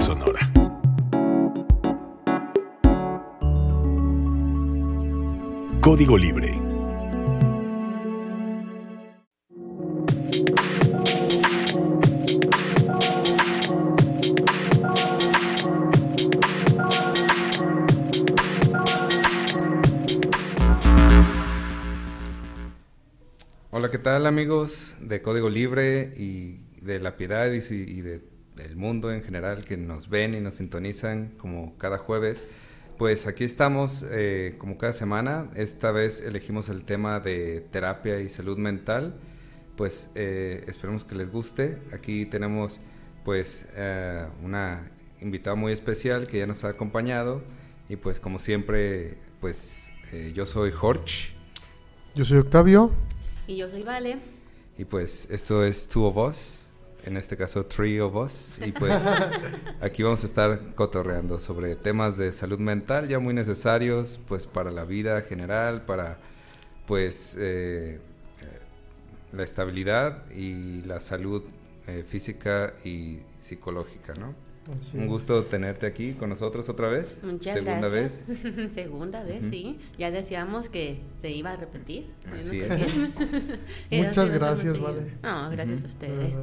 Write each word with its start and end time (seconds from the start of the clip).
Sonora. 0.00 0.40
Código 5.80 6.16
Libre. 6.16 6.56
Hola, 23.70 23.90
¿qué 23.90 23.98
tal 23.98 24.26
amigos 24.26 24.96
de 25.00 25.22
Código 25.22 25.50
Libre 25.50 26.14
y 26.16 26.60
de 26.80 27.00
La 27.00 27.16
Piedad 27.16 27.50
y, 27.52 27.60
del 28.62 28.76
mundo 28.76 29.12
en 29.12 29.22
general 29.22 29.64
que 29.64 29.76
nos 29.76 30.08
ven 30.08 30.34
y 30.34 30.40
nos 30.40 30.56
sintonizan 30.56 31.34
como 31.38 31.76
cada 31.78 31.98
jueves? 31.98 32.42
Pues 32.98 33.26
aquí 33.26 33.44
estamos 33.44 34.04
eh, 34.10 34.54
como 34.58 34.78
cada 34.78 34.92
semana. 34.92 35.50
Esta 35.56 35.90
vez 35.90 36.20
elegimos 36.20 36.68
el 36.68 36.84
tema 36.84 37.20
de 37.20 37.66
terapia 37.70 38.20
y 38.20 38.28
salud 38.28 38.58
mental. 38.58 39.14
Pues 39.76 40.10
eh, 40.14 40.64
esperemos 40.68 41.04
que 41.04 41.14
les 41.14 41.30
guste. 41.30 41.78
Aquí 41.92 42.26
tenemos 42.26 42.80
pues 43.24 43.68
eh, 43.74 44.26
una 44.42 44.90
invitada 45.20 45.56
muy 45.56 45.72
especial 45.72 46.26
que 46.26 46.38
ya 46.38 46.46
nos 46.46 46.64
ha 46.64 46.68
acompañado. 46.68 47.42
Y 47.88 47.96
pues 47.96 48.20
como 48.20 48.38
siempre, 48.38 49.18
pues 49.40 49.90
yo 50.34 50.46
soy 50.46 50.70
Jorge. 50.70 51.30
Yo 52.14 52.24
soy 52.24 52.38
Octavio. 52.38 52.92
Y 53.46 53.56
yo 53.56 53.68
soy 53.70 53.82
Vale. 53.82 54.18
Y 54.78 54.84
pues 54.84 55.28
esto 55.30 55.64
es 55.64 55.88
Two 55.88 56.04
of 56.04 56.16
Us, 56.16 56.61
en 57.04 57.16
este 57.16 57.36
caso 57.36 57.66
Three 57.66 58.00
of 58.00 58.14
Us. 58.14 58.58
Y 58.64 58.72
pues 58.72 59.00
aquí 59.80 60.02
vamos 60.02 60.22
a 60.22 60.26
estar 60.26 60.74
cotorreando 60.74 61.38
sobre 61.38 61.76
temas 61.76 62.16
de 62.16 62.32
salud 62.32 62.58
mental 62.58 63.08
ya 63.08 63.18
muy 63.18 63.34
necesarios 63.34 64.20
pues 64.28 64.46
para 64.46 64.70
la 64.70 64.84
vida 64.84 65.20
general, 65.22 65.82
para 65.82 66.18
pues 66.86 67.36
eh, 67.38 67.94
eh, 67.94 67.98
la 69.32 69.42
estabilidad 69.42 70.30
y 70.32 70.82
la 70.82 71.00
salud 71.00 71.42
eh, 71.86 72.04
física 72.06 72.74
y 72.84 73.18
psicológica, 73.40 74.14
¿no? 74.14 74.34
Un 74.94 75.08
gusto 75.08 75.42
tenerte 75.44 75.86
aquí 75.86 76.12
con 76.12 76.30
nosotros 76.30 76.68
otra 76.68 76.88
vez. 76.88 77.16
Muchas 77.24 77.58
Segunda 77.58 77.88
vez. 77.88 78.22
Segunda 78.72 79.24
vez, 79.24 79.44
sí. 79.50 79.80
Ya 79.98 80.12
decíamos 80.12 80.68
que 80.68 81.00
se 81.20 81.30
iba 81.30 81.50
a 81.50 81.56
repetir. 81.56 82.06
Muchas 83.90 84.30
gracias, 84.30 84.78
Vale. 84.78 85.14
No, 85.20 85.50
gracias 85.50 85.82
a 85.82 85.86
ustedes. 85.88 86.34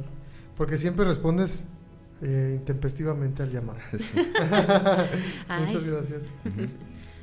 Porque 0.60 0.76
siempre 0.76 1.06
respondes 1.06 1.64
eh, 2.20 2.56
intempestivamente 2.58 3.42
al 3.42 3.50
llamado. 3.50 3.78
Muchas 5.58 5.90
gracias. 5.90 6.30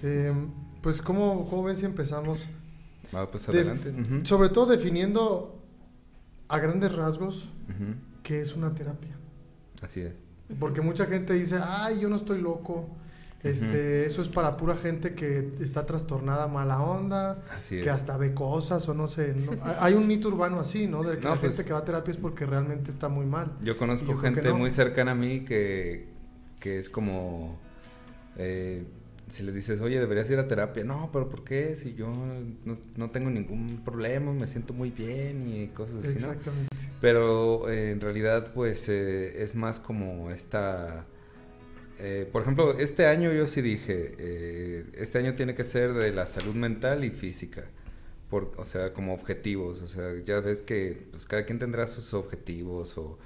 Eh, 0.02 0.33
pues, 0.81 1.03
¿cómo, 1.03 1.47
¿cómo, 1.47 1.66
ven 1.66 1.77
si 1.77 1.85
empezamos? 1.85 2.47
pues 3.31 3.47
adelante. 3.47 3.94
Sobre 4.23 4.49
todo 4.49 4.66
definiendo 4.66 5.63
a 6.47 6.57
grandes 6.57 6.91
rasgos 6.95 7.47
qué 8.23 8.41
es 8.41 8.55
una 8.55 8.73
terapia. 8.73 9.16
Así 9.83 10.01
es. 10.01 10.16
Porque 10.59 10.81
mucha 10.81 11.05
gente 11.05 11.33
dice, 11.33 11.59
ay, 11.63 11.99
yo 11.99 12.09
no 12.09 12.16
estoy 12.16 12.41
loco. 12.41 12.89
Este, 13.43 14.05
Eso 14.05 14.21
es 14.21 14.30
para 14.30 14.57
pura 14.57 14.75
gente 14.75 15.13
que 15.13 15.49
está 15.59 15.85
trastornada 15.85 16.47
mala 16.47 16.81
onda, 16.81 17.44
que 17.69 17.89
hasta 17.89 18.17
ve 18.17 18.33
cosas 18.33 18.88
o 18.89 18.94
no 18.94 19.07
sé. 19.07 19.35
hay 19.79 19.94
un 19.94 20.07
mito 20.07 20.27
urbano 20.27 20.59
así, 20.59 20.88
¿no? 20.88 21.03
De 21.03 21.17
que 21.17 21.23
la 21.23 21.39
pues 21.39 21.53
gente 21.53 21.67
que 21.67 21.73
va 21.73 21.79
a 21.79 21.85
terapia 21.85 22.11
es 22.11 22.17
porque 22.17 22.45
realmente 22.45 22.89
está 22.89 23.09
muy 23.09 23.25
mal. 23.25 23.52
Yo 23.61 23.77
conozco 23.77 24.17
gente 24.17 24.52
muy 24.53 24.71
cercana 24.71 25.11
a 25.11 25.16
mí 25.16 25.45
que, 25.45 26.07
que 26.59 26.79
es 26.79 26.89
como... 26.89 27.59
Eh, 28.38 28.85
si 29.29 29.44
le 29.44 29.51
dices, 29.51 29.81
oye, 29.81 30.00
deberías 30.00 30.29
ir 30.29 30.39
a 30.39 30.47
terapia, 30.47 30.83
no, 30.83 31.09
pero 31.12 31.28
¿por 31.28 31.44
qué? 31.44 31.75
Si 31.75 31.94
yo 31.94 32.09
no, 32.95 33.09
tengo 33.12 33.29
ningún 33.29 33.81
problema, 33.83 34.31
me 34.31 34.47
siento 34.47 34.73
muy 34.73 34.89
bien 34.89 35.47
y 35.47 35.67
cosas 35.67 35.97
así, 35.97 36.13
Exactamente. 36.13 36.75
Pero 37.01 37.69
eh, 37.69 37.91
en 37.91 38.00
realidad, 38.00 38.53
pues 38.53 38.88
eh, 38.89 39.44
es 39.44 39.56
más 39.56 39.79
como 39.79 40.31
esta. 40.31 41.06
Eh, 42.00 42.28
por 42.31 42.41
ejemplo, 42.44 42.78
este 42.78 43.08
año 43.08 43.31
yo 43.34 43.47
sí 43.47 43.62
dije, 43.62 44.85
este 44.97 45.18
año 45.19 45.35
tiene 45.35 45.56
que 45.56 45.63
ser 45.63 45.94
de 45.94 46.12
la 46.12 46.28
salud 46.28 46.56
mental 46.56 47.03
y 47.03 47.12
física. 47.12 47.66
Por, 48.30 48.52
o 48.58 48.66
sea, 48.66 48.94
como 48.94 49.13
objetivos. 49.13 49.81
O 49.81 49.88
sea, 49.88 50.13
ya 50.25 50.40
ves 50.41 50.62
que 50.62 51.07
pues, 51.12 51.25
cada 51.25 51.46
quien 51.46 51.59
tendrá 51.59 51.88
sus 51.88 52.13
objetivos 52.13 52.97
o, 52.97 53.18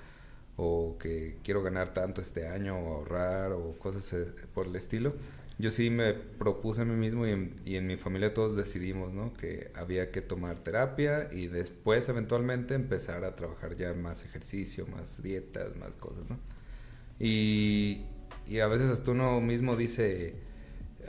o 0.57 0.97
que 0.99 1.37
quiero 1.43 1.63
ganar 1.63 1.93
tanto 1.93 2.21
este 2.21 2.47
año 2.47 2.77
o 2.77 2.95
ahorrar 2.95 3.51
o 3.53 3.77
cosas 3.79 4.15
por 4.53 4.67
el 4.67 4.75
estilo 4.75 5.13
yo 5.61 5.71
sí 5.71 5.89
me 5.89 6.13
propuse 6.13 6.81
a 6.81 6.85
mí 6.85 6.95
mismo 6.95 7.25
y 7.27 7.75
en, 7.75 7.87
mi 7.87 7.95
familia 7.95 8.33
todos 8.33 8.55
decidimos, 8.55 9.13
¿no? 9.13 9.33
Que 9.33 9.71
había 9.75 10.11
que 10.11 10.21
tomar 10.21 10.63
terapia 10.63 11.29
y 11.31 11.47
después 11.47 12.09
eventualmente 12.09 12.73
empezar 12.73 13.23
a 13.23 13.35
trabajar 13.35 13.77
ya 13.77 13.93
más 13.93 14.25
ejercicio, 14.25 14.87
más 14.87 15.21
dietas, 15.21 15.75
más 15.77 15.95
cosas, 15.95 16.27
¿no? 16.29 16.39
Y, 17.19 18.05
y 18.51 18.59
a 18.59 18.67
veces 18.67 18.89
hasta 18.89 19.11
uno 19.11 19.39
mismo 19.39 19.75
dice, 19.75 20.35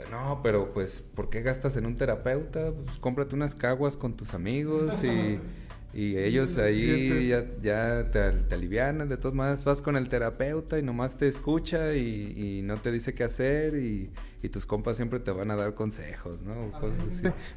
no, 0.09 0.39
pero 0.41 0.73
pues, 0.73 1.01
¿por 1.01 1.29
qué 1.29 1.41
gastas 1.41 1.75
en 1.75 1.85
un 1.85 1.95
terapeuta? 1.95 2.71
Pues 2.71 2.97
cómprate 2.97 3.35
unas 3.35 3.53
caguas 3.53 3.97
con 3.97 4.15
tus 4.15 4.33
amigos 4.33 5.03
y... 5.03 5.39
Y 5.95 6.17
ellos 6.17 6.57
ahí 6.57 7.27
ya, 7.27 7.45
ya 7.61 8.09
te, 8.09 8.31
te, 8.31 8.55
alivianan, 8.55 9.09
de 9.09 9.17
todas 9.17 9.35
maneras 9.35 9.63
vas 9.63 9.79
con 9.79 9.95
el 9.95 10.09
terapeuta 10.09 10.79
y 10.79 10.81
nomás 10.81 11.17
te 11.17 11.27
escucha 11.27 11.93
y, 11.93 12.61
no 12.63 12.81
te 12.81 12.91
dice 12.91 13.13
qué 13.13 13.23
hacer 13.23 13.75
y, 13.75 14.09
tus 14.51 14.65
compas 14.65 14.97
siempre 14.97 15.19
te 15.19 15.29
van 15.29 15.51
a 15.51 15.55
dar 15.55 15.75
consejos, 15.75 16.41
¿no? 16.41 16.71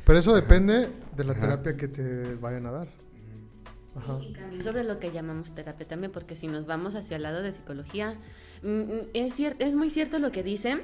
Pero 0.04 0.18
eso 0.18 0.34
depende 0.34 0.90
de 1.16 1.24
la 1.24 1.32
terapia 1.34 1.76
que 1.76 1.88
te 1.88 2.34
vayan 2.34 2.66
a 2.66 2.72
dar. 2.72 2.88
Ajá. 3.96 4.18
sobre 4.60 4.84
lo 4.84 5.00
que 5.00 5.10
llamamos 5.10 5.54
terapia 5.54 5.88
también, 5.88 6.12
porque 6.12 6.36
si 6.36 6.48
nos 6.48 6.66
vamos 6.66 6.94
hacia 6.94 7.16
el 7.16 7.22
lado 7.22 7.40
de 7.40 7.52
psicología, 7.52 8.18
es, 8.62 9.40
es 9.40 9.74
muy 9.74 9.90
cierto 9.90 10.18
lo 10.18 10.32
que 10.32 10.42
dicen 10.42 10.82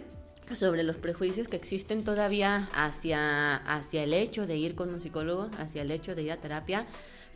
sobre 0.53 0.83
los 0.83 0.97
prejuicios 0.97 1.49
que 1.49 1.57
existen 1.57 2.05
todavía 2.05 2.69
hacia, 2.75 3.57
hacia 3.57 4.03
el 4.03 4.13
hecho 4.13 4.47
de 4.47 4.57
ir 4.57 4.75
con 4.75 4.93
un 4.93 5.01
psicólogo, 5.01 5.51
hacia 5.59 5.83
el 5.83 5.91
hecho 5.91 6.15
de 6.15 6.23
ir 6.23 6.33
a 6.33 6.37
terapia 6.37 6.87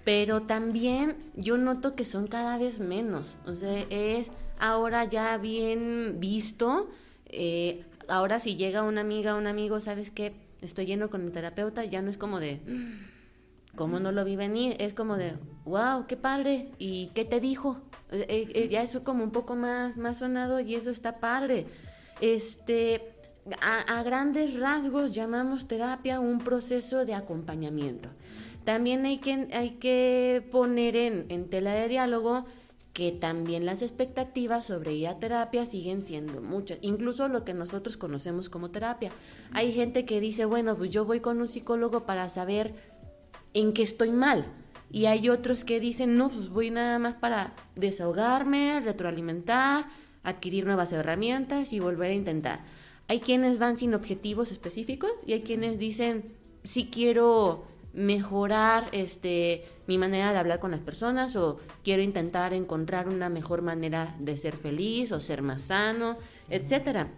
pero 0.06 0.42
también 0.42 1.16
yo 1.34 1.56
noto 1.56 1.96
que 1.96 2.04
son 2.04 2.28
cada 2.28 2.58
vez 2.58 2.78
menos. 2.78 3.38
O 3.44 3.56
sea, 3.56 3.84
es 3.90 4.30
ahora 4.60 5.02
ya 5.04 5.36
bien 5.36 6.20
visto. 6.20 6.88
Eh, 7.24 7.84
ahora 8.06 8.38
si 8.38 8.54
llega 8.54 8.84
una 8.84 9.00
amiga 9.00 9.34
o 9.34 9.38
un 9.38 9.48
amigo, 9.48 9.80
¿sabes 9.80 10.12
qué? 10.12 10.32
Estoy 10.62 10.86
yendo 10.86 11.10
con 11.10 11.24
mi 11.24 11.32
terapeuta, 11.32 11.84
ya 11.84 12.02
no 12.02 12.10
es 12.10 12.18
como 12.18 12.38
de, 12.38 12.60
mm, 12.64 13.15
¿cómo 13.76 14.00
no 14.00 14.10
lo 14.10 14.24
vi 14.24 14.34
venir? 14.36 14.76
Es 14.80 14.94
como 14.94 15.16
de, 15.16 15.34
wow, 15.64 16.06
qué 16.06 16.16
padre. 16.16 16.70
¿Y 16.78 17.08
qué 17.14 17.24
te 17.24 17.40
dijo? 17.40 17.82
Eh, 18.10 18.48
eh, 18.54 18.68
ya 18.68 18.82
eso 18.82 19.04
como 19.04 19.22
un 19.22 19.30
poco 19.30 19.54
más, 19.54 19.96
más 19.96 20.18
sonado 20.18 20.58
y 20.60 20.74
eso 20.74 20.90
está 20.90 21.20
padre. 21.20 21.66
Este, 22.20 23.14
a, 23.60 23.98
a 23.98 24.02
grandes 24.02 24.58
rasgos 24.58 25.12
llamamos 25.12 25.68
terapia 25.68 26.18
un 26.18 26.38
proceso 26.40 27.04
de 27.04 27.14
acompañamiento. 27.14 28.08
También 28.66 29.06
hay 29.06 29.18
que, 29.18 29.48
hay 29.52 29.70
que 29.78 30.44
poner 30.50 30.96
en, 30.96 31.48
tela 31.48 31.72
de 31.72 31.86
diálogo 31.86 32.46
que 32.92 33.12
también 33.12 33.64
las 33.64 33.80
expectativas 33.80 34.64
sobre 34.64 34.92
ir 34.92 35.06
a 35.06 35.20
terapia 35.20 35.64
siguen 35.64 36.02
siendo 36.02 36.42
muchas, 36.42 36.78
incluso 36.80 37.28
lo 37.28 37.44
que 37.44 37.54
nosotros 37.54 37.96
conocemos 37.96 38.50
como 38.50 38.72
terapia. 38.72 39.12
Hay 39.52 39.72
gente 39.72 40.04
que 40.04 40.18
dice, 40.18 40.46
bueno, 40.46 40.76
pues 40.76 40.90
yo 40.90 41.04
voy 41.04 41.20
con 41.20 41.40
un 41.40 41.48
psicólogo 41.48 42.00
para 42.00 42.28
saber 42.28 42.74
en 43.56 43.72
qué 43.72 43.82
estoy 43.82 44.10
mal. 44.10 44.44
Y 44.90 45.06
hay 45.06 45.30
otros 45.30 45.64
que 45.64 45.80
dicen, 45.80 46.16
no, 46.16 46.28
pues 46.28 46.50
voy 46.50 46.70
nada 46.70 46.98
más 46.98 47.14
para 47.14 47.54
desahogarme, 47.74 48.80
retroalimentar, 48.80 49.86
adquirir 50.22 50.66
nuevas 50.66 50.92
herramientas 50.92 51.72
y 51.72 51.80
volver 51.80 52.10
a 52.10 52.14
intentar. 52.14 52.60
Hay 53.08 53.20
quienes 53.20 53.58
van 53.58 53.78
sin 53.78 53.94
objetivos 53.94 54.52
específicos 54.52 55.10
y 55.26 55.32
hay 55.32 55.40
quienes 55.40 55.78
dicen, 55.78 56.34
si 56.64 56.86
quiero 56.86 57.64
mejorar 57.94 58.88
este 58.92 59.64
mi 59.86 59.96
manera 59.96 60.32
de 60.32 60.38
hablar 60.38 60.60
con 60.60 60.70
las 60.70 60.80
personas 60.80 61.34
o 61.34 61.58
quiero 61.82 62.02
intentar 62.02 62.52
encontrar 62.52 63.08
una 63.08 63.30
mejor 63.30 63.62
manera 63.62 64.14
de 64.18 64.36
ser 64.36 64.56
feliz 64.58 65.12
o 65.12 65.20
ser 65.20 65.40
más 65.40 65.62
sano, 65.62 66.18
etcétera. 66.50 67.08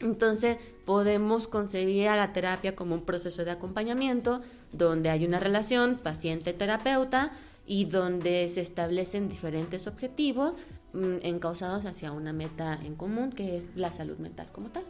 Entonces, 0.00 0.58
podemos 0.84 1.48
concebir 1.48 2.08
a 2.08 2.16
la 2.16 2.34
terapia 2.34 2.76
como 2.76 2.94
un 2.94 3.04
proceso 3.04 3.44
de 3.44 3.50
acompañamiento 3.50 4.42
donde 4.76 5.10
hay 5.10 5.26
una 5.26 5.40
relación 5.40 5.96
paciente-terapeuta 5.96 7.32
y 7.66 7.86
donde 7.86 8.48
se 8.48 8.60
establecen 8.60 9.28
diferentes 9.28 9.86
objetivos 9.86 10.52
mm, 10.92 11.16
encausados 11.22 11.84
hacia 11.84 12.12
una 12.12 12.32
meta 12.32 12.78
en 12.84 12.94
común 12.94 13.32
que 13.32 13.58
es 13.58 13.64
la 13.74 13.90
salud 13.90 14.18
mental 14.18 14.48
como 14.52 14.68
tal. 14.68 14.84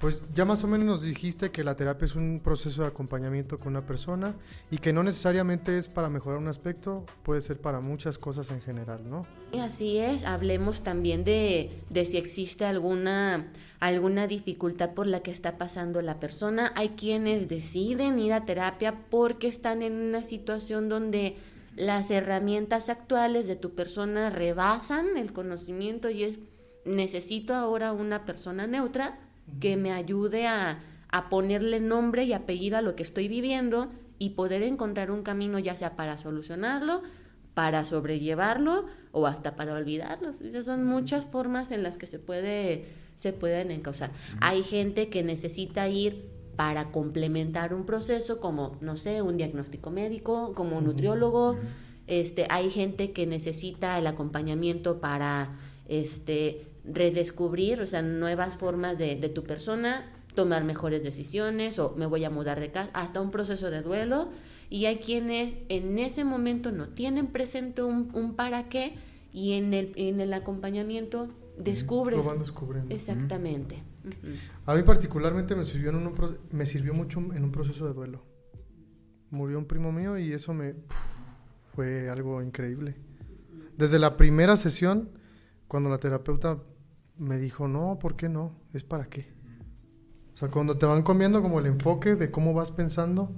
Pues 0.00 0.22
ya 0.34 0.46
más 0.46 0.64
o 0.64 0.66
menos 0.66 0.86
nos 0.86 1.02
dijiste 1.02 1.50
que 1.50 1.62
la 1.62 1.76
terapia 1.76 2.06
es 2.06 2.14
un 2.14 2.40
proceso 2.42 2.80
de 2.80 2.88
acompañamiento 2.88 3.58
con 3.58 3.68
una 3.68 3.84
persona 3.84 4.34
y 4.70 4.78
que 4.78 4.94
no 4.94 5.02
necesariamente 5.02 5.76
es 5.76 5.90
para 5.90 6.08
mejorar 6.08 6.38
un 6.38 6.48
aspecto, 6.48 7.04
puede 7.22 7.42
ser 7.42 7.60
para 7.60 7.80
muchas 7.80 8.16
cosas 8.16 8.50
en 8.50 8.62
general, 8.62 9.02
¿no? 9.10 9.26
Así 9.60 9.98
es, 9.98 10.24
hablemos 10.24 10.82
también 10.82 11.22
de, 11.22 11.70
de 11.90 12.06
si 12.06 12.16
existe 12.16 12.64
alguna, 12.64 13.52
alguna 13.78 14.26
dificultad 14.26 14.94
por 14.94 15.06
la 15.06 15.20
que 15.20 15.32
está 15.32 15.58
pasando 15.58 16.00
la 16.00 16.18
persona. 16.18 16.72
Hay 16.76 16.90
quienes 16.90 17.48
deciden 17.48 18.18
ir 18.20 18.32
a 18.32 18.46
terapia 18.46 19.04
porque 19.10 19.48
están 19.48 19.82
en 19.82 19.92
una 19.92 20.22
situación 20.22 20.88
donde 20.88 21.36
las 21.76 22.10
herramientas 22.10 22.88
actuales 22.88 23.46
de 23.46 23.56
tu 23.56 23.74
persona 23.74 24.30
rebasan 24.30 25.18
el 25.18 25.34
conocimiento 25.34 26.08
y 26.08 26.24
es 26.24 26.38
necesito 26.86 27.54
ahora 27.54 27.92
una 27.92 28.24
persona 28.24 28.66
neutra 28.66 29.18
que 29.58 29.76
me 29.76 29.92
ayude 29.92 30.46
a, 30.46 30.84
ponerle 31.28 31.80
nombre 31.80 32.24
y 32.24 32.32
apellido 32.32 32.78
a 32.78 32.82
lo 32.82 32.94
que 32.94 33.02
estoy 33.02 33.26
viviendo 33.26 33.90
y 34.18 34.30
poder 34.30 34.62
encontrar 34.62 35.10
un 35.10 35.22
camino 35.22 35.58
ya 35.58 35.76
sea 35.76 35.96
para 35.96 36.16
solucionarlo, 36.16 37.02
para 37.54 37.84
sobrellevarlo 37.84 38.86
o 39.10 39.26
hasta 39.26 39.56
para 39.56 39.74
olvidarlo. 39.74 40.34
Esas 40.44 40.66
son 40.66 40.84
muchas 40.84 41.24
formas 41.24 41.72
en 41.72 41.82
las 41.82 41.98
que 41.98 42.06
se 42.06 42.20
puede 42.20 42.84
se 43.16 43.34
pueden 43.34 43.70
encauzar. 43.70 44.12
Hay 44.40 44.62
gente 44.62 45.10
que 45.10 45.22
necesita 45.22 45.86
ir 45.90 46.30
para 46.56 46.90
complementar 46.90 47.74
un 47.74 47.84
proceso 47.84 48.40
como, 48.40 48.78
no 48.80 48.96
sé, 48.96 49.20
un 49.20 49.36
diagnóstico 49.36 49.90
médico, 49.90 50.54
como 50.54 50.80
nutriólogo. 50.80 51.56
Este, 52.06 52.46
hay 52.48 52.70
gente 52.70 53.12
que 53.12 53.26
necesita 53.26 53.98
el 53.98 54.06
acompañamiento 54.06 55.00
para 55.00 55.58
este, 55.86 56.66
redescubrir, 56.92 57.80
o 57.80 57.86
sea, 57.86 58.02
nuevas 58.02 58.56
formas 58.56 58.98
de, 58.98 59.16
de 59.16 59.28
tu 59.28 59.44
persona, 59.44 60.12
tomar 60.34 60.64
mejores 60.64 61.02
decisiones 61.02 61.78
o 61.78 61.94
me 61.96 62.06
voy 62.06 62.24
a 62.24 62.30
mudar 62.30 62.60
de 62.60 62.70
casa, 62.70 62.90
hasta 62.94 63.20
un 63.20 63.30
proceso 63.30 63.70
de 63.70 63.82
duelo. 63.82 64.30
Y 64.68 64.86
hay 64.86 64.98
quienes 64.98 65.54
en 65.68 65.98
ese 65.98 66.22
momento 66.22 66.70
no 66.70 66.88
tienen 66.88 67.26
presente 67.26 67.82
un, 67.82 68.34
para 68.36 68.68
qué 68.68 68.94
y 69.32 69.54
en 69.54 69.74
el, 69.74 69.92
en 69.96 70.20
el 70.20 70.32
acompañamiento 70.32 71.28
descubres. 71.58 72.18
Lo 72.18 72.24
van 72.24 72.38
descubriendo. 72.38 72.94
Exactamente. 72.94 73.82
A 74.66 74.74
mí 74.74 74.82
particularmente 74.82 75.56
me 75.56 75.64
sirvió, 75.64 75.90
en 75.90 75.96
un, 75.96 76.38
me 76.52 76.66
sirvió 76.66 76.94
mucho 76.94 77.18
en 77.18 77.42
un 77.42 77.50
proceso 77.50 77.86
de 77.86 77.94
duelo. 77.94 78.22
Murió 79.30 79.58
un 79.58 79.66
primo 79.66 79.90
mío 79.90 80.16
y 80.16 80.32
eso 80.32 80.54
me 80.54 80.74
fue 81.74 82.08
algo 82.08 82.40
increíble. 82.40 82.94
Desde 83.76 83.98
la 83.98 84.16
primera 84.16 84.56
sesión, 84.56 85.10
cuando 85.66 85.90
la 85.90 85.98
terapeuta 85.98 86.62
me 87.20 87.36
dijo, 87.36 87.68
no, 87.68 87.98
¿por 88.00 88.16
qué 88.16 88.28
no? 88.28 88.52
¿Es 88.72 88.82
para 88.82 89.04
qué? 89.04 89.28
O 90.34 90.36
sea, 90.36 90.48
cuando 90.48 90.78
te 90.78 90.86
van 90.86 91.02
comiendo 91.02 91.42
como 91.42 91.60
el 91.60 91.66
enfoque 91.66 92.16
de 92.16 92.30
cómo 92.30 92.54
vas 92.54 92.70
pensando, 92.70 93.30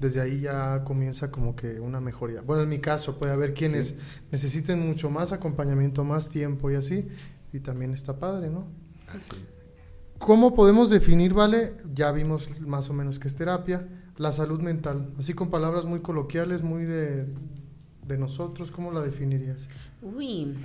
desde 0.00 0.20
ahí 0.20 0.40
ya 0.40 0.82
comienza 0.82 1.30
como 1.30 1.54
que 1.54 1.78
una 1.78 2.00
mejoría. 2.00 2.42
Bueno, 2.42 2.64
en 2.64 2.68
mi 2.68 2.80
caso 2.80 3.20
puede 3.20 3.32
haber 3.32 3.54
quienes 3.54 3.96
necesiten 4.32 4.80
mucho 4.80 5.08
más 5.08 5.32
acompañamiento, 5.32 6.02
más 6.02 6.30
tiempo 6.30 6.68
y 6.72 6.74
así, 6.74 7.06
y 7.52 7.60
también 7.60 7.92
está 7.94 8.18
padre, 8.18 8.50
¿no? 8.50 8.66
Así. 9.08 9.46
¿Cómo 10.18 10.52
podemos 10.52 10.90
definir, 10.90 11.32
vale? 11.32 11.76
Ya 11.94 12.10
vimos 12.10 12.60
más 12.60 12.90
o 12.90 12.92
menos 12.92 13.20
qué 13.20 13.28
es 13.28 13.36
terapia, 13.36 13.88
la 14.16 14.32
salud 14.32 14.60
mental, 14.60 15.14
así 15.16 15.32
con 15.32 15.48
palabras 15.48 15.84
muy 15.84 16.00
coloquiales, 16.00 16.62
muy 16.62 16.84
de, 16.84 17.26
de 18.06 18.18
nosotros, 18.18 18.72
¿cómo 18.72 18.90
la 18.90 19.00
definirías? 19.00 19.68
Uy, 20.00 20.56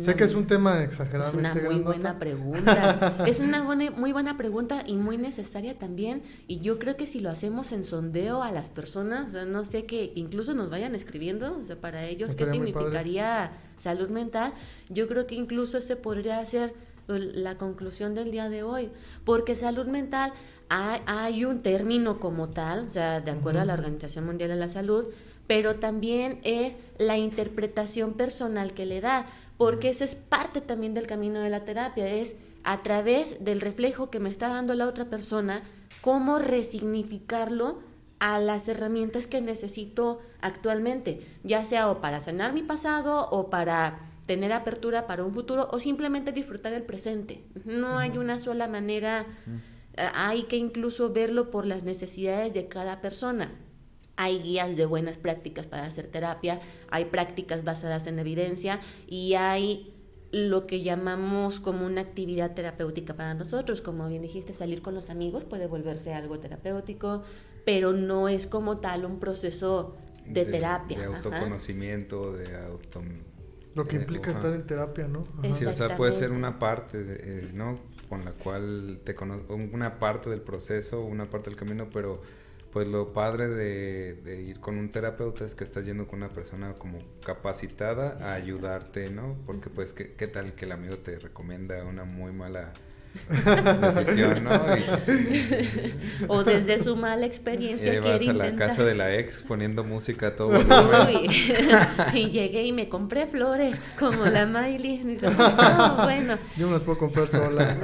sé 0.00 0.16
que 0.16 0.24
es 0.24 0.34
un 0.34 0.46
tema 0.46 0.82
exageradamente 0.82 1.60
Es 1.60 1.64
una 1.64 1.70
muy 1.70 1.80
buena 1.82 2.18
pregunta. 2.18 3.24
es 3.26 3.40
una 3.40 3.62
muy 3.62 4.12
buena 4.12 4.38
pregunta 4.38 4.82
y 4.86 4.94
muy 4.94 5.18
necesaria 5.18 5.78
también. 5.78 6.22
Y 6.46 6.60
yo 6.60 6.78
creo 6.78 6.96
que 6.96 7.06
si 7.06 7.20
lo 7.20 7.28
hacemos 7.28 7.72
en 7.72 7.84
sondeo 7.84 8.42
a 8.42 8.50
las 8.52 8.70
personas, 8.70 9.34
no 9.34 9.64
sé 9.66 9.84
que 9.84 10.12
incluso 10.14 10.54
nos 10.54 10.70
vayan 10.70 10.94
escribiendo, 10.94 11.58
o 11.58 11.64
sea, 11.64 11.76
para 11.76 12.06
ellos 12.06 12.34
qué 12.36 12.46
significaría 12.46 13.52
salud 13.76 14.08
mental, 14.08 14.54
yo 14.88 15.06
creo 15.08 15.26
que 15.26 15.34
incluso 15.34 15.78
ese 15.78 15.96
podría 15.96 16.42
ser 16.46 16.72
la 17.06 17.56
conclusión 17.56 18.14
del 18.14 18.30
día 18.30 18.48
de 18.48 18.62
hoy, 18.62 18.90
porque 19.24 19.54
salud 19.54 19.86
mental 19.86 20.32
hay, 20.68 21.00
hay 21.06 21.44
un 21.44 21.62
término 21.62 22.20
como 22.20 22.48
tal, 22.48 22.84
o 22.84 22.88
sea, 22.88 23.20
de 23.20 23.30
acuerdo 23.30 23.60
a 23.60 23.64
la 23.64 23.74
Organización 23.74 24.26
Mundial 24.26 24.50
de 24.50 24.56
la 24.56 24.68
Salud, 24.68 25.06
pero 25.48 25.76
también 25.76 26.38
es 26.44 26.76
la 26.98 27.16
interpretación 27.16 28.12
personal 28.12 28.74
que 28.74 28.86
le 28.86 29.00
da, 29.00 29.26
porque 29.56 29.88
esa 29.88 30.04
es 30.04 30.14
parte 30.14 30.60
también 30.60 30.94
del 30.94 31.08
camino 31.08 31.40
de 31.40 31.48
la 31.48 31.64
terapia, 31.64 32.06
es 32.06 32.36
a 32.62 32.82
través 32.82 33.44
del 33.44 33.60
reflejo 33.60 34.10
que 34.10 34.20
me 34.20 34.28
está 34.28 34.48
dando 34.48 34.74
la 34.74 34.86
otra 34.86 35.06
persona, 35.06 35.62
cómo 36.02 36.38
resignificarlo 36.38 37.80
a 38.20 38.38
las 38.38 38.68
herramientas 38.68 39.26
que 39.26 39.40
necesito 39.40 40.20
actualmente, 40.42 41.26
ya 41.44 41.64
sea 41.64 41.90
o 41.90 42.00
para 42.00 42.20
sanar 42.20 42.52
mi 42.52 42.62
pasado 42.62 43.28
o 43.30 43.48
para 43.48 44.00
tener 44.26 44.52
apertura 44.52 45.06
para 45.06 45.24
un 45.24 45.32
futuro 45.32 45.66
o 45.70 45.80
simplemente 45.80 46.32
disfrutar 46.32 46.74
el 46.74 46.82
presente. 46.82 47.42
No 47.64 47.98
hay 47.98 48.18
una 48.18 48.36
sola 48.36 48.68
manera, 48.68 49.24
hay 50.14 50.42
que 50.42 50.56
incluso 50.56 51.10
verlo 51.10 51.50
por 51.50 51.64
las 51.64 51.84
necesidades 51.84 52.52
de 52.52 52.68
cada 52.68 53.00
persona 53.00 53.50
hay 54.18 54.40
guías 54.40 54.76
de 54.76 54.84
buenas 54.84 55.16
prácticas 55.16 55.66
para 55.66 55.86
hacer 55.86 56.08
terapia, 56.08 56.60
hay 56.90 57.06
prácticas 57.06 57.62
basadas 57.62 58.08
en 58.08 58.18
evidencia 58.18 58.80
y 59.06 59.34
hay 59.34 59.94
lo 60.32 60.66
que 60.66 60.82
llamamos 60.82 61.60
como 61.60 61.86
una 61.86 62.00
actividad 62.00 62.52
terapéutica 62.52 63.14
para 63.14 63.32
nosotros. 63.34 63.80
Como 63.80 64.08
bien 64.08 64.20
dijiste, 64.20 64.52
salir 64.52 64.82
con 64.82 64.94
los 64.94 65.08
amigos 65.08 65.44
puede 65.44 65.68
volverse 65.68 66.12
algo 66.12 66.40
terapéutico, 66.40 67.22
pero 67.64 67.92
no 67.92 68.28
es 68.28 68.48
como 68.48 68.78
tal 68.78 69.04
un 69.04 69.20
proceso 69.20 69.96
de, 70.26 70.44
terapia. 70.44 70.98
De 70.98 71.04
autoconocimiento, 71.04 72.32
de 72.32 72.56
auto... 72.56 73.02
Lo 73.76 73.86
que 73.86 73.96
implica 73.96 74.32
estar 74.32 74.52
en 74.52 74.66
terapia, 74.66 75.06
¿no? 75.06 75.28
Sí, 75.54 75.64
o 75.64 75.72
sea, 75.72 75.96
puede 75.96 76.10
ser 76.10 76.32
una 76.32 76.58
parte, 76.58 76.98
eh, 77.00 77.50
¿no? 77.54 77.78
Con 78.08 78.24
la 78.24 78.32
cual 78.32 79.00
te 79.04 79.14
conozco, 79.14 79.54
una 79.54 80.00
parte 80.00 80.28
del 80.28 80.40
proceso, 80.40 81.02
una 81.02 81.30
parte 81.30 81.50
del 81.50 81.58
camino, 81.58 81.86
pero 81.92 82.20
pues 82.72 82.86
lo 82.88 83.12
padre 83.12 83.48
de, 83.48 84.42
ir 84.42 84.60
con 84.60 84.76
un 84.76 84.90
terapeuta 84.90 85.44
es 85.44 85.54
que 85.54 85.64
estás 85.64 85.84
yendo 85.84 86.06
con 86.06 86.22
una 86.22 86.28
persona 86.28 86.74
como 86.74 86.98
capacitada 87.24 88.18
a 88.20 88.34
ayudarte, 88.34 89.10
¿no? 89.10 89.36
Porque 89.46 89.70
pues 89.70 89.92
qué, 89.92 90.14
qué 90.14 90.26
tal 90.26 90.54
que 90.54 90.66
el 90.66 90.72
amigo 90.72 90.98
te 90.98 91.18
recomienda 91.18 91.84
una 91.84 92.04
muy 92.04 92.32
mala 92.32 92.72
decisión, 93.94 94.44
¿no? 94.44 94.50
O 96.28 96.44
desde 96.44 96.82
su 96.82 96.96
mala 96.96 97.26
experiencia. 97.26 97.94
Y 97.94 98.00
vas 98.00 98.26
a 98.26 98.32
la 98.32 98.56
casa 98.56 98.84
de 98.84 98.94
la 98.94 99.14
ex 99.14 99.42
poniendo 99.42 99.84
música 99.84 100.34
todo. 100.36 100.58
y 102.14 102.30
llegué 102.30 102.64
y 102.64 102.72
me 102.72 102.88
compré 102.88 103.26
flores 103.26 103.78
como 103.98 104.24
la 104.26 104.46
Miley. 104.46 105.18
No, 105.20 106.04
bueno. 106.04 106.34
Yo 106.56 106.66
me 106.66 106.72
las 106.74 106.82
puedo 106.82 106.98
comprar 106.98 107.28
sola. 107.28 107.76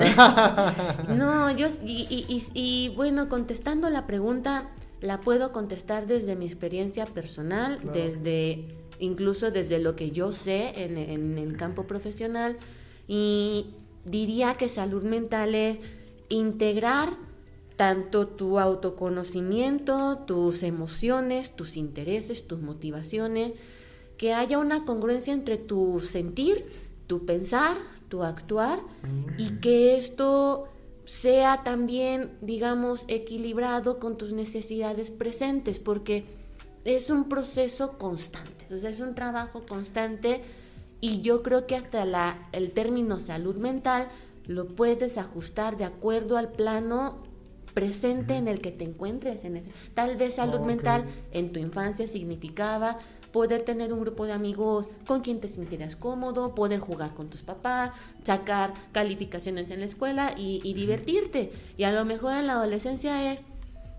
no, 1.09 1.51
yo 1.51 1.69
y, 1.85 2.07
y, 2.29 2.43
y, 2.55 2.95
bueno, 2.97 3.29
contestando 3.29 3.91
la 3.91 4.07
pregunta, 4.07 4.71
la 5.01 5.19
puedo 5.19 5.53
contestar 5.53 6.07
desde 6.07 6.37
mi 6.37 6.47
experiencia 6.47 7.07
personal, 7.07 7.81
desde 7.93 8.65
incluso 8.99 9.51
desde 9.51 9.79
lo 9.79 9.97
que 9.97 10.13
yo 10.13 10.33
sé 10.33 10.85
en, 10.85 10.97
en 10.97 11.37
el 11.37 11.57
campo 11.57 11.87
profesional 11.87 12.57
y 13.07 13.75
diría 14.05 14.55
que 14.55 14.69
salud 14.69 15.03
mental 15.03 15.55
es 15.55 15.79
integrar 16.29 17.11
tanto 17.77 18.29
tu 18.29 18.59
autoconocimiento, 18.59 20.19
tus 20.27 20.63
emociones, 20.63 21.57
tus 21.57 21.77
intereses, 21.77 22.47
tus 22.47 22.61
motivaciones, 22.61 23.53
que 24.17 24.33
haya 24.33 24.59
una 24.59 24.85
congruencia 24.85 25.33
entre 25.33 25.59
tu 25.59 26.01
sentir, 26.01 26.65
tu 27.07 27.27
pensar, 27.27 27.77
tu 28.09 28.23
actuar 28.23 28.81
y 29.39 29.57
que 29.59 29.97
esto 29.97 30.69
sea 31.05 31.63
también, 31.65 32.31
digamos, 32.41 33.05
equilibrado 33.09 33.99
con 33.99 34.17
tus 34.17 34.33
necesidades 34.33 35.11
presentes, 35.11 35.81
porque 35.81 36.25
es 36.85 37.11
un 37.11 37.29
proceso 37.29 37.99
constante, 37.99 38.67
o 38.73 38.79
sea, 38.79 38.91
es 38.91 39.01
un 39.01 39.15
trabajo 39.15 39.65
constante 39.67 40.43
y 41.05 41.21
yo 41.21 41.43
creo 41.43 41.67
que 41.67 41.77
hasta 41.77 42.07
la, 42.07 42.49
el 42.53 42.71
término 42.71 43.19
salud 43.19 43.57
mental 43.57 44.09
lo 44.47 44.69
puedes 44.69 45.19
ajustar 45.19 45.77
de 45.77 45.85
acuerdo 45.85 46.39
al 46.39 46.51
plano 46.51 47.19
presente 47.75 48.37
en 48.37 48.49
el 48.49 48.63
que 48.63 48.73
te 48.73 48.85
encuentres. 48.85 49.45
En 49.45 49.59
ese. 49.59 49.71
Tal 49.93 50.17
vez 50.17 50.37
salud 50.37 50.61
mental 50.61 51.05
en 51.33 51.53
tu 51.53 51.61
infancia 51.61 52.07
significaba 52.07 53.01
poder 53.33 53.65
tener 53.65 53.93
un 53.93 54.01
grupo 54.01 54.25
de 54.25 54.33
amigos 54.33 54.89
con 55.07 55.21
quien 55.21 55.43
te 55.43 55.49
sintieras 55.49 55.95
cómodo, 55.95 56.55
poder 56.55 56.81
jugar 56.81 57.13
con 57.13 57.29
tus 57.29 57.43
papás, 57.43 57.91
sacar 58.25 58.73
calificaciones 58.93 59.71
en 59.71 59.81
la 59.81 59.87
escuela 59.87 60.33
y, 60.35 60.73
divertirte. 60.73 61.53
Y 61.77 61.85
a 61.85 61.93
lo 61.93 62.07
mejor 62.07 62.33
en 62.33 62.47
la 62.47 62.55
adolescencia 62.55 63.31
es 63.31 63.41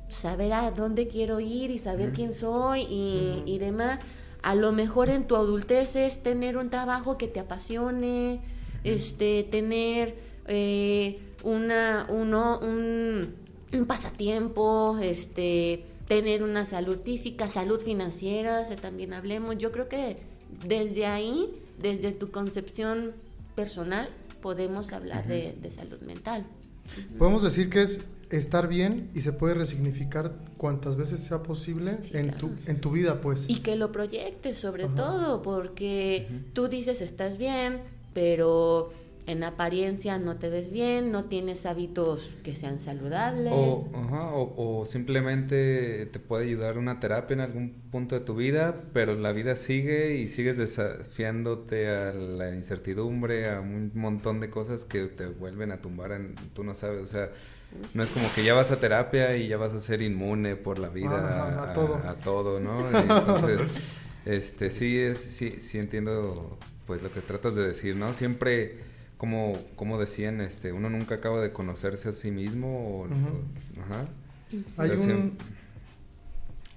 saber 0.09 0.53
a 0.53 0.71
dónde 0.71 1.07
quiero 1.07 1.39
ir 1.39 1.69
y 1.69 1.77
saber 1.77 2.13
quién 2.13 2.33
soy 2.33 2.81
y, 2.89 3.43
y 3.45 3.59
demás. 3.59 3.99
A 4.45 4.53
lo 4.53 4.71
mejor 4.71 5.09
en 5.09 5.25
tu 5.25 5.35
adultez 5.35 5.95
es 5.95 6.21
tener 6.21 6.55
un 6.57 6.69
trabajo 6.69 7.17
que 7.17 7.27
te 7.27 7.39
apasione, 7.39 8.41
este, 8.83 9.41
tener 9.41 10.19
eh, 10.45 11.19
una, 11.41 12.05
uno, 12.09 12.59
un, 12.59 13.33
un 13.73 13.85
pasatiempo, 13.87 14.99
este, 15.01 15.83
tener 16.07 16.43
una 16.43 16.67
salud 16.67 16.99
física, 16.99 17.49
salud 17.49 17.81
financiera, 17.81 18.63
también 18.75 19.13
hablemos. 19.13 19.57
Yo 19.57 19.71
creo 19.71 19.89
que 19.89 20.17
desde 20.63 21.07
ahí, 21.07 21.51
desde 21.81 22.11
tu 22.11 22.29
concepción 22.29 23.13
personal, 23.55 24.07
podemos 24.43 24.93
hablar 24.93 25.25
de, 25.25 25.57
salud 25.75 25.99
mental. 26.01 26.45
Podemos 27.17 27.41
decir 27.41 27.71
que 27.71 27.81
es 27.81 28.01
estar 28.29 28.67
bien 28.67 29.09
y 29.13 29.21
se 29.21 29.33
puede 29.33 29.53
resignificar 29.53 30.33
cuantas 30.57 30.95
veces 30.95 31.21
sea 31.21 31.43
posible 31.43 31.99
en, 32.13 32.31
tu, 32.31 32.51
en 32.65 32.81
tu 32.81 32.91
vida, 32.91 33.21
pues. 33.21 33.45
Y 33.49 33.59
que 33.59 33.75
lo 33.75 33.91
proyectes 33.91 34.57
sobre 34.57 34.87
todo, 34.87 35.41
porque 35.41 36.27
tú 36.53 36.67
dices 36.67 37.01
estás 37.01 37.37
bien, 37.37 37.81
pero 38.13 38.89
en 39.27 39.43
apariencia 39.43 40.19
no 40.19 40.37
te 40.37 40.49
ves 40.49 40.71
bien, 40.71 41.11
no 41.11 41.25
tienes 41.25 41.65
hábitos 41.65 42.29
que 42.43 42.53
sean 42.53 42.79
saludables. 42.79 43.51
O, 43.53 43.87
o, 44.55 44.85
simplemente 44.85 46.05
te 46.05 46.19
puede 46.19 46.45
ayudar 46.45 46.77
una 46.77 46.99
terapia 46.99 47.33
en 47.33 47.39
algún 47.39 47.73
punto 47.91 48.15
de 48.15 48.21
tu 48.21 48.35
vida, 48.35 48.75
pero 48.93 49.15
la 49.15 49.31
vida 49.31 49.55
sigue 49.55 50.15
y 50.15 50.27
sigues 50.27 50.57
desafiándote 50.57 51.89
a 51.89 52.13
la 52.13 52.53
incertidumbre, 52.53 53.49
a 53.49 53.61
un 53.61 53.91
montón 53.95 54.39
de 54.39 54.49
cosas 54.49 54.85
que 54.85 55.05
te 55.05 55.25
vuelven 55.25 55.71
a 55.71 55.81
tumbar 55.81 56.11
en, 56.11 56.35
tú 56.53 56.63
no 56.63 56.75
sabes, 56.75 57.01
o 57.01 57.07
sea, 57.07 57.31
no 57.93 58.03
es 58.03 58.09
como 58.09 58.31
que 58.33 58.43
ya 58.43 58.53
vas 58.53 58.71
a 58.71 58.79
terapia 58.79 59.37
y 59.37 59.47
ya 59.47 59.57
vas 59.57 59.73
a 59.73 59.79
ser 59.79 60.01
inmune 60.01 60.55
por 60.55 60.79
la 60.79 60.89
vida 60.89 61.63
a, 61.63 61.73
todo. 61.73 61.95
a, 61.95 62.15
todo. 62.15 62.59
¿no? 62.59 62.89
Entonces, 62.99 63.61
este, 64.25 64.71
sí, 64.71 64.97
es, 64.97 65.19
sí, 65.19 65.59
sí 65.59 65.77
entiendo 65.77 66.57
pues 66.87 67.01
lo 67.01 67.11
que 67.11 67.21
tratas 67.21 67.55
de 67.55 67.67
decir, 67.67 67.99
¿no? 67.99 68.13
Siempre 68.13 68.79
como, 69.17 69.57
como 69.75 69.97
decían, 69.97 70.41
este, 70.41 70.71
uno 70.71 70.89
nunca 70.89 71.15
acaba 71.15 71.41
de 71.41 71.51
conocerse 71.51 72.09
a 72.09 72.13
sí 72.13 72.31
mismo. 72.31 73.07
ajá. 73.81 74.05
Hay 74.77 74.91
un, 74.91 75.37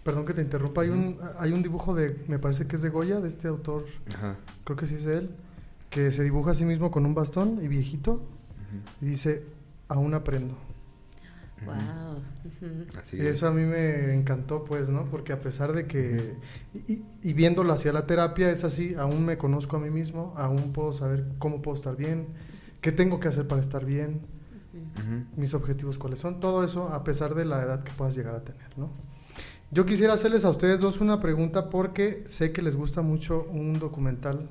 perdón 0.02 0.24
que 0.24 0.32
te 0.32 0.40
interrumpa, 0.40 0.82
hay 0.82 0.88
un, 0.88 1.18
hay 1.38 1.52
un 1.52 1.62
dibujo 1.62 1.94
de, 1.94 2.16
me 2.28 2.38
parece 2.38 2.66
que 2.66 2.76
es 2.76 2.82
de 2.82 2.88
Goya, 2.88 3.20
de 3.20 3.28
este 3.28 3.48
autor, 3.48 3.86
ajá. 4.14 4.36
creo 4.64 4.76
que 4.76 4.86
sí 4.86 4.94
es 4.94 5.06
él, 5.06 5.30
que 5.90 6.10
se 6.10 6.24
dibuja 6.24 6.52
a 6.52 6.54
sí 6.54 6.64
mismo 6.64 6.90
con 6.90 7.04
un 7.04 7.14
bastón 7.14 7.60
y 7.62 7.68
viejito, 7.68 8.22
y 9.00 9.06
dice, 9.06 9.44
aún 9.88 10.14
aprendo. 10.14 10.56
Wow. 11.64 12.22
eso 13.12 13.46
a 13.46 13.50
mí 13.50 13.62
me 13.62 14.14
encantó, 14.14 14.64
pues, 14.64 14.88
¿no? 14.88 15.04
Porque 15.06 15.32
a 15.32 15.40
pesar 15.40 15.72
de 15.72 15.86
que, 15.86 16.36
y, 16.86 17.02
y, 17.22 17.32
viéndolo 17.32 17.72
hacia 17.72 17.92
la 17.92 18.06
terapia, 18.06 18.50
es 18.50 18.64
así, 18.64 18.94
aún 18.94 19.24
me 19.24 19.38
conozco 19.38 19.76
a 19.76 19.80
mí 19.80 19.90
mismo, 19.90 20.34
aún 20.36 20.72
puedo 20.72 20.92
saber 20.92 21.26
cómo 21.38 21.62
puedo 21.62 21.76
estar 21.76 21.96
bien, 21.96 22.28
qué 22.80 22.92
tengo 22.92 23.20
que 23.20 23.28
hacer 23.28 23.46
para 23.46 23.60
estar 23.60 23.84
bien, 23.84 24.22
mis 25.36 25.54
objetivos 25.54 25.98
cuáles 25.98 26.18
son, 26.18 26.40
todo 26.40 26.64
eso 26.64 26.88
a 26.88 27.04
pesar 27.04 27.34
de 27.34 27.44
la 27.44 27.62
edad 27.62 27.84
que 27.84 27.92
puedas 27.92 28.16
llegar 28.16 28.34
a 28.34 28.44
tener, 28.44 28.76
¿no? 28.76 28.90
Yo 29.70 29.84
quisiera 29.84 30.14
hacerles 30.14 30.44
a 30.44 30.50
ustedes 30.50 30.80
dos 30.80 31.00
una 31.00 31.20
pregunta 31.20 31.68
porque 31.68 32.24
sé 32.26 32.52
que 32.52 32.62
les 32.62 32.74
gusta 32.74 33.02
mucho 33.02 33.46
un 33.50 33.78
documental 33.78 34.48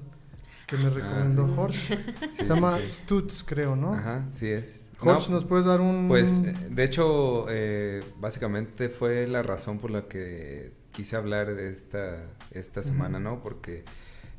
que 0.67 0.77
me 0.77 0.87
ah, 0.87 0.91
recomendó 0.93 1.47
Jorge. 1.55 1.97
Se 2.29 2.43
llama 2.43 2.77
Stutz, 2.85 3.43
creo, 3.43 3.75
¿no? 3.75 3.93
Ajá, 3.93 4.25
sí 4.31 4.47
es. 4.47 4.86
Jorge, 4.97 5.31
¿nos 5.31 5.45
puedes 5.45 5.65
dar 5.65 5.81
un...? 5.81 6.07
Pues, 6.07 6.41
de 6.43 6.83
hecho, 6.83 7.45
eh, 7.49 8.03
básicamente 8.17 8.89
fue 8.89 9.27
la 9.27 9.43
razón 9.43 9.79
por 9.79 9.91
la 9.91 10.07
que 10.07 10.73
quise 10.91 11.15
hablar 11.15 11.55
de 11.55 11.69
esta, 11.69 12.23
esta 12.51 12.83
semana, 12.83 13.19
¿no? 13.19 13.41
Porque 13.41 13.83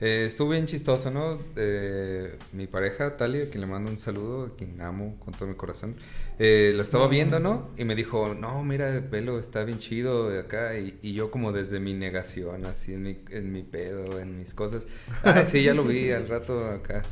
eh, 0.00 0.24
estuvo 0.26 0.50
bien 0.50 0.66
chistoso, 0.66 1.10
¿no? 1.10 1.40
Eh, 1.56 2.36
mi 2.52 2.68
pareja, 2.68 3.16
Talia, 3.16 3.50
quien 3.50 3.62
le 3.62 3.66
mando 3.66 3.90
un 3.90 3.98
saludo, 3.98 4.46
a 4.46 4.56
quien 4.56 4.80
amo 4.80 5.16
con 5.18 5.34
todo 5.34 5.48
mi 5.48 5.56
corazón, 5.56 5.96
eh, 6.38 6.72
lo 6.76 6.82
estaba 6.82 7.08
viendo, 7.08 7.40
¿no? 7.40 7.70
Y 7.76 7.84
me 7.84 7.96
dijo, 7.96 8.32
no, 8.34 8.62
mira, 8.62 8.94
el 8.94 9.02
pelo 9.02 9.40
está 9.40 9.64
bien 9.64 9.80
chido 9.80 10.30
de 10.30 10.38
acá. 10.38 10.78
Y, 10.78 10.98
y, 11.02 11.14
yo 11.14 11.32
como 11.32 11.50
desde 11.50 11.80
mi 11.80 11.94
negación, 11.94 12.64
así 12.64 12.94
en 12.94 13.02
mi, 13.02 13.18
en 13.30 13.52
mi 13.52 13.64
pedo, 13.64 14.20
en 14.20 14.38
mis 14.38 14.54
cosas. 14.54 14.86
Ah, 15.24 15.44
sí, 15.44 15.64
ya 15.64 15.74
lo 15.74 15.82
vi 15.82 16.12
al 16.12 16.28
rato 16.28 16.64
acá. 16.66 17.02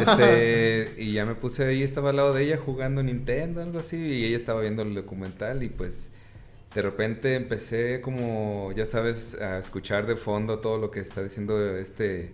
Este, 0.00 0.94
y 0.98 1.12
ya 1.12 1.24
me 1.24 1.36
puse 1.36 1.64
ahí, 1.64 1.82
estaba 1.84 2.10
al 2.10 2.16
lado 2.16 2.34
de 2.34 2.42
ella 2.42 2.56
jugando 2.56 3.02
Nintendo, 3.02 3.62
algo 3.62 3.78
así. 3.78 3.96
Y 3.96 4.24
ella 4.24 4.36
estaba 4.36 4.60
viendo 4.60 4.82
el 4.82 4.94
documental 4.94 5.62
y 5.62 5.68
pues 5.68 6.10
de 6.74 6.82
repente 6.82 7.34
empecé 7.36 8.00
como, 8.00 8.72
ya 8.72 8.86
sabes, 8.86 9.40
a 9.40 9.58
escuchar 9.58 10.06
de 10.06 10.16
fondo 10.16 10.58
todo 10.58 10.78
lo 10.78 10.90
que 10.90 11.00
está 11.00 11.22
diciendo 11.22 11.76
este, 11.76 12.32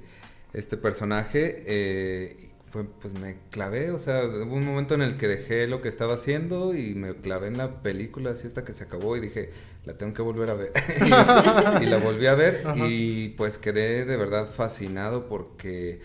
este 0.55 0.77
personaje. 0.77 1.63
Eh, 1.67 2.51
fue, 2.71 2.85
pues 2.85 3.13
me 3.15 3.37
clavé, 3.51 3.91
o 3.91 3.99
sea, 3.99 4.25
hubo 4.25 4.55
un 4.55 4.65
momento 4.65 4.95
en 4.95 5.03
el 5.03 5.17
que 5.17 5.27
dejé 5.27 5.67
lo 5.67 5.83
que 5.83 5.89
estaba 5.89 6.15
haciendo 6.15 6.73
y 6.73 6.95
me 6.95 7.17
clavé 7.17 7.49
en 7.49 7.59
la 7.59 7.83
película 7.83 8.31
así 8.31 8.47
hasta 8.47 8.65
que 8.65 8.73
se 8.73 8.85
acabó 8.85 9.17
y 9.17 9.21
dije, 9.21 9.51
la 9.85 9.95
tengo 9.95 10.15
que 10.15 10.23
volver 10.23 10.51
a 10.51 10.55
ver. 10.55 10.73
y, 11.83 11.87
la 11.87 11.99
volví 11.99 12.27
a 12.27 12.35
ver 12.37 12.63
y 12.77 13.31
pues 13.31 13.59
quedé 13.59 14.05
de 14.05 14.17
verdad 14.17 14.47
fascinado 14.47 15.29
porque 15.29 16.01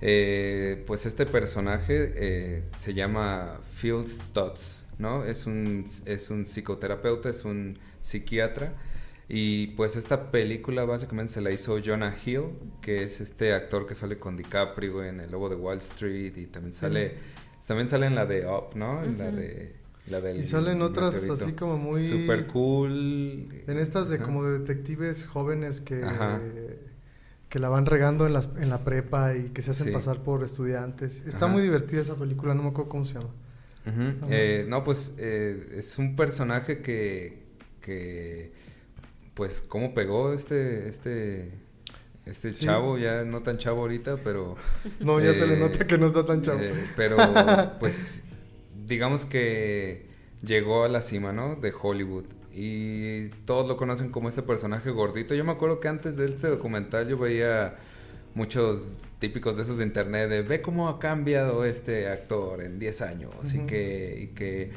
eh, 0.00 0.84
pues 0.86 1.06
este 1.06 1.26
personaje 1.26 2.12
eh, 2.16 2.62
se 2.76 2.94
llama 2.94 3.60
Phil 3.80 4.06
Stutz. 4.06 4.88
¿no? 4.98 5.24
Es 5.24 5.46
un, 5.46 5.86
es 6.04 6.30
un 6.30 6.44
psicoterapeuta, 6.44 7.28
es 7.28 7.44
un 7.44 7.78
psiquiatra. 8.00 8.74
Y 9.28 9.68
pues 9.68 9.96
esta 9.96 10.30
película 10.30 10.84
básicamente 10.84 11.34
se 11.34 11.40
la 11.40 11.50
hizo 11.50 11.78
Jonah 11.84 12.16
Hill, 12.24 12.44
que 12.80 13.04
es 13.04 13.20
este 13.20 13.52
actor 13.52 13.86
que 13.86 13.94
sale 13.94 14.18
con 14.18 14.36
DiCaprio 14.36 15.04
en 15.04 15.20
El 15.20 15.30
Lobo 15.30 15.48
de 15.48 15.56
Wall 15.56 15.78
Street 15.78 16.34
y 16.36 16.46
también 16.46 16.72
sale, 16.72 17.14
también 17.66 17.88
sale 17.88 18.06
en 18.06 18.14
la 18.14 18.24
de 18.24 18.46
Up, 18.46 18.74
¿no? 18.74 19.02
En 19.04 19.18
la 19.18 19.30
de... 19.30 19.76
La 20.08 20.22
del 20.22 20.38
y 20.38 20.44
salen 20.44 20.80
otras 20.80 21.28
así 21.28 21.52
como 21.52 21.76
muy... 21.76 22.02
Super 22.02 22.46
cool. 22.46 23.62
En 23.66 23.76
estas 23.76 24.08
de 24.08 24.18
como 24.18 24.42
de 24.42 24.60
detectives 24.60 25.26
jóvenes 25.26 25.82
que, 25.82 26.02
que 27.48 27.58
la 27.58 27.68
van 27.68 27.86
regando 27.86 28.26
en, 28.26 28.32
las, 28.32 28.50
en 28.60 28.68
la 28.68 28.84
prepa 28.84 29.34
y 29.34 29.50
que 29.50 29.62
se 29.62 29.70
hacen 29.70 29.92
pasar 29.92 30.22
por 30.22 30.44
estudiantes. 30.44 31.22
Está 31.26 31.46
muy 31.46 31.62
divertida 31.62 32.00
esa 32.00 32.14
película, 32.14 32.54
no 32.54 32.62
me 32.62 32.68
acuerdo 32.68 32.90
cómo 32.90 33.04
se 33.04 33.14
llama. 33.14 33.30
Eh, 34.28 34.66
no, 34.68 34.84
pues 34.84 35.14
eh, 35.18 35.76
es 35.76 35.96
un 35.96 36.14
personaje 36.14 36.82
que, 36.82 37.44
que, 37.80 38.52
pues, 39.32 39.62
cómo 39.66 39.94
pegó 39.94 40.34
este, 40.34 40.88
este, 40.88 41.52
este 42.26 42.52
chavo, 42.52 42.98
ya 42.98 43.24
no 43.24 43.42
tan 43.42 43.56
chavo 43.56 43.80
ahorita, 43.80 44.18
pero... 44.22 44.56
No, 45.00 45.20
ya 45.20 45.32
se 45.32 45.46
le 45.46 45.54
eh, 45.54 45.58
nota 45.58 45.86
que 45.86 45.96
no 45.96 46.06
está 46.06 46.26
tan 46.26 46.42
chavo. 46.42 46.60
pero, 46.96 47.16
pues, 47.80 48.24
digamos 48.86 49.24
que 49.24 50.06
llegó 50.42 50.84
a 50.84 50.88
la 50.88 51.00
cima, 51.00 51.32
¿no? 51.32 51.56
De 51.56 51.72
Hollywood. 51.72 52.26
Y 52.60 53.28
todos 53.44 53.68
lo 53.68 53.76
conocen 53.76 54.10
como 54.10 54.28
este 54.28 54.42
personaje 54.42 54.90
gordito. 54.90 55.32
Yo 55.32 55.44
me 55.44 55.52
acuerdo 55.52 55.78
que 55.78 55.86
antes 55.86 56.16
de 56.16 56.26
este 56.26 56.48
documental 56.48 57.06
yo 57.06 57.16
veía 57.16 57.76
muchos 58.34 58.96
típicos 59.20 59.56
de 59.56 59.62
esos 59.62 59.78
de 59.78 59.84
internet 59.84 60.28
de 60.28 60.42
ve 60.42 60.60
cómo 60.60 60.88
ha 60.88 60.98
cambiado 60.98 61.64
este 61.64 62.08
actor 62.08 62.60
en 62.60 62.80
10 62.80 63.02
años 63.02 63.54
y 63.54 63.60
que, 63.60 64.18
y 64.22 64.26
que 64.34 64.72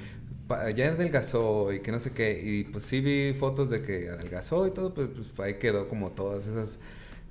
ya 0.76 0.90
adelgazó 0.90 1.74
y 1.74 1.80
que 1.80 1.92
no 1.92 2.00
sé 2.00 2.12
qué. 2.12 2.40
Y 2.40 2.66
pues 2.66 2.84
sí 2.84 3.02
vi 3.02 3.34
fotos 3.34 3.72
de 3.72 3.82
que 3.82 4.10
adelgazó 4.10 4.68
y 4.68 4.72
todo, 4.72 4.94
pues, 4.94 5.08
pues 5.36 5.40
ahí 5.40 5.56
quedó 5.56 5.90
como 5.90 6.12
todas 6.12 6.46
esas 6.46 6.78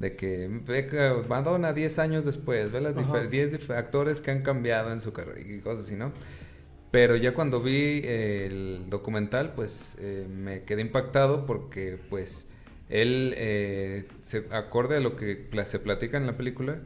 de 0.00 0.16
que 0.16 0.48
ve 0.66 1.22
Madonna 1.28 1.72
10 1.72 1.98
años 2.00 2.24
después, 2.24 2.72
ve 2.72 2.80
las 2.80 2.96
10 3.30 3.70
actores 3.70 4.20
que 4.20 4.32
han 4.32 4.42
cambiado 4.42 4.90
en 4.92 5.00
su 5.00 5.12
carrera 5.12 5.38
y 5.40 5.60
cosas 5.60 5.84
así, 5.84 5.94
¿no? 5.94 6.10
Pero 6.90 7.14
ya 7.16 7.34
cuando 7.34 7.60
vi 7.60 8.02
el 8.04 8.86
documental, 8.88 9.52
pues 9.54 9.96
eh, 10.00 10.26
me 10.28 10.64
quedé 10.64 10.82
impactado 10.82 11.46
porque 11.46 11.98
pues 12.10 12.48
él, 12.88 13.34
eh, 13.36 14.08
se, 14.24 14.46
acorde 14.50 14.96
a 14.96 15.00
lo 15.00 15.14
que 15.14 15.48
se 15.66 15.78
platica 15.78 16.16
en 16.16 16.26
la 16.26 16.36
película, 16.36 16.80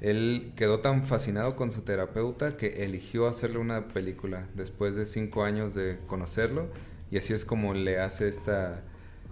él 0.00 0.52
quedó 0.56 0.80
tan 0.80 1.06
fascinado 1.06 1.56
con 1.56 1.70
su 1.70 1.82
terapeuta 1.82 2.58
que 2.58 2.84
eligió 2.84 3.26
hacerle 3.26 3.58
una 3.58 3.88
película 3.88 4.46
después 4.54 4.94
de 4.94 5.06
cinco 5.06 5.42
años 5.42 5.74
de 5.74 5.98
conocerlo 6.06 6.68
y 7.10 7.16
así 7.16 7.32
es 7.32 7.46
como 7.46 7.72
le 7.72 7.98
hace 7.98 8.28
esta, 8.28 8.82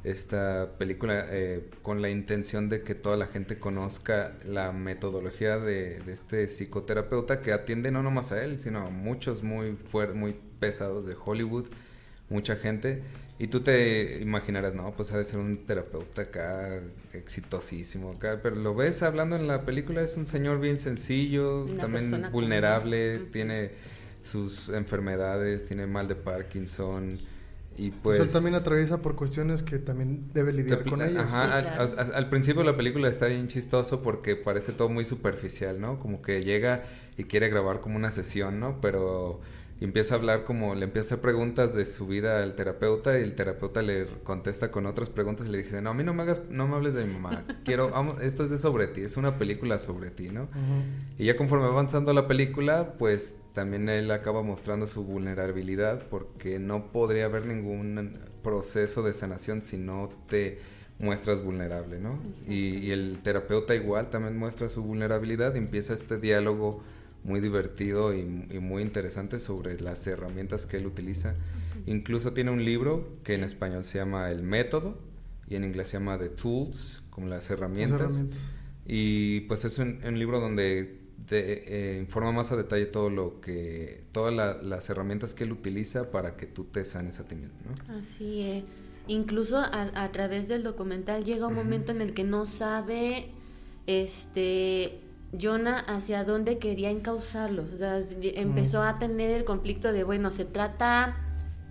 esta 0.04 0.76
película 0.78 1.26
eh, 1.30 1.70
con 1.82 2.02
la 2.02 2.10
intención 2.10 2.68
de 2.68 2.82
que 2.82 2.94
toda 2.94 3.16
la 3.16 3.26
gente 3.26 3.58
conozca 3.58 4.36
la 4.44 4.70
metodología 4.70 5.58
de, 5.58 6.02
este 6.06 6.46
psicoterapeuta 6.46 7.40
que 7.40 7.52
atiende 7.52 7.90
no 7.90 8.02
nomás 8.02 8.30
a 8.30 8.44
él, 8.44 8.60
sino 8.60 8.80
a 8.80 8.90
muchos 8.90 9.42
muy, 9.42 9.78
muy 10.14 10.36
pesados 10.60 11.06
de 11.06 11.16
Hollywood, 11.22 11.66
mucha 12.28 12.56
gente. 12.56 13.02
Y 13.38 13.48
tú 13.48 13.60
te 13.60 14.20
imaginarás, 14.20 14.74
no, 14.74 14.92
pues 14.92 15.10
ha 15.12 15.18
de 15.18 15.24
ser 15.24 15.40
un 15.40 15.58
terapeuta 15.58 16.22
acá 16.22 16.80
exitosísimo 17.14 18.10
acá, 18.10 18.38
pero 18.42 18.56
lo 18.56 18.74
ves 18.74 19.02
hablando 19.02 19.34
en 19.36 19.48
la 19.48 19.62
película, 19.62 20.02
es 20.02 20.16
un 20.16 20.26
señor 20.26 20.60
bien 20.60 20.78
sencillo, 20.78 21.66
también 21.76 22.30
vulnerable, 22.30 23.18
tiene 23.32 23.72
sus 24.22 24.68
enfermedades, 24.68 25.66
tiene 25.66 25.86
mal 25.86 26.06
de 26.06 26.14
Parkinson 26.14 27.18
y 27.76 27.90
pues... 27.90 28.20
él 28.20 28.30
también 28.30 28.54
atraviesa 28.54 29.02
por 29.02 29.16
cuestiones 29.16 29.62
que 29.62 29.78
también 29.78 30.30
debe 30.32 30.52
lidiar 30.52 30.84
con 30.84 31.02
ellas. 31.02 31.32
al, 31.32 32.28
principio 32.28 32.62
la 32.62 32.76
película 32.76 33.08
está 33.08 33.26
bien 33.26 33.48
chistoso 33.48 34.02
porque 34.02 34.36
parece 34.36 34.72
todo 34.72 34.88
muy 34.88 35.04
superficial, 35.04 35.80
¿no? 35.80 35.98
Como 35.98 36.22
que 36.22 36.44
llega 36.44 36.84
y 37.16 37.24
quiere 37.24 37.48
grabar 37.48 37.80
como 37.80 37.96
una 37.96 38.10
sesión, 38.10 38.60
¿no? 38.60 38.80
Pero 38.80 39.40
y 39.84 39.86
empieza 39.86 40.14
a 40.14 40.18
hablar 40.18 40.44
como, 40.44 40.74
le 40.74 40.84
empieza 40.86 41.04
a 41.04 41.08
hacer 41.08 41.20
preguntas 41.20 41.74
de 41.74 41.84
su 41.84 42.06
vida 42.06 42.42
al 42.42 42.54
terapeuta 42.54 43.18
y 43.18 43.22
el 43.22 43.34
terapeuta 43.34 43.82
le 43.82 44.06
contesta 44.24 44.70
con 44.70 44.86
otras 44.86 45.10
preguntas 45.10 45.46
y 45.46 45.50
le 45.50 45.58
dice, 45.58 45.82
no, 45.82 45.90
a 45.90 45.94
mí 45.94 46.02
no 46.02 46.14
me 46.14 46.22
hagas, 46.22 46.40
no 46.48 46.66
me 46.66 46.76
hables 46.76 46.94
de 46.94 47.04
mi 47.04 47.12
mamá, 47.12 47.44
quiero, 47.66 47.90
esto 48.22 48.46
es 48.46 48.60
sobre 48.62 48.86
ti, 48.86 49.02
es 49.02 49.18
una 49.18 49.36
película 49.36 49.78
sobre 49.78 50.10
ti, 50.10 50.30
¿no? 50.30 50.48
Y 51.18 51.26
ya 51.26 51.36
conforme 51.36 51.66
va 51.66 51.72
avanzando 51.72 52.14
la 52.14 52.26
película, 52.26 52.94
pues 52.98 53.36
también 53.52 53.90
él 53.90 54.10
acaba 54.10 54.42
mostrando 54.42 54.86
su 54.86 55.04
vulnerabilidad 55.04 56.06
porque 56.08 56.58
no 56.58 56.90
podría 56.90 57.26
haber 57.26 57.44
ningún 57.44 58.20
proceso 58.42 59.02
de 59.02 59.12
sanación 59.12 59.60
si 59.60 59.76
no 59.76 60.08
te 60.30 60.60
muestras 60.98 61.44
vulnerable, 61.44 62.00
¿no? 62.00 62.22
Y, 62.48 62.78
y, 62.78 62.90
el 62.92 63.18
terapeuta 63.22 63.74
igual 63.74 64.08
también 64.08 64.38
muestra 64.38 64.70
su 64.70 64.82
vulnerabilidad 64.82 65.56
y 65.56 65.58
empieza 65.58 65.92
este 65.92 66.16
diálogo 66.16 66.82
muy 67.24 67.40
divertido 67.40 68.14
y, 68.14 68.22
muy 68.22 68.82
interesante 68.82 69.40
sobre 69.40 69.80
las 69.80 70.06
herramientas 70.06 70.66
que 70.66 70.76
él 70.76 70.86
utiliza. 70.86 71.34
Incluso 71.86 72.32
tiene 72.32 72.50
un 72.50 72.64
libro 72.64 73.18
que 73.24 73.34
en 73.34 73.44
español 73.44 73.84
se 73.84 73.98
llama 73.98 74.30
El 74.30 74.42
Método 74.42 74.96
y 75.48 75.56
en 75.56 75.64
inglés 75.64 75.88
se 75.88 75.98
llama 75.98 76.18
The 76.18 76.28
Tools, 76.28 77.02
como 77.10 77.28
las 77.28 77.50
herramientas. 77.50 78.22
Y 78.86 79.40
pues 79.42 79.64
es 79.64 79.78
un, 79.78 80.18
libro 80.18 80.40
donde 80.40 81.00
eh, 81.30 81.98
informa 82.00 82.32
más 82.32 82.52
a 82.52 82.56
detalle 82.56 82.86
todo 82.86 83.10
lo 83.10 83.40
que, 83.40 84.04
todas 84.12 84.62
las 84.62 84.90
herramientas 84.90 85.34
que 85.34 85.44
él 85.44 85.52
utiliza 85.52 86.10
para 86.10 86.36
que 86.36 86.46
tú 86.46 86.64
te 86.64 86.84
sanes 86.84 87.18
a 87.20 87.24
ti 87.24 87.36
mismo. 87.36 87.56
Así 87.88 88.42
es. 88.42 88.64
Incluso 89.06 89.58
a, 89.58 90.12
través 90.12 90.48
del 90.48 90.62
documental 90.62 91.24
llega 91.24 91.46
un 91.46 91.54
momento 91.54 91.92
en 91.92 92.00
el 92.00 92.14
que 92.14 92.24
no 92.24 92.46
sabe 92.46 93.28
este 93.86 94.98
Jonah 95.38 95.78
hacia 95.78 96.24
dónde 96.24 96.58
quería 96.58 96.90
encauzarlos. 96.90 97.72
O 97.72 97.78
sea, 97.78 98.00
empezó 98.22 98.82
a 98.82 98.98
tener 98.98 99.30
el 99.30 99.44
conflicto 99.44 99.92
de, 99.92 100.04
bueno, 100.04 100.30
se 100.30 100.44
trata 100.44 101.16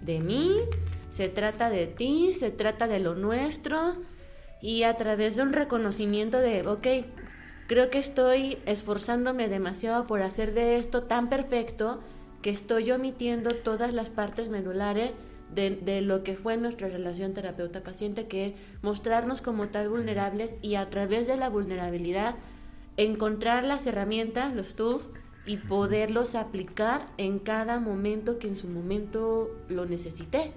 de 0.01 0.19
mí, 0.19 0.57
se 1.09 1.29
trata 1.29 1.69
de 1.69 1.87
ti, 1.87 2.33
se 2.33 2.51
trata 2.51 2.87
de 2.87 2.99
lo 2.99 3.15
nuestro. 3.15 3.95
Y 4.61 4.83
a 4.83 4.95
través 4.95 5.35
de 5.35 5.43
un 5.43 5.53
reconocimiento 5.53 6.39
de, 6.39 6.65
ok, 6.67 6.87
creo 7.67 7.89
que 7.89 7.99
estoy 7.99 8.57
esforzándome 8.65 9.49
demasiado 9.49 10.07
por 10.07 10.21
hacer 10.21 10.53
de 10.53 10.77
esto 10.77 11.03
tan 11.03 11.29
perfecto 11.29 12.01
que 12.41 12.49
estoy 12.49 12.91
omitiendo 12.91 13.55
todas 13.55 13.93
las 13.93 14.09
partes 14.09 14.49
medulares 14.49 15.11
de, 15.53 15.69
de, 15.71 16.01
lo 16.01 16.23
que 16.23 16.35
fue 16.35 16.57
nuestra 16.57 16.87
relación 16.87 17.33
terapeuta-paciente, 17.33 18.27
que 18.27 18.47
es 18.47 18.53
mostrarnos 18.81 19.41
como 19.41 19.67
tal 19.67 19.89
vulnerables 19.89 20.51
y 20.61 20.75
a 20.75 20.89
través 20.89 21.27
de 21.27 21.37
la 21.37 21.49
vulnerabilidad 21.49 22.35
encontrar 22.97 23.63
las 23.63 23.87
herramientas, 23.87 24.55
los 24.55 24.75
tools 24.75 25.09
y 25.45 25.57
poderlos 25.57 26.35
aplicar 26.35 27.07
en 27.17 27.39
cada 27.39 27.79
momento 27.79 28.39
que 28.39 28.47
en 28.47 28.55
su 28.55 28.67
momento 28.67 29.51
lo 29.67 29.85
necesité. 29.85 30.53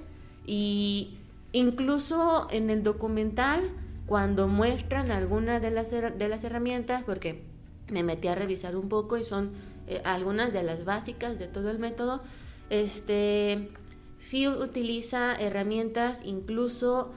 Y 0.46 1.18
incluso 1.52 2.46
en 2.50 2.70
el 2.70 2.82
documental, 2.82 3.70
cuando 4.06 4.46
muestran 4.46 5.10
algunas 5.10 5.60
de 5.60 5.70
las, 5.70 5.90
de 5.90 6.28
las 6.28 6.44
herramientas, 6.44 7.02
porque 7.04 7.42
me 7.90 8.02
metí 8.02 8.28
a 8.28 8.34
revisar 8.34 8.76
un 8.76 8.88
poco 8.88 9.16
y 9.16 9.24
son 9.24 9.50
eh, 9.88 10.00
algunas 10.04 10.52
de 10.52 10.62
las 10.62 10.84
básicas 10.84 11.38
de 11.38 11.48
todo 11.48 11.70
el 11.70 11.78
método, 11.78 12.22
este, 12.70 13.70
Phil 14.18 14.50
utiliza 14.50 15.34
herramientas 15.34 16.20
incluso 16.24 17.12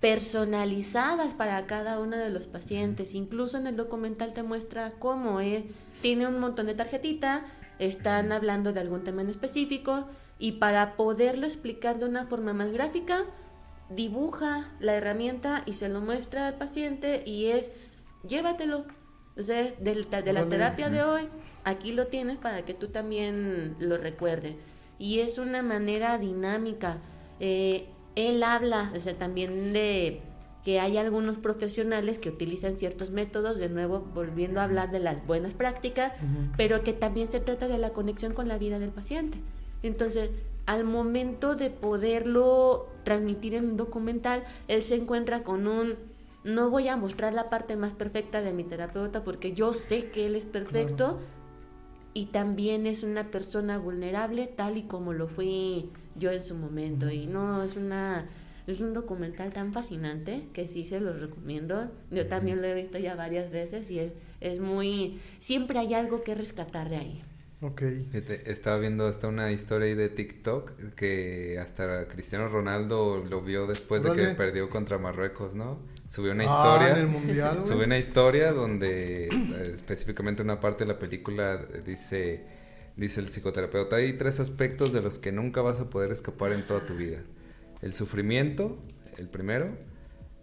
personalizadas 0.00 1.34
para 1.34 1.66
cada 1.66 1.98
uno 2.00 2.16
de 2.16 2.30
los 2.30 2.46
pacientes. 2.46 3.14
Incluso 3.14 3.56
en 3.56 3.66
el 3.66 3.76
documental 3.76 4.32
te 4.32 4.42
muestra 4.42 4.92
cómo 4.98 5.40
es. 5.40 5.64
Tiene 6.02 6.26
un 6.26 6.38
montón 6.38 6.66
de 6.66 6.74
tarjetitas, 6.74 7.42
están 7.78 8.32
hablando 8.32 8.72
de 8.72 8.80
algún 8.80 9.04
tema 9.04 9.22
en 9.22 9.30
específico 9.30 10.06
y 10.38 10.52
para 10.52 10.96
poderlo 10.96 11.46
explicar 11.46 11.98
de 11.98 12.06
una 12.06 12.26
forma 12.26 12.52
más 12.52 12.70
gráfica, 12.72 13.24
dibuja 13.88 14.70
la 14.80 14.94
herramienta 14.94 15.62
y 15.64 15.74
se 15.74 15.88
lo 15.88 16.00
muestra 16.00 16.48
al 16.48 16.54
paciente 16.54 17.22
y 17.24 17.46
es, 17.46 17.70
llévatelo. 18.26 18.84
O 19.38 19.42
sea, 19.42 19.62
de, 19.62 19.74
de 19.94 20.32
la 20.32 20.48
terapia 20.48 20.88
de 20.88 21.02
hoy, 21.02 21.28
aquí 21.64 21.92
lo 21.92 22.06
tienes 22.06 22.38
para 22.38 22.64
que 22.64 22.74
tú 22.74 22.88
también 22.88 23.76
lo 23.78 23.98
recuerdes. 23.98 24.54
Y 24.98 25.20
es 25.20 25.38
una 25.38 25.62
manera 25.62 26.16
dinámica. 26.16 26.98
Eh, 27.38 27.88
él 28.16 28.42
habla, 28.42 28.90
o 28.96 29.00
sea, 29.00 29.16
también 29.16 29.72
de 29.72 30.20
que 30.64 30.80
hay 30.80 30.96
algunos 30.96 31.38
profesionales 31.38 32.18
que 32.18 32.28
utilizan 32.28 32.76
ciertos 32.76 33.12
métodos, 33.12 33.58
de 33.58 33.68
nuevo 33.68 34.00
volviendo 34.12 34.58
a 34.60 34.64
hablar 34.64 34.90
de 34.90 34.98
las 34.98 35.24
buenas 35.24 35.54
prácticas, 35.54 36.12
pero 36.56 36.82
que 36.82 36.92
también 36.92 37.30
se 37.30 37.38
trata 37.38 37.68
de 37.68 37.78
la 37.78 37.90
conexión 37.90 38.34
con 38.34 38.48
la 38.48 38.58
vida 38.58 38.80
del 38.80 38.90
paciente. 38.90 39.38
Entonces, 39.84 40.30
al 40.66 40.82
momento 40.82 41.54
de 41.54 41.70
poderlo 41.70 42.88
transmitir 43.04 43.54
en 43.54 43.66
un 43.66 43.76
documental, 43.76 44.42
él 44.66 44.82
se 44.82 44.96
encuentra 44.96 45.44
con 45.44 45.68
un, 45.68 45.94
no 46.42 46.68
voy 46.68 46.88
a 46.88 46.96
mostrar 46.96 47.32
la 47.32 47.48
parte 47.48 47.76
más 47.76 47.92
perfecta 47.92 48.42
de 48.42 48.52
mi 48.52 48.64
terapeuta 48.64 49.22
porque 49.22 49.52
yo 49.52 49.72
sé 49.72 50.10
que 50.10 50.26
él 50.26 50.34
es 50.34 50.46
perfecto 50.46 51.20
y 52.12 52.26
también 52.26 52.88
es 52.88 53.04
una 53.04 53.30
persona 53.30 53.78
vulnerable 53.78 54.48
tal 54.48 54.78
y 54.78 54.82
como 54.82 55.12
lo 55.12 55.28
fui 55.28 55.90
yo 56.18 56.30
en 56.30 56.42
su 56.42 56.54
momento. 56.54 57.10
Y 57.10 57.26
no, 57.26 57.62
es 57.62 57.76
una 57.76 58.26
es 58.66 58.80
un 58.80 58.94
documental 58.94 59.52
tan 59.52 59.72
fascinante 59.72 60.48
que 60.52 60.66
sí 60.66 60.84
se 60.84 61.00
los 61.00 61.20
recomiendo. 61.20 61.88
Yo 62.10 62.26
también 62.26 62.60
lo 62.60 62.66
he 62.66 62.74
visto 62.74 62.98
ya 62.98 63.14
varias 63.14 63.50
veces 63.50 63.90
y 63.90 64.00
es, 64.00 64.12
es 64.40 64.60
muy... 64.60 65.20
Siempre 65.38 65.78
hay 65.78 65.94
algo 65.94 66.24
que 66.24 66.34
rescatar 66.34 66.88
de 66.88 66.96
ahí. 66.96 67.24
Ok. 67.62 67.82
Estaba 68.44 68.78
viendo 68.78 69.06
hasta 69.06 69.28
una 69.28 69.52
historia 69.52 69.86
ahí 69.86 69.94
de 69.94 70.08
TikTok 70.08 70.94
que 70.94 71.58
hasta 71.60 72.08
Cristiano 72.08 72.48
Ronaldo 72.48 73.24
lo 73.24 73.40
vio 73.40 73.66
después 73.66 74.02
de 74.02 74.12
que 74.12 74.26
perdió 74.34 74.68
contra 74.68 74.98
Marruecos, 74.98 75.54
¿no? 75.54 75.78
Subió 76.08 76.32
una 76.32 76.44
ah, 76.44 76.46
historia. 76.46 76.94
en 76.94 76.98
el 76.98 77.08
mundial, 77.08 77.62
Subió 77.64 77.86
una 77.86 77.98
historia 77.98 78.52
donde 78.52 79.26
eh, 79.26 79.70
específicamente 79.74 80.42
una 80.42 80.60
parte 80.60 80.84
de 80.84 80.92
la 80.92 80.98
película 80.98 81.58
dice 81.84 82.44
Dice 82.96 83.20
el 83.20 83.28
psicoterapeuta, 83.28 83.96
hay 83.96 84.14
tres 84.14 84.40
aspectos 84.40 84.92
de 84.92 85.02
los 85.02 85.18
que 85.18 85.30
nunca 85.30 85.60
vas 85.60 85.80
a 85.80 85.90
poder 85.90 86.10
escapar 86.12 86.52
en 86.52 86.66
toda 86.66 86.86
tu 86.86 86.96
vida. 86.96 87.18
El 87.82 87.92
sufrimiento, 87.92 88.78
el 89.18 89.28
primero, 89.28 89.76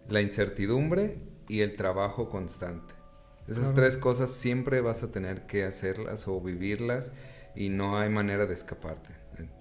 la 0.07 0.21
incertidumbre 0.21 1.17
y 1.47 1.61
el 1.61 1.75
trabajo 1.75 2.29
constante. 2.29 2.93
Esas 3.47 3.73
tres 3.73 3.97
cosas 3.97 4.31
siempre 4.31 4.81
vas 4.81 5.03
a 5.03 5.11
tener 5.11 5.47
que 5.47 5.63
hacerlas 5.63 6.27
o 6.27 6.39
vivirlas 6.39 7.11
y 7.55 7.69
no 7.69 7.97
hay 7.97 8.09
manera 8.09 8.45
de 8.45 8.53
escaparte. 8.53 9.09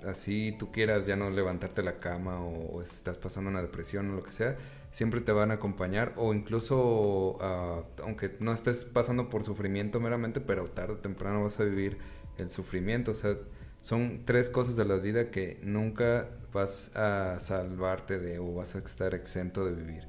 Así 0.07 0.55
tú 0.59 0.70
quieras 0.70 1.07
ya 1.07 1.16
no 1.16 1.31
levantarte 1.31 1.83
la 1.83 1.98
cama 1.98 2.44
o, 2.44 2.83
estás 2.83 3.16
pasando 3.16 3.50
una 3.50 3.62
depresión 3.62 4.11
o 4.11 4.16
lo 4.16 4.22
que 4.22 4.33
sea, 4.33 4.57
siempre 4.92 5.22
te 5.22 5.33
van 5.33 5.50
a 5.50 5.55
acompañar 5.55 6.12
o 6.16 6.35
incluso, 6.35 7.38
ah, 7.40 7.83
aunque 8.02 8.37
no 8.38 8.52
estés 8.52 8.85
pasando 8.85 9.31
por 9.31 9.44
sufrimiento 9.44 9.98
meramente, 9.98 10.40
pero 10.40 10.66
tarde 10.66 10.92
o 10.92 10.98
temprano 10.98 11.42
vas 11.42 11.59
a 11.59 11.64
vivir 11.64 11.98
el 12.38 12.50
sufrimiento. 12.50 13.12
O 13.12 13.14
sea, 13.14 13.36
son 13.80 14.22
tres 14.24 14.48
cosas 14.50 14.76
de 14.76 14.84
la 14.84 14.96
vida 14.96 15.30
que 15.30 15.58
nunca 15.62 16.28
vas 16.52 16.94
a 16.96 17.38
salvarte 17.40 18.18
de 18.18 18.38
o 18.38 18.54
vas 18.54 18.74
a 18.74 18.78
estar 18.78 19.14
exento 19.14 19.64
de 19.64 19.72
vivir. 19.72 20.08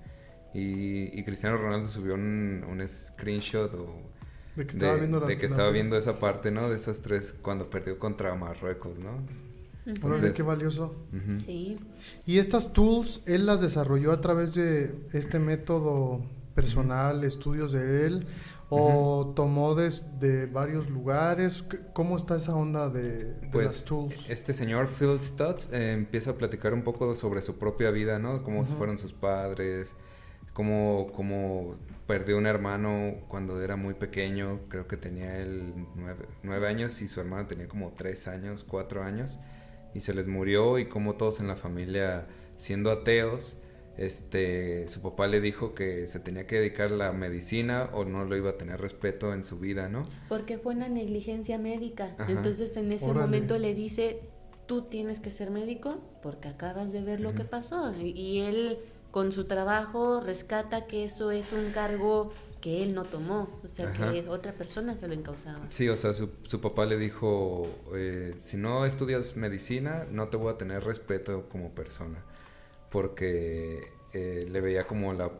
Y, 0.54 1.24
Cristiano 1.24 1.58
Ronaldo 1.58 1.88
subió 1.88 2.14
un, 2.14 2.64
un 2.70 2.88
screenshot 2.88 3.72
de 4.56 4.68
que, 4.68 4.72
estaba, 4.72 4.96
viendo, 4.96 5.20
de 5.22 5.38
que 5.38 5.46
estaba 5.48 5.72
viendo 5.72 5.98
esa 5.98 6.20
parte, 6.20 6.52
¿no? 6.52 6.70
De 6.70 6.76
esas 6.76 7.02
tres 7.02 7.34
cuando 7.42 7.72
perdió 7.72 7.98
contra 7.98 8.36
Marruecos, 8.36 9.00
¿no? 9.00 9.18
Entonces, 9.86 10.34
qué 10.34 10.44
valioso. 10.44 10.96
Sí. 11.44 11.80
Y 12.26 12.38
estas 12.38 12.72
tools, 12.72 13.22
él 13.26 13.46
las 13.46 13.62
desarrolló 13.62 14.12
a 14.12 14.22
través 14.22 14.54
de 14.54 14.96
este 15.12 15.40
método 15.40 16.22
personal, 16.56 17.24
estudios 17.24 17.74
de 17.74 18.06
él, 18.06 18.26
¿O 18.70 19.34
tomó 19.36 19.76
de, 19.76 20.48
varios 20.48 20.90
lugares? 20.90 21.64
¿Cómo 21.94 22.18
está 22.18 22.38
esa 22.38 22.56
onda 22.56 22.90
de, 22.90 23.36
pues, 23.52 23.66
las 23.66 23.86
tools? 23.86 24.30
Este 24.30 24.54
señor 24.54 24.88
Phil 24.88 25.20
Stutz 25.22 25.72
eh, 25.72 25.94
empieza 25.94 26.32
a 26.32 26.34
platicar 26.36 26.74
un 26.74 26.84
poco 26.84 27.16
sobre 27.16 27.42
su 27.42 27.60
propia 27.60 27.92
vida, 27.92 28.20
¿no? 28.20 28.44
Cómo 28.44 28.64
fueron 28.64 28.98
sus 28.98 29.14
padres, 29.14 29.96
cómo, 30.54 31.12
cómo 31.14 31.76
perdió 32.08 32.38
un 32.38 32.46
hermano 32.46 33.16
cuando 33.28 33.62
era 33.62 33.76
muy 33.76 33.94
pequeño, 33.94 34.62
creo 34.70 34.88
que 34.88 34.98
tenía 34.98 35.38
él 35.38 35.74
nueve, 36.44 36.68
años 36.68 37.02
y 37.02 37.08
su 37.08 37.20
hermano 37.20 37.48
tenía 37.48 37.68
como 37.68 37.92
tres 37.92 38.28
años, 38.28 38.64
cuatro 38.68 39.04
años, 39.04 39.40
y 39.94 40.02
se 40.02 40.14
les 40.14 40.28
murió 40.28 40.80
y 40.80 40.86
cómo 40.88 41.16
todos 41.16 41.40
en 41.40 41.48
la 41.48 41.56
familia, 41.56 42.28
siendo 42.58 42.92
ateos, 42.92 43.58
este, 43.98 44.90
su 44.90 45.02
papá 45.02 45.28
le 45.28 45.40
dijo 45.40 45.76
que 45.76 46.08
se 46.08 46.20
tenía 46.20 46.48
que 46.48 46.58
dedicar 46.58 46.92
a 46.92 46.96
la 46.96 47.12
medicina 47.14 47.90
o 47.94 48.06
no 48.06 48.26
lo 48.26 48.36
iba 48.36 48.52
a 48.52 48.58
tener 48.58 48.82
respeto 48.82 49.34
en 49.34 49.44
su 49.44 49.60
vida, 49.60 49.90
¿no? 49.90 50.06
Porque 50.30 50.58
fue 50.58 50.74
una 50.74 50.90
negligencia 50.90 51.58
médica. 51.58 52.16
Entonces 52.28 52.76
en 52.78 52.92
ese 52.92 53.14
momento 53.14 53.58
le 53.58 53.74
dice, 53.74 54.22
tú 54.66 54.84
tienes 54.84 55.20
que 55.20 55.32
ser 55.32 55.52
médico 55.52 56.00
porque 56.22 56.48
acabas 56.48 56.92
de 56.92 57.02
ver 57.02 57.20
lo 57.20 57.36
que 57.36 57.44
pasó. 57.44 57.94
Y, 57.96 58.40
él 58.40 58.80
con 59.12 59.32
su 59.32 59.46
trabajo 59.46 60.22
rescata 60.22 60.88
que 60.88 61.04
eso 61.04 61.30
es 61.30 61.54
un 61.54 61.72
cargo 61.72 62.34
que 62.62 62.82
él 62.82 62.96
no 62.96 63.04
tomó, 63.04 63.50
o 63.64 63.68
sea, 63.68 63.92
que 63.92 64.28
otra 64.30 64.54
persona 64.54 64.96
se 64.96 65.08
lo 65.08 65.14
encausaba. 65.14 65.68
Sí, 65.70 65.90
o 65.90 65.98
sea, 65.98 66.14
su, 66.14 66.30
su 66.44 66.62
papá 66.62 66.86
le 66.86 66.98
dijo, 66.98 67.68
eh, 67.94 68.36
si 68.40 68.56
no 68.56 68.86
estudias 68.86 69.36
medicina, 69.36 70.08
no 70.10 70.30
te 70.30 70.38
voy 70.38 70.54
a 70.54 70.58
tener 70.58 70.82
respeto 70.84 71.50
como 71.50 71.76
persona, 71.76 72.24
porque 72.94 73.88
eh, 74.14 74.48
le 74.50 74.62
veía 74.62 74.86
como 74.86 75.14
la, 75.14 75.32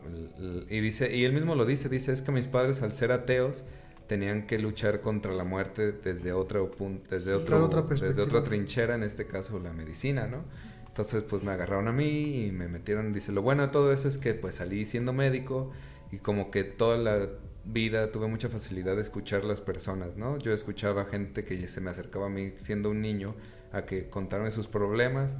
Y 0.68 0.80
dice, 0.80 1.16
y 1.16 1.24
él 1.24 1.32
mismo 1.32 1.54
lo 1.54 1.64
dice, 1.64 1.88
dice, 1.88 2.12
es 2.12 2.20
que 2.20 2.32
mis 2.32 2.48
padres 2.48 2.82
al 2.82 2.92
ser 2.92 3.12
ateos 3.12 3.64
tenían 4.08 4.48
que 4.48 4.58
luchar 4.58 5.00
contra 5.00 5.32
la 5.32 5.44
muerte 5.44 5.92
desde 5.92 6.32
otro 6.32 6.72
punto, 6.72 7.08
desde, 7.08 7.32
otro, 7.32 7.68
desde 7.68 8.20
otra 8.20 8.42
trinchera, 8.42 8.96
en 8.96 9.04
este 9.04 9.28
caso 9.28 9.60
la 9.60 9.72
medicina, 9.72 10.26
¿no? 10.26 10.42
Entonces, 10.88 11.22
pues 11.22 11.44
me 11.44 11.52
agarraron 11.52 11.86
a 11.86 11.92
mí 11.92 12.46
y 12.46 12.50
me 12.50 12.66
metieron, 12.66 13.12
dice, 13.12 13.30
lo 13.30 13.40
bueno 13.40 13.62
de 13.62 13.68
todo 13.68 13.92
eso 13.92 14.08
es 14.08 14.18
que 14.18 14.34
pues 14.34 14.56
salí 14.56 14.84
siendo 14.84 15.12
médico 15.12 15.70
y 16.10 16.18
como 16.18 16.50
que 16.50 16.64
toda 16.64 16.98
la 16.98 17.28
vida 17.64 18.10
tuve 18.10 18.26
mucha 18.26 18.48
facilidad 18.48 18.96
de 18.96 19.02
escuchar 19.02 19.44
las 19.44 19.60
personas, 19.60 20.16
¿no? 20.16 20.38
Yo 20.38 20.52
escuchaba 20.52 21.04
gente 21.04 21.44
que 21.44 21.68
se 21.68 21.80
me 21.80 21.90
acercaba 21.90 22.26
a 22.26 22.30
mí 22.30 22.52
siendo 22.56 22.90
un 22.90 23.00
niño 23.00 23.36
a 23.70 23.82
que 23.82 24.08
contarme 24.08 24.50
sus 24.50 24.66
problemas. 24.66 25.36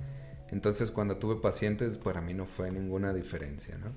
Entonces 0.50 0.90
cuando 0.90 1.16
tuve 1.16 1.36
pacientes, 1.36 1.98
para 1.98 2.20
mí 2.20 2.34
no 2.34 2.46
fue 2.46 2.70
ninguna 2.70 3.12
diferencia, 3.12 3.78
¿no? 3.78 3.92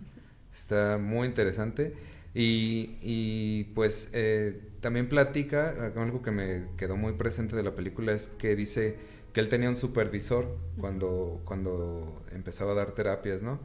Está 0.54 0.98
muy 0.98 1.28
interesante. 1.28 1.94
Y, 2.34 2.98
y 3.02 3.66
pues 3.76 4.10
eh, 4.14 4.62
también 4.82 5.10
platica, 5.10 5.92
algo 5.96 6.22
que 6.22 6.32
me 6.32 6.66
quedó 6.78 6.96
muy 6.98 7.14
presente 7.14 7.56
de 7.56 7.64
la 7.64 7.74
película 7.74 8.14
es 8.14 8.28
que 8.38 8.56
dice 8.56 8.96
que 9.34 9.40
él 9.40 9.50
tenía 9.50 9.70
un 9.70 9.78
supervisor 9.78 10.58
cuando, 10.80 11.42
cuando 11.46 12.24
empezaba 12.32 12.74
a 12.74 12.76
dar 12.76 12.92
terapias, 12.92 13.42
¿no? 13.42 13.60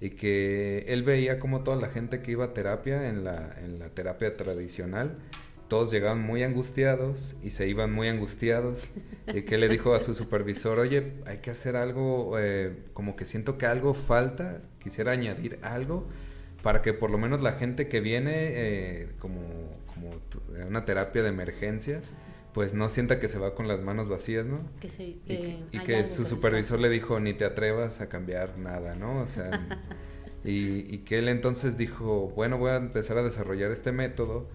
y 0.00 0.10
que 0.10 0.84
él 0.88 1.02
veía 1.02 1.38
como 1.38 1.62
toda 1.62 1.76
la 1.76 1.88
gente 1.88 2.22
que 2.22 2.32
iba 2.32 2.46
a 2.46 2.54
terapia, 2.54 3.08
en 3.08 3.22
la, 3.22 3.54
en 3.62 3.78
la 3.78 3.90
terapia 3.90 4.36
tradicional, 4.36 5.18
todos 5.70 5.90
llegaban 5.92 6.20
muy 6.20 6.42
angustiados 6.42 7.36
y 7.42 7.50
se 7.50 7.68
iban 7.68 7.92
muy 7.92 8.08
angustiados. 8.08 8.88
Y 9.32 9.42
que 9.42 9.56
le 9.56 9.68
dijo 9.68 9.94
a 9.94 10.00
su 10.00 10.16
supervisor, 10.16 10.80
oye, 10.80 11.12
hay 11.24 11.38
que 11.38 11.52
hacer 11.52 11.76
algo, 11.76 12.38
eh, 12.38 12.76
como 12.92 13.14
que 13.14 13.24
siento 13.24 13.56
que 13.56 13.66
algo 13.66 13.94
falta, 13.94 14.60
quisiera 14.82 15.12
añadir 15.12 15.60
algo 15.62 16.06
para 16.62 16.82
que 16.82 16.92
por 16.92 17.10
lo 17.10 17.18
menos 17.18 17.40
la 17.40 17.52
gente 17.52 17.88
que 17.88 18.00
viene 18.00 18.32
eh, 18.34 19.08
como, 19.20 19.40
como 19.86 20.10
una 20.66 20.84
terapia 20.84 21.22
de 21.22 21.28
emergencia, 21.28 22.02
pues 22.52 22.74
no 22.74 22.88
sienta 22.88 23.20
que 23.20 23.28
se 23.28 23.38
va 23.38 23.54
con 23.54 23.68
las 23.68 23.80
manos 23.80 24.08
vacías, 24.08 24.46
¿no? 24.46 24.58
Que 24.80 24.88
y, 25.70 25.78
que 25.78 26.04
su 26.04 26.24
supervisor 26.24 26.80
le 26.80 26.88
dijo, 26.88 27.20
ni 27.20 27.32
te 27.32 27.44
atrevas 27.44 28.00
a 28.00 28.08
cambiar 28.08 28.58
nada, 28.58 28.96
¿no? 28.96 29.20
O 29.20 29.26
sea, 29.28 29.68
y, 30.44 30.98
que 30.98 31.18
él 31.18 31.28
entonces 31.28 31.78
dijo, 31.78 32.32
bueno, 32.34 32.58
voy 32.58 32.72
a 32.72 32.76
empezar 32.76 33.16
a 33.18 33.22
desarrollar 33.22 33.70
este 33.70 33.92
método 33.92 34.48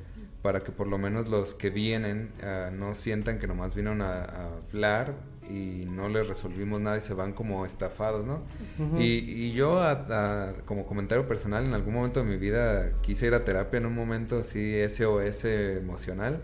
para 0.46 0.62
que 0.62 0.72
por 0.72 0.86
lo 0.86 1.00
menos 1.00 1.28
los 1.28 1.56
que 1.56 1.72
vienen 1.72 2.30
ah, 2.44 2.70
no 2.72 2.94
sientan 2.94 3.40
que 3.40 3.48
nomás 3.48 3.74
vinieron 3.74 4.04
a, 4.04 4.52
hablar 4.70 5.16
y 5.50 5.88
no 5.90 6.08
les 6.08 6.28
resolvimos 6.28 6.80
nada 6.80 7.00
y 7.00 7.02
se 7.02 7.16
van 7.16 7.34
como 7.34 7.66
estafados, 7.66 8.28
¿no? 8.28 8.44
y, 9.00 9.52
yo, 9.54 9.82
como 10.66 10.86
comentario 10.86 11.28
personal, 11.28 11.66
en 11.66 11.74
algún 11.74 11.96
momento 11.96 12.20
de 12.20 12.28
mi 12.30 12.38
vida 12.38 12.92
quise 13.02 13.26
ir 13.26 13.34
a 13.34 13.44
terapia 13.44 13.80
en 13.80 13.88
un 13.88 13.96
momento 13.96 14.38
así 14.38 14.76
SOS 14.88 15.46
emocional 15.46 16.44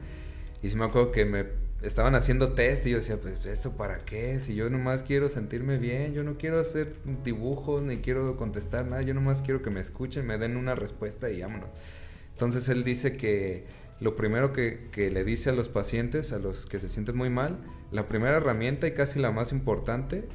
y 0.64 0.70
sí 0.70 0.76
me 0.78 0.86
acuerdo 0.86 1.12
que 1.12 1.26
me 1.26 1.46
estaban 1.84 2.16
haciendo 2.16 2.54
test 2.54 2.88
y 2.88 2.92
yo 2.92 2.98
decía, 2.98 3.18
pues 3.22 3.46
esto 3.46 3.74
para 3.74 4.04
qué, 4.04 4.40
si 4.40 4.56
yo 4.56 4.72
nomás 4.72 5.04
quiero 5.04 5.30
sentirme 5.30 5.78
bien, 5.78 6.16
yo 6.16 6.24
no 6.24 6.40
quiero 6.40 6.60
hacer 6.60 6.96
dibujos 7.24 7.84
ni 7.84 7.98
quiero 7.98 8.36
contestar 8.36 8.88
nada, 8.88 9.04
yo 9.04 9.14
nomás 9.14 9.44
quiero 9.44 9.62
que 9.62 9.70
me 9.70 9.80
escuchen, 9.80 10.26
me 10.26 10.40
den 10.40 10.58
una 10.58 10.74
respuesta 10.74 11.30
y 11.30 11.42
vámonos. 11.42 11.70
Entonces 12.42 12.70
él 12.70 12.84
dice 12.84 13.18
que 13.18 13.81
lo 14.02 14.16
primero 14.16 14.52
que, 14.52 14.90
que 14.92 15.12
le 15.12 15.24
dice 15.24 15.52
a 15.52 15.54
los 15.54 15.70
pacientes, 15.70 16.34
a 16.34 16.40
los 16.40 16.66
que 16.66 16.80
se 16.80 16.90
sienten 16.90 17.16
muy 17.16 17.30
mal, 17.30 17.60
la 17.92 18.08
primera 18.08 18.38
herramienta 18.38 18.88
y 18.88 18.94
casi 18.94 19.20
la 19.20 19.32
más 19.32 19.52
importante, 19.52 20.28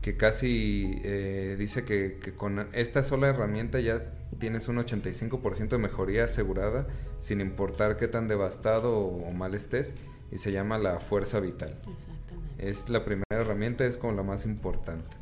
que 0.00 0.16
casi 0.16 0.98
eh, 1.04 1.56
dice 1.58 1.84
que, 1.84 2.18
que, 2.22 2.32
con 2.32 2.66
esta 2.72 3.02
sola 3.02 3.28
herramienta 3.28 3.78
ya 3.78 4.14
tienes 4.38 4.68
un 4.68 4.78
85% 4.78 5.68
de 5.68 5.78
mejoría 5.78 6.24
asegurada, 6.24 6.86
sin 7.20 7.42
importar 7.42 7.98
qué 7.98 8.08
tan 8.08 8.26
devastado 8.26 8.96
o, 8.98 9.30
mal 9.32 9.54
estés, 9.54 9.92
y 10.32 10.38
se 10.38 10.50
llama 10.50 10.78
la 10.78 10.98
fuerza 10.98 11.40
vital. 11.40 11.76
Exactamente. 11.92 12.70
Es 12.70 12.88
la 12.88 13.04
primera 13.04 13.26
herramienta, 13.30 13.84
es 13.84 13.98
como 13.98 14.14
la 14.14 14.22
más 14.22 14.46
importante. 14.46 15.16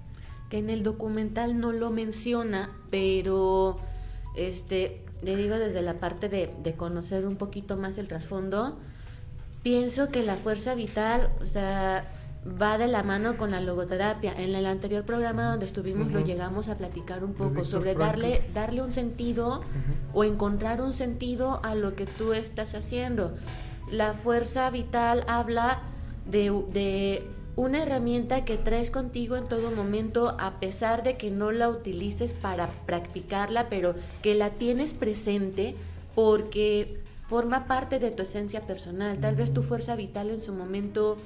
Que 0.51 0.59
en 0.59 0.71
el 0.71 0.85
documental 0.85 1.59
no 1.59 1.73
lo 1.73 1.91
menciona, 1.91 2.71
pero 2.91 3.79
este, 4.37 5.03
le 5.23 5.37
digo 5.37 5.57
desde 5.57 5.83
la 5.83 5.95
parte 5.95 6.29
de, 6.29 6.53
de 6.63 6.75
conocer 6.75 7.27
un 7.27 7.37
poquito 7.37 7.77
más 7.77 7.99
el 7.99 8.09
trasfondo, 8.09 8.79
pienso 9.63 10.11
que 10.11 10.23
la 10.23 10.37
fuerza 10.37 10.75
vital, 10.75 11.31
o 11.43 11.47
sea, 11.47 12.09
va 12.61 12.79
de 12.79 12.89
la 12.89 13.03
mano 13.03 13.37
con 13.37 13.51
la 13.51 13.61
logoterapia. 13.61 14.33
En 14.37 14.55
el 14.55 14.67
anterior 14.67 15.05
programa 15.05 15.51
donde 15.51 15.67
estuvimos 15.67 16.13
lo 16.13 16.21
llegamos 16.21 16.69
a 16.69 16.77
platicar 16.77 17.25
un 17.25 17.35
poco 17.35 17.65
sobre 17.65 17.95
darle, 17.95 18.43
darle 18.55 18.83
un 18.83 18.93
sentido 18.93 19.63
o 20.15 20.25
encontrar 20.25 20.81
un 20.81 20.93
sentido 20.93 21.61
a 21.65 21.75
lo 21.75 21.95
que 21.95 22.07
tú 22.07 22.33
estás 22.33 22.75
haciendo. 22.75 23.35
La 23.91 24.15
fuerza 24.15 24.71
vital 24.71 25.25
habla 25.29 25.81
de, 26.27 26.51
de 26.73 27.27
una 27.59 27.83
herramienta 27.83 28.45
que 28.45 28.57
traes 28.57 28.89
contigo 28.93 29.35
en 29.35 29.47
todo 29.47 29.73
momento 29.73 30.37
a 30.39 30.61
pesar 30.61 31.03
de 31.03 31.17
que 31.17 31.33
no 31.33 31.51
la 31.51 31.69
utilices 31.69 32.33
para 32.33 32.69
practicarla, 32.87 33.69
pero 33.69 33.97
que 34.23 34.37
la 34.37 34.51
tienes 34.51 34.95
presente 34.95 35.75
porque 36.15 37.03
forma 37.27 37.67
parte 37.67 37.99
de 37.99 38.13
tu 38.13 38.23
esencia 38.23 38.61
personal. 38.61 39.19
Tal 39.19 39.35
vez 39.35 39.53
tu 39.53 39.65
fuerza 39.65 39.97
vital 39.97 40.31
en 40.31 40.41
su 40.41 40.53
momento 40.53 41.17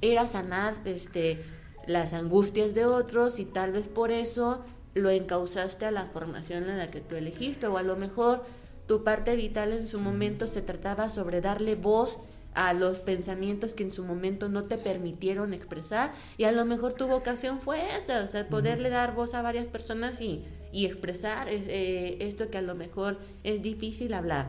era 0.00 0.26
sanar 0.26 0.74
este, 0.86 1.40
las 1.86 2.14
angustias 2.14 2.74
de 2.74 2.84
otros 2.84 3.38
y 3.38 3.44
tal 3.44 3.70
vez 3.70 3.86
por 3.86 4.10
eso 4.10 4.64
lo 4.94 5.10
encausaste 5.10 5.86
a 5.86 5.92
la 5.92 6.06
formación 6.06 6.68
en 6.68 6.78
la 6.78 6.90
que 6.90 7.00
tú 7.00 7.14
elegiste 7.14 7.68
o 7.68 7.78
a 7.78 7.84
lo 7.84 7.94
mejor 7.94 8.42
tu 8.88 9.04
parte 9.04 9.36
vital 9.36 9.72
en 9.72 9.86
su 9.86 10.00
momento 10.00 10.48
se 10.48 10.62
trataba 10.62 11.10
sobre 11.10 11.40
darle 11.40 11.76
voz 11.76 12.18
a 12.56 12.72
los 12.72 12.98
pensamientos 12.98 13.74
que 13.74 13.82
en 13.82 13.92
su 13.92 14.02
momento 14.02 14.48
no 14.48 14.64
te 14.64 14.78
permitieron 14.78 15.52
expresar 15.52 16.14
y 16.38 16.44
a 16.44 16.52
lo 16.52 16.64
mejor 16.64 16.94
tu 16.94 17.06
vocación 17.06 17.60
fue 17.60 17.78
esa, 17.98 18.24
o 18.24 18.26
sea, 18.26 18.48
poderle 18.48 18.88
dar 18.88 19.14
voz 19.14 19.34
a 19.34 19.42
varias 19.42 19.66
personas 19.66 20.22
y, 20.22 20.42
y 20.72 20.86
expresar 20.86 21.48
eh, 21.50 22.16
esto 22.20 22.50
que 22.50 22.56
a 22.56 22.62
lo 22.62 22.74
mejor 22.74 23.18
es 23.44 23.62
difícil 23.62 24.14
hablar. 24.14 24.48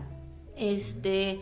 Este, 0.56 1.42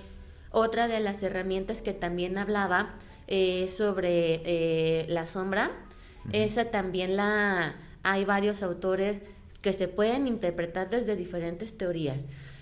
otra 0.51 0.88
de 0.88 0.99
las 0.99 1.21
herramientas 1.21 1.84
que 1.84 1.93
también 1.93 2.38
hablaba 2.38 2.95
eh, 3.28 3.67
sobre 3.67 4.41
eh, 4.43 5.06
la 5.08 5.28
sombra. 5.28 5.71
Esa 6.32 6.65
también 6.71 7.15
la 7.15 7.75
hay 8.01 8.25
varios 8.25 8.63
autores 8.63 9.21
que 9.62 9.71
se 9.71 9.88
pueden 9.88 10.25
interpretar 10.28 10.89
desde 10.89 11.15
diferentes 11.15 11.78
teorías. 11.78 12.17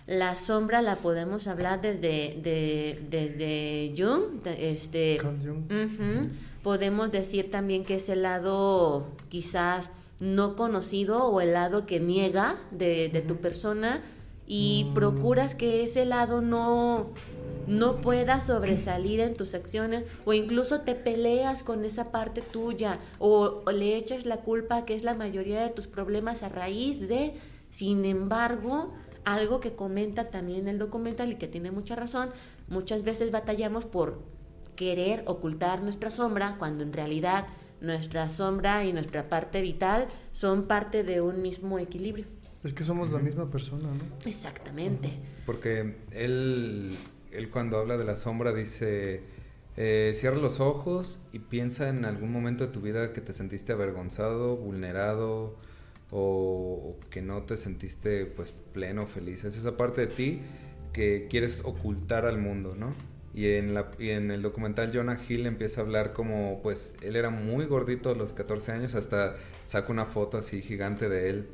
La 0.05 0.35
sombra 0.35 0.81
la 0.81 0.97
podemos 0.97 1.47
hablar 1.47 1.81
desde, 1.81 2.37
desde 3.09 3.93
Jung, 3.97 4.45
este, 4.45 5.19
podemos 6.61 7.11
decir 7.11 7.49
también 7.49 7.85
que 7.85 7.95
es 7.95 8.09
el 8.09 8.23
lado 8.23 9.07
quizás 9.29 9.91
no 10.19 10.55
conocido 10.55 11.25
o 11.25 11.41
el 11.41 11.53
lado 11.53 11.85
que 11.85 11.99
niega 11.99 12.55
de, 12.71 13.23
tu 13.27 13.37
persona 13.37 14.01
y 14.47 14.87
mm. 14.89 14.93
procuras 14.93 15.55
que 15.55 15.83
ese 15.83 16.05
lado 16.05 16.41
no, 16.41 17.09
no 17.67 17.97
puedas 17.97 18.45
sobresalir 18.47 19.19
en 19.19 19.35
tus 19.35 19.53
acciones 19.53 20.03
o 20.25 20.33
incluso 20.33 20.81
te 20.81 20.95
peleas 20.95 21.63
con 21.63 21.85
esa 21.85 22.11
parte 22.11 22.41
tuya 22.41 22.99
o, 23.19 23.63
le 23.71 23.97
echas 23.97 24.25
la 24.25 24.37
culpa 24.37 24.85
que 24.85 24.95
es 24.95 25.03
la 25.03 25.13
mayoría 25.13 25.61
de 25.61 25.69
tus 25.69 25.87
problemas 25.87 26.43
a 26.43 26.49
raíz 26.49 27.07
de, 27.07 27.33
sin 27.69 28.05
embargo, 28.05 28.93
algo 29.25 29.59
que 29.59 29.75
comenta 29.75 30.29
también 30.29 30.67
el 30.67 30.77
documental 30.77 31.31
y 31.31 31.35
que 31.35 31.47
tiene 31.47 31.71
mucha 31.71 31.95
razón, 31.95 32.29
muchas 32.67 33.03
veces 33.03 33.31
batallamos 33.31 33.85
por 33.85 34.21
querer 34.75 35.23
ocultar 35.27 35.81
nuestra 35.81 36.09
sombra 36.09 36.55
cuando 36.57 36.83
en 36.83 36.93
realidad 36.93 37.45
nuestra 37.81 38.29
sombra 38.29 38.85
y 38.85 38.93
nuestra 38.93 39.29
parte 39.29 39.61
vital 39.61 40.07
son 40.31 40.63
parte 40.63 41.03
de 41.03 41.21
un 41.21 41.41
mismo 41.41 41.79
equilibrio. 41.79 42.25
Es 42.63 42.73
que 42.73 42.83
somos 42.83 43.11
la 43.11 43.19
misma 43.19 43.51
persona, 43.51 43.89
¿no? 43.89 44.03
Exactamente. 44.25 45.11
Porque 45.45 45.97
él 46.11 46.95
él 47.33 47.49
cuando 47.49 47.77
habla 47.77 47.97
de 47.97 48.05
la 48.05 48.15
sombra 48.15 48.53
dice, 48.53 49.21
eh, 49.75 50.11
cierra 50.13 50.37
los 50.37 50.59
ojos 50.59 51.19
y 51.31 51.39
piensa 51.39 51.89
en 51.89 52.05
algún 52.05 52.31
momento 52.31 52.65
de 52.65 52.71
tu 52.71 52.81
vida 52.81 53.13
que 53.13 53.21
te 53.21 53.33
sentiste 53.33 53.73
avergonzado, 53.73 54.55
vulnerado 54.55 55.55
o, 56.15 56.95
que 57.09 57.21
no 57.21 57.41
te 57.43 57.57
sentiste 57.57 58.25
pues 58.25 58.53
pleno, 58.73 59.07
feliz. 59.07 59.43
Es 59.43 59.57
esa 59.57 59.75
parte 59.77 60.01
de 60.01 60.07
ti 60.07 60.41
que 60.93 61.27
quieres 61.29 61.61
ocultar 61.63 62.25
al 62.25 62.37
mundo, 62.37 62.75
¿no? 62.77 62.93
Y 63.33 63.47
en, 63.53 63.73
la, 63.73 63.89
y 63.97 64.09
en 64.09 64.29
el 64.29 64.43
documental 64.43 64.91
Jonah 64.93 65.19
Hill 65.27 65.47
empieza 65.47 65.81
a 65.81 65.83
hablar 65.85 66.13
como, 66.13 66.61
pues, 66.61 66.95
él 67.01 67.15
era 67.15 67.31
muy 67.31 67.65
gordito 67.65 68.11
a 68.11 68.15
los 68.15 68.31
14 68.33 68.73
años, 68.73 68.93
hasta 68.93 69.35
saca 69.65 69.91
una 69.91 70.05
foto 70.05 70.37
así 70.37 70.61
gigante 70.61 71.09
de 71.09 71.29
él 71.31 71.47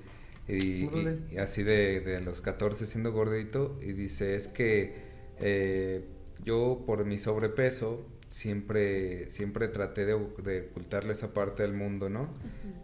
Y, 0.50 0.89
así 1.38 1.63
de, 1.63 2.02
de, 2.02 2.19
los 2.19 2.41
14 2.41 2.86
siendo 2.86 3.13
gordito. 3.13 3.80
Y 3.82 3.93
dice, 3.93 4.36
es 4.36 4.48
que 4.48 4.93
eh, 5.39 6.04
yo 6.43 6.84
por 6.86 7.06
mi 7.06 7.17
sobrepeso 7.17 8.06
siempre, 8.30 9.30
siempre 9.30 9.68
traté 9.68 10.06
de, 10.06 10.13
ocultarle 10.13 11.13
esa 11.13 11.34
parte 11.34 11.63
del 11.63 11.74
mundo, 11.74 12.10
¿no? 12.10 12.30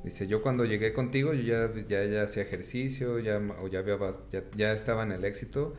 Dice, 0.03 0.27
yo 0.27 0.41
cuando 0.41 0.65
llegué 0.65 0.91
contigo, 0.91 1.33
yo 1.33 1.41
ya, 1.43 1.71
ya, 1.87 2.03
ya 2.05 2.23
hacía 2.23 2.43
ejercicio, 2.43 3.19
ya, 3.19 3.37
o 3.61 3.67
ya, 3.67 3.79
había, 3.79 3.97
ya, 4.31 4.43
ya, 4.55 4.73
estaba 4.73 5.03
en 5.03 5.11
el 5.11 5.23
éxito, 5.23 5.73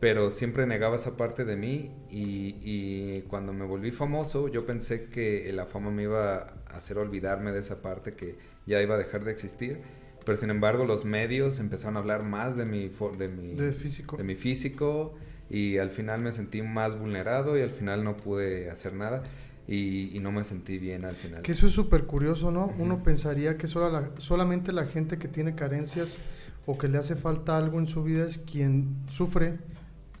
pero 0.00 0.30
siempre 0.30 0.66
negaba 0.66 0.96
esa 0.96 1.16
parte 1.16 1.44
de 1.44 1.56
mí 1.56 1.92
y, 2.08 2.56
y, 2.62 3.22
cuando 3.22 3.52
me 3.52 3.66
volví 3.66 3.90
famoso, 3.90 4.48
yo 4.48 4.64
pensé 4.64 5.06
que 5.06 5.52
la 5.52 5.66
fama 5.66 5.90
me 5.90 6.04
iba 6.04 6.36
a 6.36 6.76
hacer 6.76 6.98
olvidarme 6.98 7.50
de 7.50 7.60
esa 7.60 7.82
parte 7.82 8.14
que 8.14 8.36
ya 8.66 8.80
iba 8.80 8.94
a 8.94 8.98
dejar 8.98 9.24
de 9.24 9.32
existir. 9.32 9.82
Pero 10.24 10.36
sin 10.36 10.50
embargo 10.50 10.84
los 10.84 11.06
medios 11.06 11.58
empezaron 11.58 11.96
a 11.96 12.00
hablar 12.00 12.22
más 12.22 12.54
de 12.56 12.66
mi, 12.66 12.92
de 13.16 13.28
mi, 13.28 13.54
de 13.54 13.72
físico. 13.72 14.18
De 14.18 14.24
mi 14.24 14.34
físico 14.34 15.14
y 15.50 15.78
al 15.78 15.90
final 15.90 16.20
me 16.20 16.32
sentí 16.32 16.62
más 16.62 16.98
vulnerado 16.98 17.58
y 17.58 17.62
al 17.62 17.70
final 17.70 18.04
no 18.04 18.16
pude 18.16 18.70
hacer 18.70 18.94
nada 18.94 19.22
y, 19.66 20.18
no 20.20 20.32
me 20.32 20.44
sentí 20.44 20.78
bien 20.78 21.04
al 21.04 21.14
final. 21.14 21.42
Que 21.42 21.52
eso 21.52 21.66
es 21.66 21.72
súper 21.72 22.04
curioso, 22.04 22.50
¿no? 22.50 22.72
Uno 22.78 23.02
pensaría 23.02 23.58
que 23.58 23.66
solamente 23.66 24.72
la 24.72 24.86
gente 24.86 25.18
que 25.18 25.28
tiene 25.28 25.54
carencias 25.54 26.18
o 26.66 26.78
que 26.78 26.88
le 26.88 26.98
hace 26.98 27.16
falta 27.16 27.56
algo 27.56 27.78
en 27.78 27.86
su 27.86 28.02
vida 28.02 28.26
es 28.26 28.38
quien 28.38 28.96
sufre, 29.06 29.58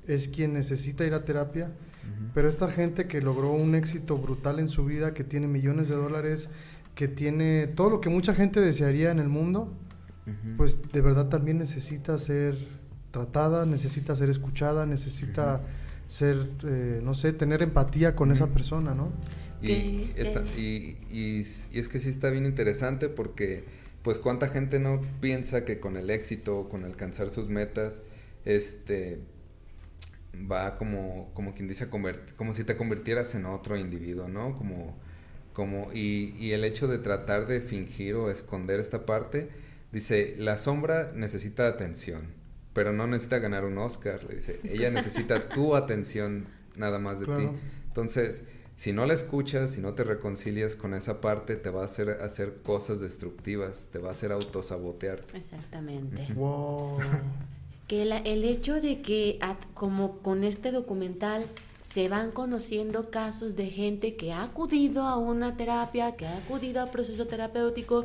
es 0.06 0.28
quien 0.28 0.52
necesita 0.52 1.04
ir 1.04 1.14
a 1.14 1.24
terapia, 1.24 1.72
pero 2.34 2.48
esta 2.48 2.70
gente 2.70 3.06
que 3.06 3.20
logró 3.20 3.52
un 3.52 3.74
éxito 3.74 4.16
brutal 4.18 4.58
en 4.58 4.68
su 4.68 4.84
vida, 4.84 5.12
que 5.12 5.24
tiene 5.24 5.46
millones 5.46 5.88
de 5.88 5.96
dólares, 5.96 6.48
que 6.94 7.06
tiene 7.08 7.66
todo 7.66 7.90
lo 7.90 8.00
que 8.00 8.08
mucha 8.08 8.34
gente 8.34 8.60
desearía 8.60 9.10
en 9.10 9.18
el 9.18 9.28
mundo, 9.28 9.72
pues 10.56 10.80
de 10.92 11.00
verdad 11.00 11.28
también 11.28 11.58
necesita 11.58 12.18
ser 12.18 12.58
tratada, 13.10 13.66
necesita 13.66 14.14
ser 14.16 14.30
escuchada, 14.30 14.86
necesita 14.86 15.62
ser, 16.06 16.48
eh, 16.64 17.00
no 17.02 17.14
sé, 17.14 17.32
tener 17.32 17.62
empatía 17.62 18.16
con 18.16 18.32
esa 18.32 18.48
persona, 18.48 18.94
¿no? 18.94 19.12
Y, 19.60 19.72
y, 19.72 21.40
es 21.40 21.88
que 21.88 21.98
sí 21.98 22.08
está 22.08 22.30
bien 22.30 22.46
interesante 22.46 23.08
porque, 23.08 23.64
pues, 24.02 24.18
cuánta 24.18 24.48
gente 24.48 24.78
no 24.78 25.00
piensa 25.20 25.64
que 25.64 25.80
con 25.80 25.96
el 25.96 26.10
éxito, 26.10 26.68
con 26.68 26.84
alcanzar 26.84 27.30
sus 27.30 27.48
metas, 27.48 28.00
este, 28.44 29.20
va 30.50 30.78
como, 30.78 31.30
como 31.34 31.54
quien 31.54 31.68
dice, 31.68 31.88
como 31.88 32.54
si 32.54 32.64
te 32.64 32.76
convirtieras 32.76 33.34
en 33.34 33.46
otro 33.46 33.76
individuo, 33.76 34.28
¿no? 34.28 34.56
Como, 34.56 34.96
como, 35.52 35.92
y, 35.92 36.34
y 36.38 36.52
el 36.52 36.64
hecho 36.64 36.86
de 36.86 36.98
tratar 36.98 37.46
de 37.48 37.60
fingir 37.60 38.14
o 38.14 38.30
esconder 38.30 38.78
esta 38.78 39.04
parte, 39.04 39.48
dice, 39.90 40.36
la 40.38 40.56
sombra 40.56 41.12
necesita 41.14 41.66
atención 41.66 42.37
pero 42.78 42.92
no 42.92 43.08
necesita 43.08 43.40
ganar 43.40 43.64
un 43.64 43.76
Oscar, 43.76 44.22
le 44.28 44.36
dice, 44.36 44.60
ella 44.62 44.88
necesita 44.92 45.48
tu 45.48 45.74
atención 45.74 46.46
nada 46.76 47.00
más 47.00 47.18
de 47.18 47.26
ti. 47.26 47.48
Entonces, 47.88 48.44
si 48.76 48.92
no 48.92 49.04
la 49.04 49.14
escuchas, 49.14 49.72
si 49.72 49.80
no 49.80 49.94
te 49.94 50.04
reconcilias 50.04 50.76
con 50.76 50.94
esa 50.94 51.20
parte, 51.20 51.56
te 51.56 51.70
va 51.70 51.82
a 51.82 51.86
hacer 51.86 52.08
hacer 52.22 52.58
cosas 52.62 53.00
destructivas, 53.00 53.88
te 53.90 53.98
va 53.98 54.10
a 54.10 54.12
hacer 54.12 54.30
autosabotear. 54.30 55.24
Exactamente. 55.34 56.32
Wow. 56.34 56.98
que 57.88 58.02
el 58.02 58.44
hecho 58.44 58.80
de 58.80 59.02
que, 59.02 59.40
como 59.74 60.18
con 60.18 60.44
este 60.44 60.70
documental, 60.70 61.46
se 61.82 62.08
van 62.08 62.30
conociendo 62.30 63.10
casos 63.10 63.56
de 63.56 63.66
gente 63.66 64.14
que 64.14 64.32
ha 64.32 64.44
acudido 64.44 65.02
a 65.02 65.16
una 65.16 65.56
terapia, 65.56 66.14
que 66.14 66.26
ha 66.26 66.36
acudido 66.36 66.80
a 66.80 66.92
proceso 66.92 67.26
terapéutico, 67.26 68.04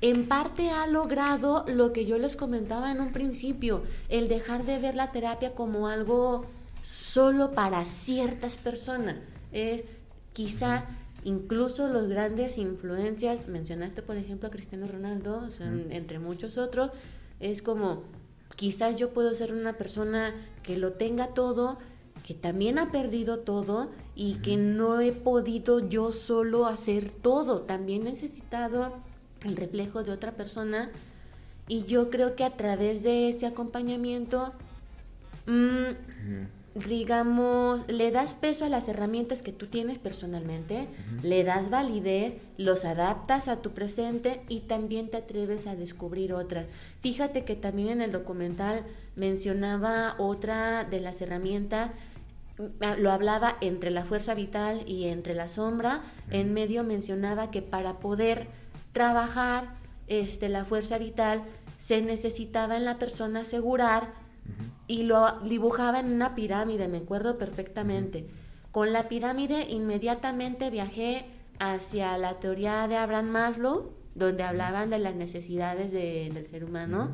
en 0.00 0.26
parte 0.26 0.70
ha 0.70 0.86
logrado 0.86 1.64
lo 1.68 1.92
que 1.92 2.06
yo 2.06 2.18
les 2.18 2.36
comentaba 2.36 2.90
en 2.90 3.00
un 3.00 3.12
principio, 3.12 3.82
el 4.08 4.28
dejar 4.28 4.64
de 4.64 4.78
ver 4.78 4.94
la 4.94 5.12
terapia 5.12 5.54
como 5.54 5.88
algo 5.88 6.46
solo 6.82 7.52
para 7.52 7.84
ciertas 7.84 8.58
personas. 8.58 9.16
quizá 10.32 10.84
incluso 11.24 11.88
los 11.88 12.08
grandes 12.08 12.58
influencias, 12.58 13.48
mencionaste 13.48 14.02
por 14.02 14.16
ejemplo 14.16 14.48
a 14.48 14.50
Cristiano 14.50 14.86
Ronaldo, 14.86 15.48
entre 15.90 16.18
muchos 16.18 16.58
otros, 16.58 16.90
es 17.40 17.62
como 17.62 18.02
quizás 18.56 18.96
yo 18.96 19.10
puedo 19.10 19.32
ser 19.34 19.52
una 19.52 19.74
persona 19.74 20.34
que 20.62 20.76
lo 20.76 20.92
tenga 20.92 21.28
todo, 21.28 21.78
que 22.26 22.34
también 22.34 22.78
ha 22.78 22.90
perdido 22.90 23.40
todo 23.40 23.90
y 24.14 24.36
que 24.36 24.56
no 24.56 25.00
he 25.00 25.12
podido 25.12 25.88
yo 25.88 26.12
solo 26.12 26.66
hacer 26.66 27.10
todo, 27.10 27.62
también 27.62 28.06
he 28.06 28.10
necesitado 28.10 28.94
el 29.44 29.56
reflejo 29.56 30.02
de 30.02 30.12
otra 30.12 30.32
persona. 30.32 30.90
Y 31.68 31.84
yo 31.84 32.10
creo 32.10 32.36
que 32.36 32.44
a 32.44 32.50
través 32.50 33.02
de 33.02 33.28
ese 33.28 33.46
acompañamiento, 33.46 34.52
mm, 35.46 36.78
digamos, 36.86 37.86
le 37.88 38.10
das 38.10 38.34
peso 38.34 38.64
a 38.64 38.68
las 38.68 38.88
herramientas 38.88 39.42
que 39.42 39.52
tú 39.52 39.68
tienes 39.68 39.98
personalmente, 39.98 40.88
le 41.22 41.44
das 41.44 41.70
validez, 41.70 42.34
los 42.58 42.84
adaptas 42.84 43.46
a 43.48 43.62
tu 43.62 43.70
presente 43.70 44.42
y 44.48 44.60
también 44.60 45.08
te 45.08 45.18
atreves 45.18 45.66
a 45.66 45.76
descubrir 45.76 46.32
otras. 46.34 46.66
Fíjate 47.00 47.44
que 47.44 47.54
también 47.54 47.88
en 47.90 48.02
el 48.02 48.12
documental 48.12 48.84
mencionaba 49.14 50.16
otra 50.18 50.84
de 50.84 51.00
las 51.00 51.22
herramientas 51.22 51.92
mm, 52.58 53.00
lo 53.00 53.12
hablaba 53.12 53.56
entre 53.60 53.90
la 53.90 54.04
fuerza 54.04 54.34
vital 54.34 54.82
y 54.86 55.04
entre 55.04 55.34
la 55.34 55.48
sombra, 55.48 56.02
en 56.30 56.52
medio 56.52 56.82
mencionaba 56.82 57.50
que 57.50 57.62
para 57.62 58.00
poder 58.00 58.48
trabajar 58.94 59.74
este, 60.06 60.48
la 60.48 60.64
fuerza 60.64 60.96
vital, 60.96 61.42
se 61.76 62.00
necesitaba 62.00 62.78
en 62.78 62.86
la 62.86 62.98
persona 62.98 63.40
asegurar 63.40 64.14
y 64.86 65.02
lo 65.02 65.40
dibujaba 65.40 66.00
en 66.00 66.12
una 66.12 66.34
pirámide, 66.34 66.88
me 66.88 66.98
acuerdo 66.98 67.36
perfectamente. 67.36 68.26
Con 68.72 68.92
la 68.92 69.08
pirámide 69.08 69.66
inmediatamente 69.68 70.70
viajé 70.70 71.26
hacia 71.58 72.16
la 72.18 72.40
teoría 72.40 72.88
de 72.88 72.96
Abraham 72.96 73.28
Maslow, 73.28 73.92
donde 74.14 74.42
hablaban 74.42 74.90
de 74.90 74.98
las 74.98 75.14
necesidades 75.14 75.92
del 75.92 76.46
ser 76.46 76.64
humano, 76.64 77.10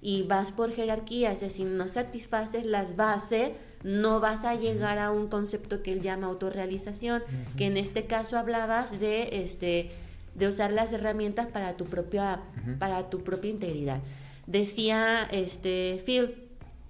y 0.00 0.24
vas 0.24 0.52
por 0.52 0.72
jerarquía, 0.72 1.32
es 1.32 1.40
decir, 1.40 1.66
no 1.66 1.86
satisfaces 1.88 2.66
las 2.66 2.96
bases, 2.96 3.52
no 3.84 4.20
vas 4.20 4.44
a 4.44 4.54
llegar 4.54 4.98
a 4.98 5.12
un 5.12 5.28
concepto 5.28 5.82
que 5.82 5.92
él 5.92 6.02
llama 6.02 6.26
autorrealización, 6.26 7.22
que 7.56 7.66
en 7.66 7.76
este 7.76 8.06
caso 8.06 8.36
hablabas 8.36 8.98
de 8.98 9.44
este 9.44 9.90
de 10.34 10.48
usar 10.48 10.72
las 10.72 10.92
herramientas 10.92 11.46
para 11.46 11.76
tu 11.76 11.86
propia, 11.86 12.42
para 12.78 13.10
tu 13.10 13.22
propia 13.22 13.50
integridad. 13.50 14.00
Decía 14.46 15.28
este 15.30 16.02
Phil, 16.04 16.34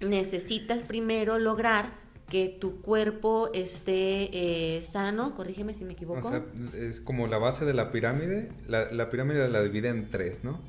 necesitas 0.01 0.83
primero 0.83 1.39
lograr 1.39 2.03
que 2.29 2.49
tu 2.49 2.81
cuerpo 2.81 3.51
esté 3.53 4.77
eh, 4.77 4.81
sano, 4.81 5.35
corrígeme 5.35 5.73
si 5.73 5.85
me 5.85 5.93
equivoco. 5.93 6.31
es 6.75 6.99
como 6.99 7.27
la 7.27 7.37
base 7.37 7.65
de 7.65 7.73
la 7.73 7.91
pirámide, 7.91 8.49
la, 8.67 9.09
pirámide 9.09 9.47
la 9.49 9.61
divide 9.61 9.89
en 9.89 10.09
tres, 10.09 10.43
¿no? 10.43 10.59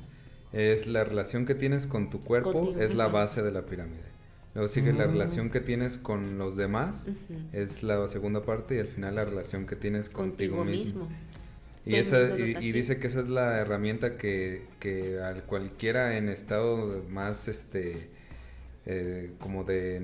Es 0.53 0.87
la 0.87 1.03
relación 1.03 1.45
que 1.45 1.55
tienes 1.55 1.87
con 1.87 2.09
tu 2.09 2.19
cuerpo, 2.19 2.75
es 2.79 2.93
la 2.95 3.07
base 3.07 3.41
de 3.41 3.51
la 3.51 3.65
pirámide. 3.65 4.03
Luego 4.53 4.69
sigue 4.69 4.93
la 4.93 5.05
mm. 5.05 5.11
relación 5.11 5.49
que 5.49 5.59
tienes 5.59 5.97
con 5.97 6.37
los 6.37 6.55
demás, 6.55 7.07
es 7.51 7.83
la 7.83 8.07
segunda 8.07 8.43
parte, 8.43 8.75
y 8.75 8.79
al 8.79 8.87
final 8.87 9.15
la 9.15 9.25
relación 9.25 9.65
que 9.65 9.75
tienes 9.75 10.09
contigo, 10.09 10.63
mismo. 10.63 11.09
Y, 11.85 11.95
esa, 11.95 12.35
y, 12.37 12.71
dice 12.71 12.99
que 12.99 13.05
esa 13.05 13.19
es 13.19 13.27
la 13.27 13.59
herramienta 13.59 14.17
que, 14.17 14.63
que 14.79 15.19
al 15.19 15.43
cualquiera 15.43 16.17
en 16.17 16.29
estado 16.29 17.03
más, 17.09 17.47
este, 17.47 18.09
eh, 18.87 19.33
como 19.39 19.63
de, 19.63 20.01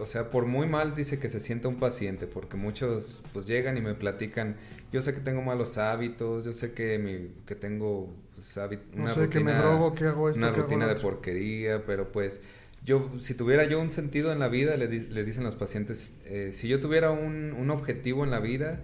o 0.00 0.06
sea, 0.06 0.30
por 0.30 0.46
muy 0.46 0.66
mal 0.66 0.94
dice 0.96 1.20
que 1.20 1.28
se 1.28 1.40
sienta 1.40 1.68
un 1.68 1.78
paciente, 1.78 2.26
porque 2.26 2.56
muchos 2.56 3.22
pues 3.32 3.46
llegan 3.46 3.76
y 3.76 3.80
me 3.80 3.94
platican, 3.94 4.56
yo 4.92 5.02
sé 5.02 5.14
que 5.14 5.20
tengo 5.20 5.40
malos 5.40 5.78
hábitos, 5.78 6.44
yo 6.44 6.52
sé 6.52 6.72
que, 6.72 6.98
mi, 6.98 7.32
que 7.46 7.54
tengo 7.54 8.12
pues, 8.34 8.56
una 8.56 9.14
rutina, 9.14 9.28
que 9.28 9.40
me 9.40 9.52
drogo, 9.52 9.94
que 9.94 10.04
hago 10.06 10.28
esto, 10.28 10.40
una 10.40 10.50
rutina 10.50 10.88
de 10.88 10.96
porquería, 10.96 11.84
pero 11.86 12.10
pues 12.10 12.40
yo, 12.84 13.10
si 13.20 13.34
tuviera 13.34 13.64
yo 13.64 13.80
un 13.80 13.90
sentido 13.90 14.32
en 14.32 14.38
la 14.38 14.48
vida, 14.48 14.76
le, 14.76 14.88
le 14.88 15.24
dicen 15.24 15.44
los 15.44 15.54
pacientes, 15.54 16.14
eh, 16.24 16.52
si 16.54 16.66
yo 16.66 16.80
tuviera 16.80 17.10
un, 17.10 17.52
un 17.52 17.70
objetivo 17.70 18.24
en 18.24 18.30
la 18.30 18.40
vida, 18.40 18.80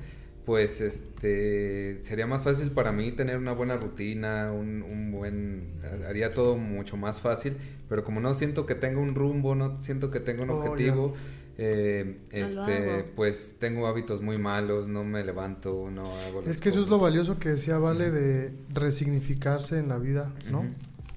pues 0.46 0.80
este 0.80 1.98
sería 2.02 2.28
más 2.28 2.44
fácil 2.44 2.70
para 2.70 2.92
mí 2.92 3.10
tener 3.10 3.36
una 3.36 3.52
buena 3.52 3.76
rutina, 3.76 4.52
un, 4.52 4.80
un, 4.80 5.10
buen 5.10 5.72
haría 6.08 6.32
todo 6.32 6.56
mucho 6.56 6.96
más 6.96 7.20
fácil, 7.20 7.56
pero 7.88 8.04
como 8.04 8.20
no 8.20 8.32
siento 8.32 8.64
que 8.64 8.76
tenga 8.76 9.00
un 9.00 9.16
rumbo, 9.16 9.56
no 9.56 9.80
siento 9.80 10.12
que 10.12 10.20
tenga 10.20 10.44
un 10.44 10.50
oh, 10.50 10.58
objetivo, 10.58 11.14
eh, 11.58 12.20
este, 12.30 13.10
pues 13.16 13.56
tengo 13.58 13.88
hábitos 13.88 14.22
muy 14.22 14.38
malos, 14.38 14.86
no 14.86 15.02
me 15.02 15.24
levanto, 15.24 15.90
no 15.90 16.02
hago 16.02 16.42
Es 16.46 16.60
que 16.60 16.68
eso 16.68 16.80
es 16.80 16.88
lo 16.88 17.00
valioso 17.00 17.40
que 17.40 17.48
decía 17.48 17.78
Vale 17.78 18.12
de 18.12 18.52
resignificarse 18.72 19.80
en 19.80 19.88
la 19.88 19.98
vida, 19.98 20.32
¿no? 20.52 20.64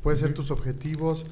Puede 0.02 0.18
ser 0.18 0.34
tus 0.34 0.50
objetivos. 0.50 1.28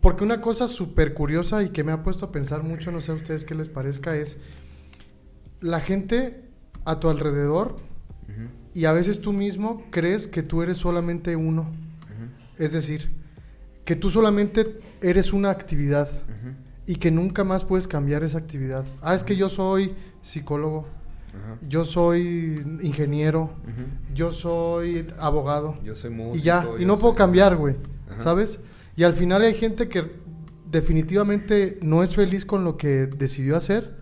Porque 0.00 0.22
una 0.22 0.40
cosa 0.40 0.68
súper 0.68 1.14
curiosa 1.14 1.64
y 1.64 1.70
que 1.70 1.82
me 1.82 1.90
ha 1.90 2.04
puesto 2.04 2.26
a 2.26 2.32
pensar 2.32 2.62
mucho, 2.62 2.92
no 2.92 3.00
sé 3.00 3.10
a 3.10 3.16
ustedes 3.16 3.42
qué 3.44 3.56
les 3.56 3.68
parezca, 3.68 4.16
es 4.16 4.36
la 5.60 5.80
gente 5.80 6.51
a 6.84 7.00
tu 7.00 7.08
alrededor 7.08 7.76
y 8.74 8.86
a 8.86 8.92
veces 8.92 9.20
tú 9.20 9.32
mismo 9.32 9.84
crees 9.90 10.26
que 10.26 10.42
tú 10.42 10.62
eres 10.62 10.78
solamente 10.78 11.36
uno. 11.36 11.70
Es 12.58 12.72
decir, 12.72 13.10
que 13.84 13.96
tú 13.96 14.10
solamente 14.10 14.80
eres 15.00 15.32
una 15.32 15.50
actividad 15.50 16.08
y 16.86 16.96
que 16.96 17.10
nunca 17.10 17.44
más 17.44 17.64
puedes 17.64 17.86
cambiar 17.86 18.22
esa 18.22 18.38
actividad. 18.38 18.84
Ah, 19.00 19.14
es 19.14 19.24
que 19.24 19.36
yo 19.36 19.48
soy 19.48 19.94
psicólogo, 20.22 20.86
yo 21.68 21.84
soy 21.84 22.62
ingeniero, 22.82 23.50
yo 24.14 24.32
soy 24.32 25.06
abogado. 25.18 25.78
Yo 25.82 25.94
soy 25.94 26.10
músico. 26.10 26.36
Y 26.36 26.40
ya, 26.40 26.66
y 26.78 26.84
no 26.84 26.98
puedo 26.98 27.14
cambiar, 27.14 27.56
güey, 27.56 27.76
¿sabes? 28.16 28.60
Y 28.96 29.04
al 29.04 29.14
final 29.14 29.42
hay 29.42 29.54
gente 29.54 29.88
que 29.88 30.10
definitivamente 30.70 31.78
no 31.82 32.02
es 32.02 32.14
feliz 32.14 32.44
con 32.46 32.64
lo 32.64 32.76
que 32.76 33.06
decidió 33.06 33.56
hacer 33.56 34.01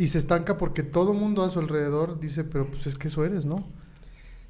y 0.00 0.06
se 0.06 0.16
estanca 0.16 0.56
porque 0.56 0.82
todo 0.82 1.12
el 1.12 1.18
mundo 1.18 1.44
a 1.44 1.50
su 1.50 1.58
alrededor 1.58 2.20
dice, 2.20 2.42
pero 2.42 2.66
pues 2.70 2.86
es 2.86 2.96
que 2.96 3.08
eso 3.08 3.22
eres, 3.22 3.44
¿no? 3.44 3.68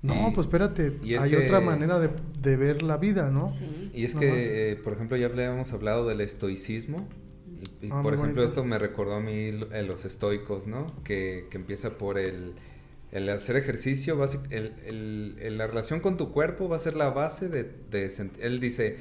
No, 0.00 0.30
pues 0.32 0.46
espérate, 0.46 0.92
hay 1.18 1.34
otra 1.34 1.60
manera 1.60 1.98
de, 1.98 2.56
ver 2.56 2.84
la 2.84 2.98
vida, 2.98 3.30
¿no? 3.30 3.48
Sí. 3.48 3.90
Y 3.92 4.04
es 4.04 4.14
que, 4.14 4.70
eh, 4.70 4.76
por 4.76 4.92
ejemplo, 4.92 5.16
ya 5.16 5.26
habíamos 5.26 5.72
hablado 5.72 6.06
del 6.06 6.20
estoicismo. 6.20 7.08
Y, 7.82 7.90
ah, 7.90 8.00
por 8.00 8.14
ejemplo, 8.14 8.44
esto 8.44 8.64
me 8.64 8.78
recordó 8.78 9.16
a 9.16 9.20
mí 9.20 9.50
los 9.50 10.04
estoicos, 10.04 10.68
¿no? 10.68 10.94
Que, 11.02 11.48
que 11.50 11.56
empieza 11.56 11.98
por 11.98 12.16
el, 12.16 12.54
el 13.10 13.28
hacer 13.28 13.56
ejercicio, 13.56 14.24
el, 14.50 14.72
el, 14.86 15.58
la 15.58 15.66
relación 15.66 15.98
con 15.98 16.16
tu 16.16 16.30
cuerpo 16.30 16.68
va 16.68 16.76
a 16.76 16.78
ser 16.78 16.94
la 16.94 17.10
base 17.10 17.48
de, 17.48 17.64
de 17.90 18.30
él 18.38 18.60
dice, 18.60 18.98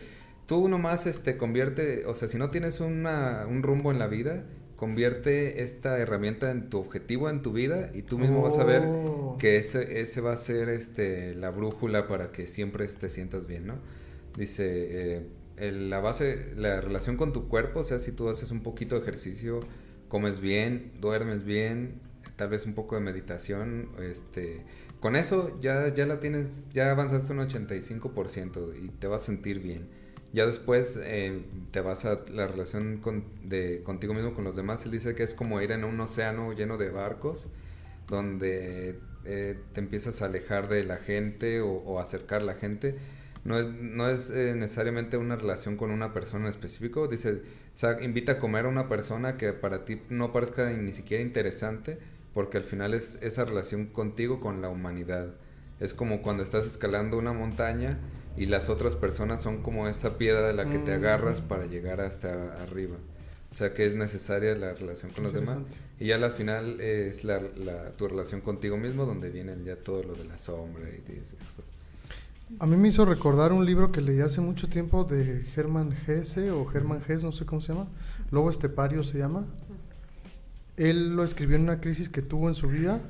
tú 0.47 0.67
nomás 0.67 1.05
este, 1.05 1.37
convierte, 1.37 2.07
o 2.07 2.15
sea, 2.15 2.27
si 2.27 2.39
no 2.39 2.49
tienes 2.49 2.79
una, 2.79 3.45
un 3.47 3.61
rumbo 3.61 3.91
en 3.91 3.99
la 3.99 4.07
vida, 4.07 4.45
convierte 4.79 5.61
esta 5.61 5.99
herramienta 5.99 6.51
en 6.51 6.69
tu 6.69 6.79
objetivo 6.79 7.29
en 7.29 7.41
tu 7.41 7.51
vida 7.51 7.91
y 7.93 8.01
tú 8.01 8.17
mismo 8.17 8.41
vas 8.41 8.57
a 8.59 8.63
ver 8.63 8.83
oh. 8.85 9.35
que 9.37 9.57
ese, 9.57 9.99
ese 9.99 10.21
va 10.21 10.31
a 10.31 10.37
ser 10.37 10.69
este, 10.69 11.35
la 11.35 11.49
brújula 11.49 12.07
para 12.07 12.31
que 12.31 12.47
siempre 12.47 12.87
te 12.87 13.09
sientas 13.09 13.45
bien, 13.45 13.67
¿no? 13.67 13.75
Dice, 14.37 15.27
eh, 15.57 15.71
la 15.73 15.99
base, 15.99 16.53
la 16.55 16.79
relación 16.79 17.17
con 17.17 17.33
tu 17.33 17.49
cuerpo, 17.49 17.81
o 17.81 17.83
sea, 17.83 17.99
si 17.99 18.13
tú 18.13 18.29
haces 18.29 18.51
un 18.51 18.63
poquito 18.63 18.95
de 18.95 19.01
ejercicio, 19.01 19.59
comes 20.07 20.39
bien, 20.39 20.93
duermes 21.01 21.43
bien, 21.43 21.99
tal 22.37 22.47
vez 22.47 22.65
un 22.65 22.73
poco 22.73 22.95
de 22.95 23.01
meditación, 23.01 23.89
este, 24.01 24.63
con 25.01 25.17
eso 25.17 25.59
ya, 25.59 25.93
ya 25.93 26.05
la 26.05 26.21
tienes, 26.21 26.69
ya 26.69 26.91
avanzaste 26.91 27.33
un 27.33 27.39
85% 27.39 28.81
y 28.81 28.87
te 28.87 29.07
vas 29.07 29.23
a 29.23 29.25
sentir 29.25 29.59
bien. 29.59 29.89
Ya 30.31 30.45
después 30.45 30.99
eh, 31.01 31.41
te 31.71 31.81
vas 31.81 32.05
a 32.05 32.19
la 32.31 32.47
relación 32.47 33.01
de, 33.43 33.81
contigo 33.83 34.13
mismo, 34.13 34.33
con 34.33 34.43
los 34.43 34.55
demás. 34.55 34.85
Él 34.85 34.91
dice 34.91 35.15
que 35.15 35.23
es 35.23 35.33
como 35.33 35.59
ir 35.61 35.71
en 35.71 35.83
un 35.83 35.99
océano 35.99 36.53
lleno 36.53 36.77
de 36.77 36.91
barcos, 36.91 37.47
donde 38.07 38.99
eh, 39.25 39.59
te 39.73 39.79
empiezas 39.79 40.21
a 40.21 40.25
alejar 40.25 40.69
de 40.69 40.83
la 40.83 40.97
gente 40.97 41.61
o, 41.61 41.99
acercar 41.99 42.41
a 42.41 42.45
la 42.45 42.53
gente. 42.53 42.95
No 43.43 43.57
es, 43.57 43.69
no 43.69 44.07
es 44.09 44.29
eh, 44.29 44.53
necesariamente 44.55 45.17
una 45.17 45.35
relación 45.35 45.77
con 45.77 45.89
una 45.89 46.13
persona 46.13 46.45
en 46.45 46.51
específico. 46.51 47.07
Dice, 47.07 47.41
invita 48.01 48.33
a 48.33 48.39
comer 48.39 48.65
a 48.65 48.69
una 48.69 48.87
persona 48.87 49.35
que 49.35 49.53
para 49.53 49.83
ti 49.83 50.01
no 50.09 50.31
parezca 50.31 50.69
ni 50.71 50.93
siquiera 50.93 51.23
interesante, 51.23 51.97
porque 52.35 52.57
al 52.57 52.63
final 52.63 52.93
es 52.93 53.17
esa 53.23 53.45
relación 53.45 53.87
contigo 53.87 54.39
con 54.39 54.61
la 54.61 54.69
humanidad. 54.69 55.33
Es 55.79 55.95
como 55.95 56.21
cuando 56.21 56.43
estás 56.43 56.67
escalando 56.67 57.17
una 57.17 57.33
montaña 57.33 57.97
y 58.37 58.45
las 58.45 58.69
otras 58.69 58.95
personas 58.95 59.41
son 59.41 59.61
como 59.61 59.87
esa 59.87 60.17
piedra 60.17 60.47
de 60.47 60.53
la 60.53 60.69
que 60.69 60.79
te 60.79 60.93
agarras 60.93 61.41
mm. 61.41 61.47
para 61.47 61.65
llegar 61.65 62.01
hasta 62.01 62.61
arriba. 62.61 62.95
O 63.51 63.53
sea 63.53 63.73
que 63.73 63.85
es 63.85 63.95
necesaria 63.95 64.55
la 64.55 64.73
relación 64.73 65.11
con 65.11 65.23
los 65.23 65.33
demás. 65.33 65.57
Y 65.99 66.07
ya 66.07 66.15
al 66.15 66.31
final 66.31 66.79
es 66.79 67.23
la, 67.23 67.41
tu 67.97 68.07
relación 68.07 68.41
contigo 68.41 68.77
mismo 68.77 69.05
donde 69.05 69.29
vienen 69.29 69.65
ya 69.65 69.75
todo 69.75 70.03
lo 70.03 70.13
de 70.13 70.25
la 70.25 70.37
sombra 70.37 70.83
y 70.89 71.11
esas 71.13 71.51
cosas. 71.51 71.71
A 72.57 72.65
mí 72.65 72.77
me 72.77 72.87
hizo 72.87 73.05
recordar 73.05 73.51
un 73.51 73.65
libro 73.65 73.91
que 73.91 74.01
leí 74.01 74.21
hace 74.21 74.41
mucho 74.41 74.69
tiempo 74.69 75.03
de 75.03 75.43
Germán 75.53 75.95
Hesse 76.07 76.49
o 76.51 76.65
Germán 76.65 77.03
Hesse, 77.07 77.23
no 77.23 77.31
sé 77.31 77.45
cómo 77.45 77.61
se 77.61 77.73
llama. 77.73 77.87
Lobo 78.31 78.49
Estepario 78.49 79.03
se 79.03 79.17
llama. 79.19 79.45
Él 80.77 81.15
lo 81.15 81.23
escribió 81.23 81.57
en 81.57 81.63
una 81.63 81.81
crisis 81.81 82.09
que 82.09 82.21
tuvo 82.21 82.47
en 82.47 82.55
su 82.55 82.67
vida 82.67 83.01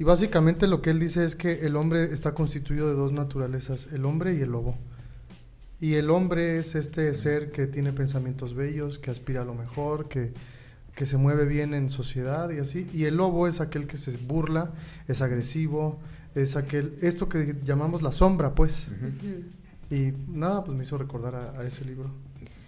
y 0.00 0.04
básicamente 0.04 0.66
lo 0.66 0.80
que 0.80 0.88
él 0.88 0.98
dice 0.98 1.26
es 1.26 1.36
que 1.36 1.66
el 1.66 1.76
hombre 1.76 2.04
está 2.04 2.32
constituido 2.32 2.88
de 2.88 2.94
dos 2.94 3.12
naturalezas, 3.12 3.86
el 3.92 4.06
hombre 4.06 4.34
y 4.34 4.40
el 4.40 4.50
lobo. 4.50 4.78
Y 5.78 5.96
el 5.96 6.08
hombre 6.08 6.58
es 6.58 6.74
este 6.74 7.14
ser 7.14 7.52
que 7.52 7.66
tiene 7.66 7.92
pensamientos 7.92 8.54
bellos, 8.54 8.98
que 8.98 9.10
aspira 9.10 9.42
a 9.42 9.44
lo 9.44 9.54
mejor, 9.54 10.08
que, 10.08 10.32
que 10.94 11.04
se 11.04 11.18
mueve 11.18 11.44
bien 11.44 11.74
en 11.74 11.90
sociedad 11.90 12.48
y 12.48 12.60
así. 12.60 12.88
Y 12.94 13.04
el 13.04 13.18
lobo 13.18 13.46
es 13.46 13.60
aquel 13.60 13.86
que 13.86 13.98
se 13.98 14.16
burla, 14.16 14.70
es 15.06 15.20
agresivo, 15.20 15.98
es 16.34 16.56
aquel, 16.56 16.96
esto 17.02 17.28
que 17.28 17.56
llamamos 17.62 18.00
la 18.00 18.12
sombra, 18.12 18.54
pues. 18.54 18.88
Y 19.90 20.14
nada, 20.28 20.64
pues 20.64 20.78
me 20.78 20.84
hizo 20.84 20.96
recordar 20.96 21.34
a 21.58 21.62
ese 21.66 21.84
libro. 21.84 22.10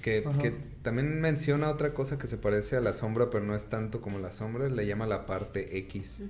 Que, 0.03 0.55
también 0.83 1.21
menciona 1.21 1.71
otra 1.71 1.95
cosa 1.95 2.19
que 2.19 2.27
se 2.27 2.37
parece 2.37 2.77
a 2.77 2.81
la 2.81 2.93
sombra, 2.93 3.31
pero 3.31 3.45
no 3.45 3.55
es 3.55 3.67
tanto 3.67 4.01
como 4.01 4.19
la 4.19 4.33
sombra, 4.33 4.69
le 4.69 4.87
llama 4.87 5.07
la 5.07 5.27
parte 5.27 5.79
X, 5.79 6.23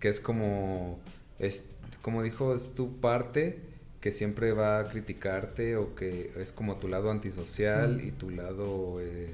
que 0.00 0.08
es 0.08 0.20
como, 0.20 0.98
es, 1.38 1.64
como 2.02 2.22
dijo, 2.22 2.54
es 2.56 2.74
tu 2.74 2.98
parte 2.98 3.60
que 4.00 4.10
siempre 4.10 4.52
va 4.52 4.78
a 4.78 4.88
criticarte 4.88 5.76
o 5.76 5.94
que 5.94 6.32
es 6.38 6.52
como 6.52 6.76
tu 6.76 6.88
lado 6.88 7.10
antisocial 7.10 8.00
y 8.02 8.10
tu 8.12 8.30
lado, 8.30 8.98
eh, 9.00 9.28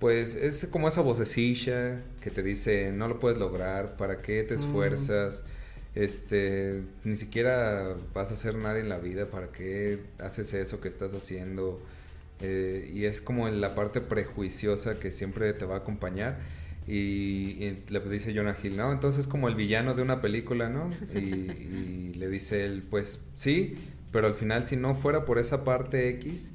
pues 0.00 0.34
es 0.34 0.66
como 0.66 0.88
esa 0.88 1.00
vocecilla 1.00 2.02
que 2.20 2.30
te 2.30 2.42
dice, 2.42 2.90
no 2.90 3.06
lo 3.06 3.20
puedes 3.20 3.38
lograr, 3.38 3.96
¿para 3.96 4.20
qué 4.20 4.42
te 4.42 4.54
esfuerzas? 4.54 5.44
Este, 5.94 6.82
ni 7.04 7.16
siquiera 7.16 7.96
vas 8.12 8.32
a 8.32 8.34
hacer 8.34 8.56
nada 8.56 8.80
en 8.80 8.88
la 8.88 8.98
vida, 8.98 9.30
¿para 9.30 9.52
qué 9.52 10.00
haces 10.18 10.52
eso 10.52 10.80
que 10.80 10.88
estás 10.88 11.14
haciendo? 11.14 11.80
Eh, 12.40 12.90
y 12.92 13.04
es 13.04 13.20
como 13.20 13.48
en 13.48 13.60
la 13.60 13.74
parte 13.74 14.00
prejuiciosa 14.00 14.98
que 14.98 15.10
siempre 15.10 15.52
te 15.52 15.64
va 15.64 15.76
a 15.76 15.78
acompañar. 15.78 16.38
Y, 16.88 17.78
le 17.88 18.00
dice 18.08 18.32
Jonah 18.34 18.56
Hill, 18.62 18.76
¿no? 18.76 18.92
Entonces 18.92 19.26
como 19.26 19.48
el 19.48 19.56
villano 19.56 19.94
de 19.94 20.02
una 20.02 20.20
película, 20.20 20.68
¿no? 20.68 20.88
Y, 21.14 22.12
le 22.14 22.28
dice 22.28 22.64
él, 22.64 22.84
pues 22.88 23.20
sí, 23.34 23.76
pero 24.12 24.26
al 24.26 24.34
final 24.34 24.66
si 24.66 24.76
no 24.76 24.94
fuera 24.94 25.24
por 25.24 25.38
esa 25.38 25.64
parte 25.64 26.08
X, 26.10 26.52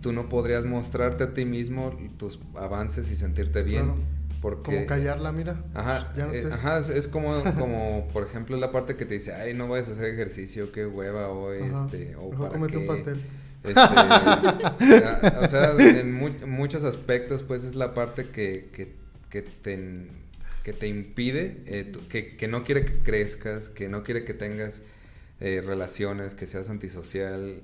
tú 0.00 0.12
no 0.12 0.28
podrías 0.28 0.64
mostrarte 0.64 1.24
a 1.24 1.34
ti 1.34 1.44
mismo 1.44 1.96
tus 2.16 2.38
avances 2.54 3.10
y 3.10 3.16
sentirte 3.16 3.62
bien. 3.62 3.92
Porque, 4.40 4.62
como 4.62 4.86
callarla, 4.86 5.30
mira. 5.30 5.62
Ajá, 5.72 6.12
eh, 6.16 6.48
ajá 6.50 6.80
es, 6.80 7.06
como, 7.06 7.42
como, 7.58 8.08
por 8.12 8.24
ejemplo, 8.24 8.56
la 8.56 8.72
parte 8.72 8.96
que 8.96 9.04
te 9.04 9.14
dice, 9.14 9.32
ay, 9.34 9.54
no 9.54 9.68
vayas 9.68 9.88
a 9.88 9.92
hacer 9.92 10.12
ejercicio, 10.12 10.72
qué 10.72 10.84
hueva 10.84 11.28
hoy, 11.28 11.58
este, 11.58 12.16
o 12.16 12.30
para 12.30 12.58
un 12.58 12.86
pastel. 12.86 13.20
Este, 13.64 13.80
o 15.40 15.48
sea, 15.48 15.72
en 15.78 16.12
muchos 16.50 16.84
aspectos, 16.84 17.42
pues 17.42 17.64
es 17.64 17.74
la 17.74 17.94
parte 17.94 18.28
que, 18.28 18.68
que, 18.72 18.92
que 19.30 19.42
te, 19.42 20.08
que 20.62 20.72
te 20.72 20.88
impide, 20.88 21.58
eh, 21.66 21.92
que, 22.08 22.36
que, 22.36 22.48
no 22.48 22.64
quiere 22.64 22.84
que 22.84 22.98
crezcas, 22.98 23.68
que 23.68 23.88
no 23.88 24.02
quiere 24.02 24.24
que 24.24 24.34
tengas 24.34 24.82
eh, 25.40 25.62
relaciones, 25.64 26.34
que 26.34 26.46
seas 26.46 26.70
antisocial, 26.70 27.62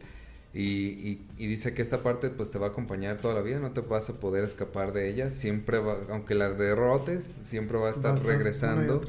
y, 0.54 1.20
y, 1.36 1.46
dice 1.46 1.74
que 1.74 1.82
esta 1.82 2.02
parte 2.02 2.30
pues 2.30 2.50
te 2.50 2.58
va 2.58 2.68
a 2.68 2.70
acompañar 2.70 3.20
toda 3.20 3.34
la 3.34 3.42
vida, 3.42 3.60
no 3.60 3.72
te 3.72 3.82
vas 3.82 4.08
a 4.08 4.14
poder 4.14 4.44
escapar 4.44 4.94
de 4.94 5.10
ella, 5.10 5.28
siempre 5.28 5.78
va, 5.78 5.98
aunque 6.08 6.34
la 6.34 6.48
derrotes, 6.48 7.24
siempre 7.24 7.76
va 7.76 7.88
a 7.88 7.92
estar, 7.92 8.18
regresando. 8.24 9.02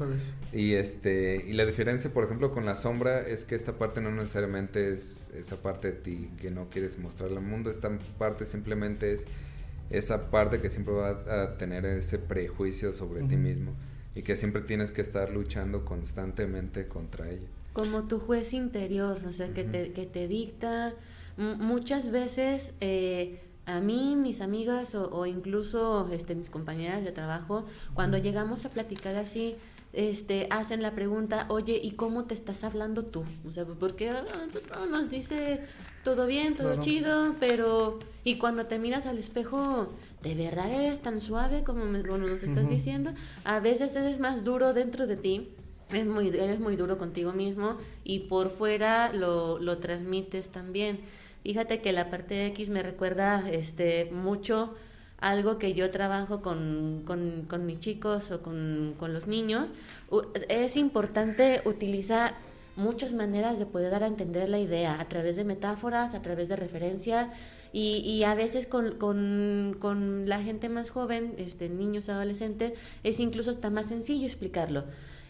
Y, 0.52 0.74
este 0.74 1.42
y 1.46 1.54
la 1.54 1.64
diferencia, 1.64 2.10
por 2.12 2.24
ejemplo, 2.24 2.52
con 2.52 2.66
la 2.66 2.76
sombra 2.76 3.20
es 3.20 3.46
que 3.46 3.54
esta 3.54 3.78
parte 3.78 4.02
no 4.02 4.10
necesariamente 4.10 4.92
es 4.92 5.30
esa 5.30 5.56
parte 5.62 5.92
de 5.92 5.98
ti 5.98 6.30
que 6.38 6.50
no 6.50 6.68
quieres 6.68 6.98
mostrarle 6.98 7.38
al 7.38 7.44
mundo, 7.44 7.70
esta 7.70 7.90
parte 8.18 8.44
simplemente 8.44 9.14
es 9.14 9.26
esa 9.88 10.30
parte 10.30 10.60
que 10.60 10.68
siempre 10.68 10.92
va 10.92 11.10
a 11.10 11.56
tener 11.56 11.86
ese 11.86 12.18
prejuicio 12.18 12.92
sobre 12.92 13.22
ti 13.22 13.36
mismo 13.36 13.72
y 14.14 14.22
que 14.22 14.36
siempre 14.36 14.60
tienes 14.60 14.92
que 14.92 15.00
estar 15.00 15.30
luchando 15.30 15.86
constantemente 15.86 16.86
contra 16.86 17.30
ella. 17.30 17.48
Como 17.72 18.04
tu 18.04 18.18
juez 18.18 18.52
interior, 18.52 19.22
o 19.26 19.32
sea, 19.32 19.54
que, 19.54 19.64
te, 19.64 19.92
que 19.92 20.04
te 20.04 20.28
dicta 20.28 20.94
muchas 21.58 22.10
veces 22.10 22.74
eh, 22.80 23.40
a 23.66 23.80
mí, 23.80 24.16
mis 24.16 24.40
amigas 24.40 24.94
o, 24.94 25.26
incluso 25.26 26.08
este, 26.12 26.34
mis 26.34 26.50
compañeras 26.50 27.04
de 27.04 27.12
trabajo, 27.12 27.64
cuando 27.94 28.18
llegamos 28.18 28.64
a 28.64 28.70
platicar 28.70 29.16
así, 29.16 29.56
este, 29.92 30.46
hacen 30.50 30.82
la 30.82 30.92
pregunta, 30.92 31.46
oye, 31.48 31.80
¿y 31.82 31.92
cómo 31.92 32.24
te 32.24 32.34
estás 32.34 32.62
hablando 32.62 33.04
tú? 33.04 33.24
O 33.48 33.52
sea, 33.52 33.64
porque 33.64 34.10
ah, 34.10 34.24
nos 34.90 35.10
dice 35.10 35.62
todo 36.04 36.26
bien, 36.26 36.56
todo 36.56 36.80
chido, 36.80 37.34
pero 37.40 37.98
y 38.22 38.36
cuando 38.36 38.66
te 38.66 38.78
miras 38.78 39.06
al 39.06 39.18
espejo, 39.18 39.88
¿de 40.22 40.34
verdad 40.34 40.70
eres 40.70 41.00
tan 41.00 41.20
suave 41.20 41.64
como 41.64 41.84
nos 41.84 42.42
estás 42.42 42.68
diciendo? 42.68 43.12
A 43.44 43.60
veces 43.60 43.96
eres 43.96 44.20
más 44.20 44.44
duro 44.44 44.74
dentro 44.74 45.06
de 45.06 45.16
ti. 45.16 45.48
Es 45.90 46.06
muy, 46.06 46.28
eres 46.28 46.60
muy 46.60 46.76
duro 46.76 46.98
contigo 46.98 47.32
mismo 47.32 47.76
y 48.04 48.20
por 48.20 48.50
fuera 48.50 49.12
lo, 49.12 49.58
lo 49.58 49.78
transmites 49.78 50.50
también. 50.50 51.00
Fíjate 51.42 51.80
que 51.80 51.92
la 51.92 52.10
parte 52.10 52.46
X 52.46 52.68
me 52.70 52.82
recuerda 52.82 53.48
este, 53.50 54.10
mucho 54.12 54.74
algo 55.20 55.58
que 55.58 55.74
yo 55.74 55.90
trabajo 55.90 56.42
con, 56.42 57.02
con, 57.06 57.66
mis 57.66 57.78
chicos 57.78 58.30
o 58.30 58.42
con, 58.42 58.96
los 58.98 59.26
niños. 59.26 59.66
Es 60.48 60.76
importante 60.76 61.62
utilizar 61.64 62.34
muchas 62.76 63.12
maneras 63.12 63.58
de 63.58 63.66
poder 63.66 63.90
dar 63.90 64.04
a 64.04 64.06
entender 64.06 64.48
la 64.48 64.58
idea 64.58 65.00
a 65.00 65.08
través 65.08 65.36
de 65.36 65.44
metáforas, 65.44 66.14
a 66.14 66.22
través 66.22 66.48
de 66.48 66.56
referencias 66.56 67.28
Y, 67.72 68.22
a 68.24 68.34
veces 68.34 68.66
con, 68.66 68.96
con, 68.98 70.28
la 70.28 70.42
gente 70.42 70.68
más 70.68 70.90
joven, 70.90 71.34
este, 71.36 71.68
niños, 71.68 72.08
adolescentes, 72.08 72.72
es 73.04 73.20
incluso 73.20 73.50
hasta 73.50 73.70
más 73.70 73.86
sencillo 73.86 74.26
explicarlo. 74.26 74.84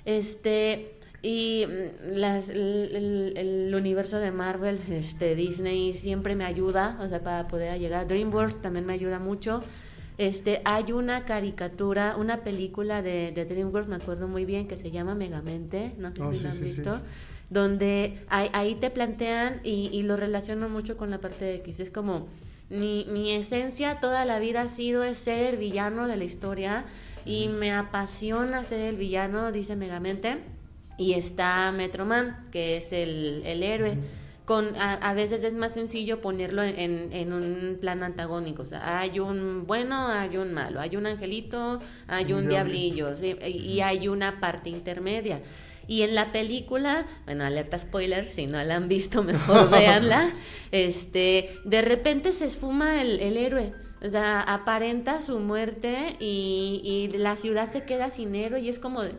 Este, 0.05 1.00
y 1.23 1.67
mm, 1.67 2.17
las, 2.17 2.51
el, 2.51 3.73
universo 3.75 4.19
de 4.19 4.31
Marvel, 4.31 4.81
este, 4.89 5.35
Disney 5.35 5.95
siempre 5.95 6.35
me 6.35 6.45
ayuda, 6.45 6.99
o 7.01 7.09
sea, 7.09 7.23
para 7.23 7.49
poder 7.49 7.79
llegar. 7.79 8.07
DreamWorks 8.07 8.61
también 8.63 8.87
me 8.87 8.93
ayuda 8.93 9.19
mucho. 9.19 9.63
Este, 10.19 10.61
hay 10.65 10.93
una 10.93 11.25
caricatura, 11.25 12.17
una 12.19 12.45
película 12.45 13.03
de, 13.03 13.33
de 13.33 13.45
DreamWorks, 13.45 13.89
me 13.89 13.97
acuerdo 13.97 14.29
muy 14.29 14.45
bien, 14.45 14.69
que 14.69 14.77
se 14.77 14.91
llama 14.91 15.15
Megamente, 15.15 15.95
no 15.99 16.13
sé 16.15 16.23
oh, 16.23 16.35
si 16.35 16.43
lo 16.43 16.51
han 16.51 16.61
visto 16.61 17.01
donde 17.51 18.17
ahí, 18.29 18.77
te 18.77 18.91
plantean 18.91 19.61
y, 19.65 20.03
lo 20.05 20.17
relaciono 20.17 20.69
mucho 20.69 20.97
con 20.97 21.11
la 21.11 21.21
parte 21.21 21.45
de 21.45 21.55
X. 21.57 21.81
Es 21.81 21.91
como, 21.91 22.29
mi, 22.71 23.05
mi 23.11 23.33
esencia 23.33 23.99
toda 24.01 24.25
la 24.25 24.39
vida 24.39 24.63
ha 24.63 24.69
sido 24.69 25.13
ser 25.15 25.55
el 25.55 25.59
villano 25.59 26.07
de 26.07 26.17
la 26.17 26.25
historia 26.25 26.85
y 27.27 27.49
me 27.49 27.73
apasiona 27.73 28.65
ser 28.65 28.81
el 28.81 28.97
villano, 28.97 29.51
dice 29.51 29.75
Megamente. 29.75 30.39
Y 31.01 31.15
está 31.15 31.73
Metroman, 31.73 32.37
que 32.53 32.77
es 32.77 32.93
el, 32.93 33.43
héroe. 33.63 33.97
Con, 34.45 34.67
a, 34.77 35.15
veces 35.15 35.43
es 35.45 35.55
más 35.55 35.73
sencillo 35.73 36.21
ponerlo 36.21 36.63
en, 36.63 37.09
en, 37.13 37.33
un 37.33 37.79
plan 37.81 38.03
antagónico. 38.03 38.65
O 38.65 38.67
sea, 38.67 39.01
hay 39.01 39.19
un 39.19 39.67
bueno, 39.67 40.09
hay 40.09 40.37
un 40.37 40.53
malo, 40.53 40.79
hay 40.79 40.97
un 40.97 41.07
angelito, 41.07 41.81
hay 42.07 42.35
un, 42.35 42.49
diablillo, 42.49 43.15
y 43.47 43.81
hay 43.81 44.09
una 44.09 44.41
parte 44.41 44.69
intermedia. 44.69 45.41
Y 45.87 46.03
en 46.03 46.15
la 46.15 46.33
película, 46.33 47.07
bueno, 47.25 47.45
alerta 47.45 47.79
spoiler, 47.79 48.27
si 48.27 48.47
no 48.47 48.63
la 48.63 48.77
han 48.77 48.89
visto, 48.89 49.23
mejor 49.25 49.71
véanla. 49.71 50.31
Este, 50.71 51.51
de 51.65 51.81
repente 51.81 52.33
se 52.33 52.45
esfuma 52.45 53.01
el, 53.01 53.21
héroe. 53.39 53.73
O 54.03 54.09
sea, 54.09 54.43
aparenta 54.43 55.23
su 55.23 55.39
muerte 55.41 56.17
y, 56.21 57.09
y, 57.13 57.17
la 57.17 57.37
ciudad 57.37 57.71
se 57.71 57.85
queda 57.85 58.11
sin 58.11 58.35
héroe 58.35 58.61
y 58.61 58.69
es 58.69 58.79
como 58.79 59.03
de, 59.03 59.15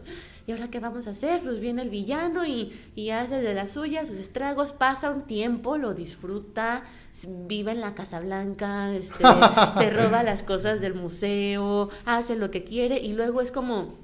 ¿y 0.52 0.54
ahora 0.54 0.70
qué 0.70 0.82
vamos 0.82 1.08
a 1.08 1.12
hacer? 1.12 1.42
Pues 1.42 1.62
viene 1.62 1.82
el 1.82 1.90
villano 1.90 2.46
y, 2.46 2.74
y 2.94 3.12
hace 3.12 3.42
de 3.42 3.54
las 3.54 3.72
suyas 3.72 4.10
sus 4.10 4.20
estragos, 4.20 4.74
pasa 4.74 5.10
un 5.10 5.22
tiempo, 5.22 5.78
lo 5.78 5.94
disfruta, 5.94 6.84
vive 7.48 7.72
en 7.72 7.80
la 7.80 7.96
Casa 7.96 8.20
Blanca, 8.20 8.94
este, 8.94 9.24
se 9.78 9.90
roba 9.92 10.24
las 10.24 10.44
cosas 10.44 10.82
del 10.82 10.94
museo, 10.94 11.90
hace 12.06 12.36
lo 12.36 12.52
que 12.52 12.66
quiere 12.66 13.00
y 13.00 13.14
luego 13.14 13.40
es 13.40 13.52
como, 13.52 13.96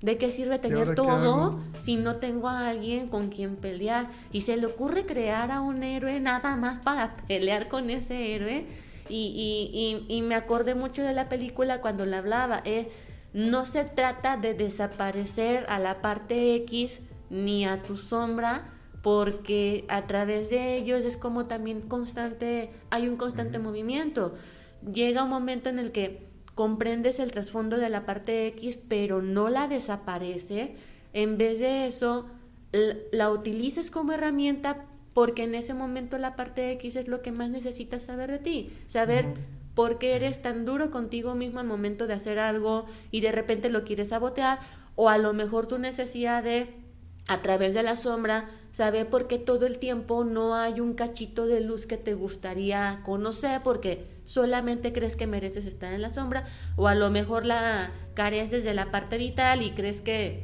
¿De 0.00 0.16
qué 0.16 0.30
sirve 0.30 0.60
tener 0.60 0.94
todo 0.94 1.58
si 1.76 1.96
no 1.96 2.14
tengo 2.14 2.46
a 2.46 2.68
alguien 2.68 3.08
con 3.08 3.30
quien 3.30 3.56
pelear? 3.56 4.08
Y 4.30 4.42
se 4.42 4.56
le 4.56 4.66
ocurre 4.66 5.04
crear 5.04 5.50
a 5.50 5.60
un 5.60 5.82
héroe 5.82 6.20
nada 6.20 6.54
más 6.54 6.78
para 6.78 7.16
pelear 7.26 7.66
con 7.66 7.90
ese 7.90 8.36
héroe. 8.36 8.64
Y, 9.08 10.04
y, 10.08 10.14
y, 10.14 10.22
me 10.22 10.36
acordé 10.36 10.76
mucho 10.76 11.02
de 11.02 11.14
la 11.14 11.28
película 11.28 11.80
cuando 11.80 12.06
le 12.06 12.14
hablaba. 12.14 12.62
Es, 12.64 12.86
no 13.32 13.66
se 13.66 13.84
trata 13.84 14.36
de 14.36 14.54
desaparecer 14.54 15.66
a 15.68 15.78
la 15.78 15.96
parte 15.96 16.54
X 16.56 17.00
ni 17.30 17.66
a 17.66 17.82
tu 17.82 17.96
sombra, 17.96 18.74
porque 19.02 19.84
a 19.88 20.06
través 20.06 20.50
de 20.50 20.76
ellos 20.76 21.04
es 21.04 21.16
como 21.16 21.46
también 21.46 21.82
constante, 21.82 22.70
hay 22.90 23.08
un 23.08 23.16
constante 23.16 23.58
movimiento. 23.58 24.34
Llega 24.92 25.24
un 25.24 25.30
momento 25.30 25.68
en 25.68 25.78
el 25.78 25.92
que 25.92 26.26
comprendes 26.54 27.18
el 27.18 27.30
trasfondo 27.30 27.76
de 27.76 27.88
la 27.88 28.04
parte 28.04 28.46
X, 28.48 28.78
pero 28.88 29.22
no 29.22 29.48
la 29.48 29.68
desaparece, 29.68 30.76
en 31.12 31.38
vez 31.38 31.58
de 31.58 31.86
eso, 31.86 32.26
la 33.12 33.30
utilices 33.30 33.90
como 33.90 34.12
herramienta 34.12 34.86
porque 35.14 35.42
en 35.42 35.54
ese 35.54 35.74
momento 35.74 36.18
la 36.18 36.36
parte 36.36 36.70
X 36.72 36.96
es 36.96 37.08
lo 37.08 37.22
que 37.22 37.32
más 37.32 37.50
necesitas 37.50 38.02
saber 38.02 38.30
de 38.30 38.38
ti, 38.38 38.70
saber 38.86 39.34
por 39.78 39.98
qué 39.98 40.16
eres 40.16 40.42
tan 40.42 40.64
duro 40.64 40.90
contigo 40.90 41.36
mismo 41.36 41.60
al 41.60 41.66
momento 41.68 42.08
de 42.08 42.14
hacer 42.14 42.40
algo 42.40 42.86
y 43.12 43.20
de 43.20 43.30
repente 43.30 43.68
lo 43.68 43.84
quieres 43.84 44.08
sabotear, 44.08 44.58
o 44.96 45.08
a 45.08 45.18
lo 45.18 45.32
mejor 45.34 45.68
tu 45.68 45.78
necesidad 45.78 46.42
de, 46.42 46.74
a 47.28 47.42
través 47.42 47.74
de 47.74 47.84
la 47.84 47.94
sombra, 47.94 48.50
saber 48.72 49.08
por 49.08 49.28
qué 49.28 49.38
todo 49.38 49.66
el 49.66 49.78
tiempo 49.78 50.24
no 50.24 50.56
hay 50.56 50.80
un 50.80 50.94
cachito 50.94 51.46
de 51.46 51.60
luz 51.60 51.86
que 51.86 51.96
te 51.96 52.14
gustaría 52.14 53.02
conocer, 53.04 53.60
porque 53.62 54.04
solamente 54.24 54.92
crees 54.92 55.14
que 55.14 55.28
mereces 55.28 55.64
estar 55.64 55.92
en 55.92 56.02
la 56.02 56.12
sombra 56.12 56.44
o 56.74 56.88
a 56.88 56.96
lo 56.96 57.08
mejor 57.10 57.46
la 57.46 57.92
careces 58.14 58.64
de 58.64 58.74
la 58.74 58.90
parte 58.90 59.16
vital 59.16 59.62
y 59.62 59.70
crees 59.70 60.00
que 60.00 60.42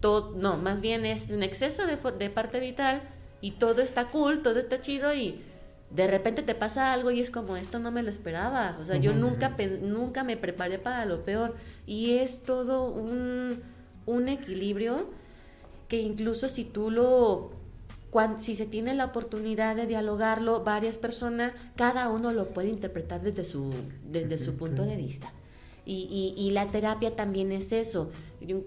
todo, 0.00 0.32
no, 0.36 0.58
más 0.58 0.80
bien 0.80 1.04
es 1.06 1.30
un 1.30 1.42
exceso 1.42 1.82
de, 1.88 1.96
parte 2.30 2.60
vital 2.60 3.02
y 3.40 3.50
todo 3.50 3.82
está 3.82 4.12
cool, 4.12 4.42
todo 4.42 4.60
está 4.60 4.80
chido 4.80 5.12
y 5.12 5.40
de 5.90 6.06
repente 6.06 6.42
te 6.42 6.54
pasa 6.54 6.92
algo 6.92 7.10
y 7.10 7.20
es 7.20 7.30
como 7.30 7.56
esto 7.56 7.78
no 7.78 7.90
me 7.90 8.02
lo 8.02 8.10
esperaba, 8.10 8.76
o 8.80 8.84
sea, 8.84 8.96
yo 8.96 9.12
nunca, 9.12 9.56
nunca 9.82 10.24
me 10.24 10.36
preparé 10.36 10.78
para 10.78 11.04
lo 11.04 11.24
peor 11.24 11.54
y 11.86 12.18
es 12.18 12.42
todo 12.42 12.88
un, 12.90 13.62
un 14.04 14.28
equilibrio 14.28 15.08
que 15.88 16.00
incluso 16.00 16.48
si 16.48 16.64
tú 16.64 16.90
lo 16.90 17.56
si 18.38 18.56
se 18.56 18.64
tiene 18.64 18.94
la 18.94 19.04
oportunidad 19.04 19.76
de 19.76 19.86
dialogarlo, 19.86 20.64
varias 20.64 20.96
personas, 20.96 21.52
cada 21.76 22.08
uno 22.08 22.32
lo 22.32 22.48
puede 22.48 22.68
interpretar 22.68 23.20
desde 23.20 23.44
su, 23.44 23.74
desde 24.04 24.38
su 24.38 24.54
punto 24.54 24.86
de 24.86 24.96
vista. 24.96 25.32
Y, 25.84 26.34
y, 26.36 26.50
la 26.50 26.66
terapia 26.66 27.14
también 27.14 27.52
es 27.52 27.70
eso. 27.72 28.10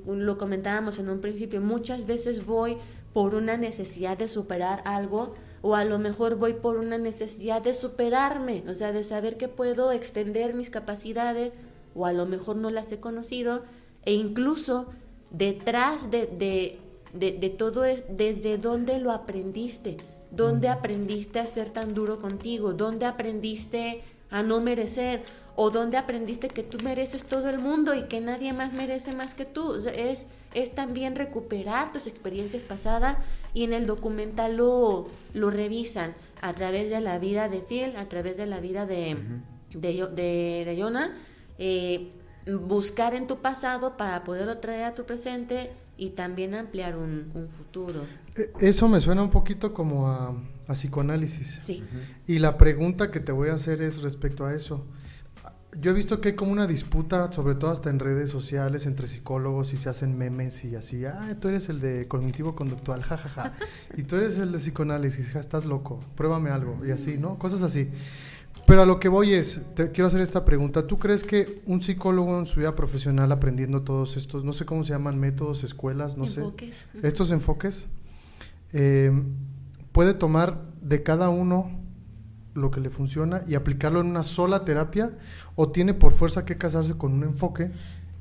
Lo 0.05 0.37
comentábamos 0.37 0.99
en 0.99 1.09
un 1.09 1.19
principio, 1.19 1.59
muchas 1.59 2.05
veces 2.05 2.45
voy 2.45 2.77
por 3.11 3.35
una 3.35 3.57
necesidad 3.57 4.17
de 4.17 4.27
superar 4.27 4.81
algo 4.85 5.33
o 5.61 5.75
a 5.75 5.83
lo 5.85 5.99
mejor 5.99 6.35
voy 6.35 6.53
por 6.53 6.77
una 6.77 6.97
necesidad 6.97 7.61
de 7.61 7.73
superarme, 7.73 8.63
o 8.67 8.73
sea, 8.73 8.91
de 8.91 9.03
saber 9.03 9.37
que 9.37 9.47
puedo 9.47 9.91
extender 9.91 10.53
mis 10.53 10.69
capacidades 10.69 11.51
o 11.95 12.05
a 12.05 12.13
lo 12.13 12.25
mejor 12.25 12.55
no 12.55 12.69
las 12.69 12.91
he 12.91 12.99
conocido 12.99 13.63
e 14.05 14.13
incluso 14.13 14.87
detrás 15.31 16.11
de, 16.11 16.27
de 16.27 16.79
de, 17.13 17.31
de 17.31 17.49
todo 17.49 17.85
es 17.85 18.03
desde 18.09 18.57
dónde 18.57 18.99
lo 18.99 19.11
aprendiste, 19.11 19.97
dónde 20.31 20.69
aprendiste 20.69 21.39
a 21.39 21.47
ser 21.47 21.69
tan 21.69 21.93
duro 21.93 22.19
contigo, 22.19 22.73
dónde 22.73 23.05
aprendiste 23.05 24.03
a 24.29 24.43
no 24.43 24.59
merecer 24.59 25.23
o 25.55 25.71
dónde 25.71 25.97
aprendiste 25.97 26.49
que 26.49 26.63
tú 26.63 26.77
mereces 26.83 27.23
todo 27.23 27.49
el 27.49 27.59
mundo 27.59 27.93
y 27.95 28.03
que 28.03 28.21
nadie 28.21 28.53
más 28.53 28.73
merece 28.73 29.11
más 29.11 29.33
que 29.33 29.45
tú. 29.45 29.75
es, 29.93 30.27
es 30.53 30.73
también 30.73 31.15
recuperar 31.15 31.93
tus 31.93 32.07
experiencias 32.07 32.63
pasadas 32.63 33.17
y 33.53 33.63
en 33.63 33.73
el 33.73 33.85
documental 33.85 34.57
lo, 34.57 35.07
lo 35.33 35.49
revisan 35.49 36.13
a 36.41 36.53
través 36.53 36.89
de 36.89 37.01
la 37.01 37.19
vida 37.19 37.49
de 37.49 37.59
Phil, 37.59 37.95
a 37.97 38.05
través 38.07 38.37
de 38.37 38.45
la 38.45 38.59
vida 38.59 38.85
de, 38.85 39.17
de, 39.73 40.65
de, 40.65 40.77
Jonah. 40.79 41.13
Eh, 41.57 42.11
buscar 42.47 43.13
en 43.13 43.27
tu 43.27 43.39
pasado 43.39 43.97
para 43.97 44.23
poderlo 44.23 44.57
traer 44.57 44.85
a 44.85 44.95
tu 44.95 45.05
presente 45.05 45.71
y 45.97 46.11
también 46.11 46.55
ampliar 46.55 46.97
un, 46.97 47.49
futuro. 47.51 48.01
E, 48.35 48.51
eso 48.67 48.87
me 48.87 48.99
suena 48.99 49.21
un 49.21 49.29
poquito 49.29 49.73
como 49.73 50.07
a, 50.07 50.35
psicoanálisis. 50.69 51.59
Sí. 51.61 51.83
Y 52.27 52.39
la 52.39 52.57
pregunta 52.57 53.11
que 53.11 53.19
te 53.19 53.31
voy 53.31 53.49
a 53.49 53.55
hacer 53.55 53.81
es 53.81 54.01
respecto 54.01 54.45
a 54.45 54.53
eso. 54.53 54.85
Yo 55.77 55.91
he 55.91 55.93
visto 55.93 56.19
que 56.19 56.29
hay 56.29 56.35
como 56.35 56.51
una 56.51 56.65
disputa, 56.65 57.31
sobre 57.31 57.53
todo 57.55 57.71
hasta 57.71 57.89
en 57.89 57.99
redes 57.99 58.31
sociales, 58.31 58.85
entre 58.85 59.05
psicólogos 59.05 59.71
y 59.73 59.77
se 59.77 59.87
hacen 59.87 60.17
memes 60.17 60.65
y 60.65 60.75
así. 60.75 61.05
Ah, 61.05 61.35
tú 61.39 61.47
eres 61.47 61.69
el 61.69 61.79
de 61.79 62.07
cognitivo 62.07 62.55
conductual, 62.55 63.03
jajaja. 63.03 63.53
y 63.95 64.03
tú 64.03 64.15
eres 64.15 64.37
el 64.39 64.51
de 64.51 64.57
psicoanálisis, 64.57 65.31
ja, 65.31 65.39
estás 65.39 65.65
loco, 65.65 65.99
pruébame 66.15 66.49
algo. 66.49 66.79
Y 66.85 66.91
así, 66.91 67.17
¿no? 67.17 67.37
Cosas 67.37 67.61
así. 67.61 67.89
Pero 68.65 68.81
a 68.81 68.85
lo 68.85 68.99
que 68.99 69.09
voy 69.09 69.33
es, 69.33 69.61
te 69.75 69.91
quiero 69.91 70.07
hacer 70.07 70.21
esta 70.21 70.45
pregunta. 70.45 70.85
¿Tú 70.85 70.99
crees 70.99 71.23
que 71.23 71.61
un 71.65 71.81
psicólogo 71.81 72.37
en 72.37 72.45
su 72.45 72.59
vida 72.59 72.75
profesional 72.75 73.31
aprendiendo 73.31 73.83
todos 73.83 74.17
estos, 74.17 74.43
no 74.43 74.53
sé 74.53 74.65
cómo 74.65 74.83
se 74.83 74.91
llaman, 74.93 75.19
métodos, 75.19 75.63
escuelas, 75.63 76.17
no 76.17 76.25
enfoques. 76.25 76.87
sé, 76.91 77.07
estos 77.07 77.31
enfoques, 77.31 77.87
eh, 78.73 79.11
puede 79.91 80.13
tomar 80.13 80.61
de 80.81 81.03
cada 81.03 81.29
uno 81.29 81.71
lo 82.59 82.71
que 82.71 82.79
le 82.79 82.89
funciona 82.89 83.41
y 83.47 83.55
aplicarlo 83.55 84.01
en 84.01 84.07
una 84.07 84.23
sola 84.23 84.65
terapia 84.65 85.11
o 85.55 85.69
tiene 85.69 85.93
por 85.93 86.11
fuerza 86.11 86.45
que 86.45 86.57
casarse 86.57 86.93
con 86.95 87.13
un 87.13 87.23
enfoque 87.23 87.71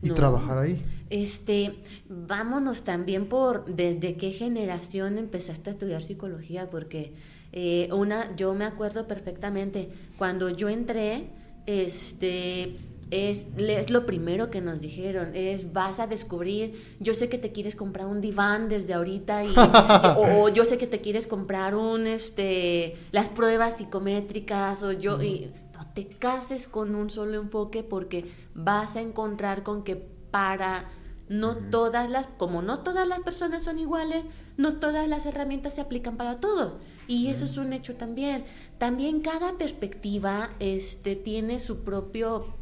y 0.02 0.10
trabajar 0.10 0.58
ahí? 0.58 0.84
Este, 1.10 1.74
vámonos 2.08 2.82
también 2.82 3.26
por 3.26 3.64
desde 3.66 4.16
qué 4.16 4.30
generación 4.30 5.18
empezaste 5.18 5.70
a 5.70 5.72
estudiar 5.72 6.02
psicología, 6.02 6.70
porque 6.70 7.14
eh, 7.52 7.88
una, 7.92 8.36
yo 8.36 8.54
me 8.54 8.64
acuerdo 8.64 9.06
perfectamente, 9.06 9.90
cuando 10.16 10.50
yo 10.50 10.68
entré, 10.68 11.30
este, 11.66 12.76
es, 13.10 13.46
es, 13.56 13.90
lo 13.90 14.06
primero 14.06 14.50
que 14.50 14.60
nos 14.60 14.80
dijeron, 14.80 15.34
es 15.34 15.72
vas 15.72 16.00
a 16.00 16.06
descubrir, 16.06 16.80
yo 17.00 17.14
sé 17.14 17.28
que 17.28 17.38
te 17.38 17.52
quieres 17.52 17.74
comprar 17.74 18.06
un 18.06 18.20
diván 18.20 18.68
desde 18.68 18.94
ahorita 18.94 19.44
y, 19.44 19.54
o, 20.16 20.48
yo 20.48 20.64
sé 20.64 20.78
que 20.78 20.86
te 20.86 21.00
quieres 21.00 21.26
comprar 21.26 21.74
un 21.74 22.06
este 22.06 22.96
las 23.10 23.28
pruebas 23.28 23.78
psicométricas 23.78 24.82
o 24.82 24.92
yo 24.92 25.22
y 25.22 25.50
no 25.74 25.86
te 25.94 26.06
cases 26.06 26.68
con 26.68 26.94
un 26.94 27.10
solo 27.10 27.40
enfoque 27.40 27.82
porque 27.82 28.30
vas 28.54 28.96
a 28.96 29.00
encontrar 29.00 29.62
con 29.62 29.84
que 29.84 29.96
para 30.30 30.90
No 31.28 31.56
todas 31.56 32.08
las, 32.08 32.26
como 32.38 32.62
no 32.62 32.78
todas 32.78 33.06
las 33.06 33.20
personas 33.20 33.62
son 33.62 33.78
iguales, 33.78 34.24
no 34.56 34.76
todas 34.76 35.06
las 35.08 35.26
herramientas 35.26 35.74
se 35.74 35.82
aplican 35.82 36.16
para 36.16 36.40
todos. 36.40 36.74
Y 37.06 37.28
eso 37.28 37.46
es 37.46 37.56
un 37.56 37.72
hecho 37.72 37.96
también. 37.96 38.44
También 38.78 39.20
cada 39.20 39.56
perspectiva 39.56 40.50
este, 40.58 41.16
tiene 41.16 41.58
su 41.58 41.84
propio, 41.84 42.57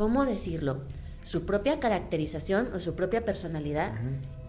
¿cómo 0.00 0.24
decirlo? 0.24 0.78
Su 1.24 1.44
propia 1.44 1.78
caracterización 1.78 2.70
o 2.74 2.80
su 2.80 2.94
propia 2.94 3.22
personalidad. 3.22 3.92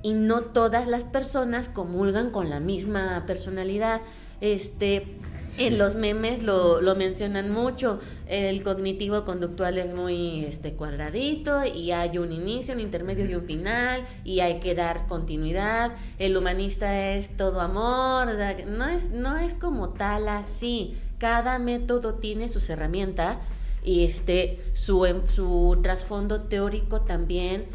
Y 0.02 0.14
no 0.14 0.44
todas 0.44 0.88
las 0.88 1.04
personas 1.04 1.68
comulgan 1.68 2.32
con 2.32 2.50
la 2.50 2.62
misma 2.62 3.26
personalidad. 3.28 4.00
Este, 4.40 5.18
en 5.58 5.78
los 5.78 5.96
memes 5.96 6.42
lo, 6.42 6.80
lo, 6.80 6.96
mencionan 6.96 7.52
mucho. 7.52 8.00
El 8.28 8.64
cognitivo 8.64 9.26
conductual 9.26 9.78
es 9.78 9.94
muy 9.94 10.46
este, 10.46 10.76
cuadradito 10.76 11.66
y 11.66 11.92
hay 11.92 12.18
un 12.18 12.32
inicio, 12.32 12.74
un 12.74 12.80
intermedio 12.80 13.26
y 13.26 13.36
un 13.36 13.44
final 13.44 14.08
y 14.24 14.40
hay 14.40 14.62
que 14.62 14.74
dar 14.74 15.06
continuidad. 15.06 15.92
El 16.18 16.38
humanista 16.38 17.10
es 17.10 17.36
todo 17.36 17.60
amor. 17.60 18.30
O 18.30 18.36
sea, 18.38 18.56
no 18.66 18.88
es, 18.88 19.12
no 19.12 19.38
es 19.38 19.54
como 19.54 19.90
tal 19.90 20.30
así. 20.30 20.98
Cada 21.18 21.60
método 21.60 22.14
tiene 22.14 22.48
sus 22.48 22.70
herramientas 22.70 23.38
y 23.84 24.06
este, 24.06 24.60
su, 24.74 25.24
su 25.28 25.80
trasfondo 25.82 26.44
teórico 26.44 27.02
también. 27.02 27.66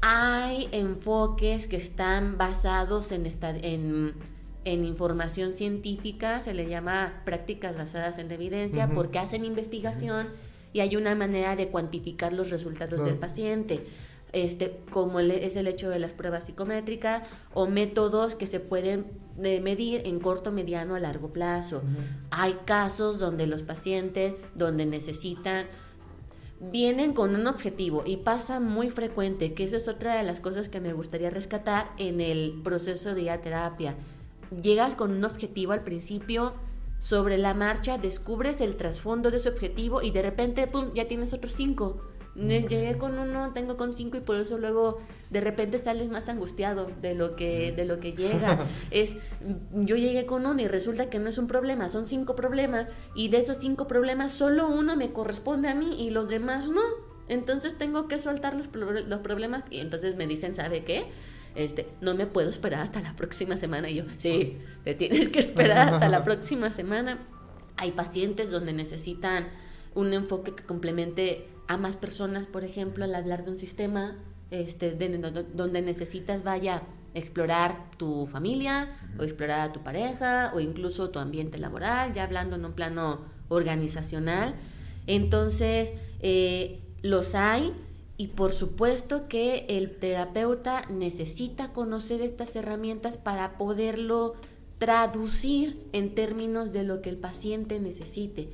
Hay 0.00 0.68
enfoques 0.72 1.68
que 1.68 1.76
están 1.76 2.36
basados 2.36 3.12
en, 3.12 3.26
esta, 3.26 3.50
en 3.50 4.14
en 4.64 4.84
información 4.84 5.52
científica, 5.52 6.40
se 6.42 6.54
le 6.54 6.68
llama 6.68 7.22
prácticas 7.24 7.76
basadas 7.76 8.18
en 8.18 8.30
evidencia, 8.30 8.88
porque 8.88 9.18
hacen 9.18 9.44
investigación 9.44 10.28
y 10.72 10.80
hay 10.80 10.96
una 10.96 11.14
manera 11.14 11.56
de 11.56 11.68
cuantificar 11.68 12.32
los 12.32 12.50
resultados 12.50 13.04
del 13.04 13.16
paciente. 13.16 13.84
Este, 14.32 14.80
como 14.90 15.20
es 15.20 15.56
el 15.56 15.66
hecho 15.66 15.90
de 15.90 15.98
las 15.98 16.12
pruebas 16.12 16.44
psicométricas 16.44 17.28
o 17.52 17.66
métodos 17.66 18.34
que 18.34 18.46
se 18.46 18.60
pueden 18.60 19.04
eh, 19.42 19.60
medir 19.60 20.02
en 20.06 20.20
corto, 20.20 20.52
mediano, 20.52 20.94
a 20.94 21.00
largo 21.00 21.34
plazo. 21.34 21.82
Hay 22.30 22.54
casos 22.64 23.18
donde 23.18 23.46
los 23.46 23.62
pacientes, 23.62 24.32
donde 24.54 24.86
necesitan, 24.86 25.66
vienen 26.60 27.12
con 27.12 27.34
un 27.34 27.46
objetivo 27.46 28.04
y 28.06 28.18
pasa 28.18 28.58
muy 28.58 28.88
frecuente, 28.88 29.52
que 29.52 29.64
eso 29.64 29.76
es 29.76 29.86
otra 29.86 30.16
de 30.16 30.22
las 30.22 30.40
cosas 30.40 30.70
que 30.70 30.80
me 30.80 30.94
gustaría 30.94 31.28
rescatar 31.28 31.90
en 31.98 32.22
el 32.22 32.60
proceso 32.62 33.14
de 33.14 33.38
terapia 33.42 33.96
llegas 34.60 34.94
con 34.94 35.12
un 35.12 35.24
objetivo 35.24 35.72
al 35.72 35.82
principio, 35.82 36.54
sobre 36.98 37.38
la 37.38 37.54
marcha 37.54 37.98
descubres 37.98 38.60
el 38.60 38.76
trasfondo 38.76 39.30
de 39.30 39.38
ese 39.38 39.48
objetivo 39.48 40.02
y 40.02 40.10
de 40.10 40.22
repente, 40.22 40.66
¡pum!, 40.66 40.92
ya 40.94 41.08
tienes 41.08 41.32
otros 41.32 41.52
cinco. 41.52 42.00
Llegué 42.34 42.96
con 42.96 43.18
uno, 43.18 43.52
tengo 43.52 43.76
con 43.76 43.92
cinco 43.92 44.16
y 44.16 44.20
por 44.20 44.36
eso 44.36 44.56
luego 44.56 45.00
de 45.30 45.40
repente 45.40 45.78
sales 45.78 46.08
más 46.08 46.28
angustiado 46.28 46.90
de 47.02 47.14
lo 47.14 47.36
que, 47.36 47.72
de 47.72 47.84
lo 47.84 48.00
que 48.00 48.12
llega. 48.12 48.58
Es, 48.90 49.16
yo 49.72 49.96
llegué 49.96 50.24
con 50.24 50.46
uno 50.46 50.60
y 50.62 50.66
resulta 50.66 51.10
que 51.10 51.18
no 51.18 51.28
es 51.28 51.38
un 51.38 51.46
problema, 51.46 51.88
son 51.88 52.06
cinco 52.06 52.34
problemas 52.34 52.86
y 53.14 53.28
de 53.28 53.38
esos 53.38 53.58
cinco 53.58 53.86
problemas 53.86 54.32
solo 54.32 54.68
uno 54.68 54.96
me 54.96 55.12
corresponde 55.12 55.68
a 55.68 55.74
mí 55.74 56.06
y 56.06 56.10
los 56.10 56.28
demás 56.28 56.68
no. 56.68 56.80
Entonces 57.28 57.76
tengo 57.76 58.08
que 58.08 58.18
soltar 58.18 58.54
los, 58.54 58.68
los 59.06 59.20
problemas 59.20 59.64
y 59.70 59.80
entonces 59.80 60.16
me 60.16 60.26
dicen, 60.26 60.54
¿sabe 60.54 60.84
qué? 60.84 61.06
este, 61.54 61.86
no 62.00 62.14
me 62.14 62.26
puedo 62.26 62.48
esperar 62.48 62.80
hasta 62.80 63.00
la 63.00 63.14
próxima 63.14 63.56
semana. 63.56 63.90
Y 63.90 63.96
yo, 63.96 64.04
sí, 64.18 64.58
te 64.84 64.94
tienes 64.94 65.28
que 65.28 65.40
esperar 65.40 65.94
hasta 65.94 66.08
la 66.08 66.24
próxima 66.24 66.70
semana. 66.70 67.18
Hay 67.76 67.92
pacientes 67.92 68.50
donde 68.50 68.72
necesitan 68.72 69.48
un 69.94 70.12
enfoque 70.12 70.54
que 70.54 70.62
complemente 70.62 71.48
a 71.68 71.76
más 71.76 71.96
personas, 71.96 72.46
por 72.46 72.64
ejemplo, 72.64 73.04
al 73.04 73.14
hablar 73.14 73.44
de 73.44 73.50
un 73.50 73.58
sistema 73.58 74.16
este, 74.50 74.92
donde 75.54 75.82
necesitas, 75.82 76.44
vaya, 76.44 76.82
explorar 77.14 77.90
tu 77.96 78.26
familia 78.26 78.90
o 79.18 79.22
explorar 79.22 79.60
a 79.60 79.72
tu 79.72 79.82
pareja 79.82 80.52
o 80.54 80.60
incluso 80.60 81.10
tu 81.10 81.18
ambiente 81.18 81.58
laboral, 81.58 82.14
ya 82.14 82.24
hablando 82.24 82.56
en 82.56 82.64
un 82.64 82.72
plano 82.72 83.20
organizacional. 83.48 84.54
Entonces, 85.06 85.92
eh, 86.20 86.80
los 87.02 87.34
hay, 87.34 87.72
y 88.16 88.28
por 88.28 88.52
supuesto 88.52 89.26
que 89.28 89.66
el 89.68 89.96
terapeuta 89.96 90.84
necesita 90.90 91.72
conocer 91.72 92.20
estas 92.20 92.54
herramientas 92.54 93.16
para 93.16 93.58
poderlo 93.58 94.34
traducir 94.78 95.88
en 95.92 96.14
términos 96.14 96.72
de 96.72 96.84
lo 96.84 97.02
que 97.02 97.10
el 97.10 97.16
paciente 97.16 97.80
necesite. 97.80 98.48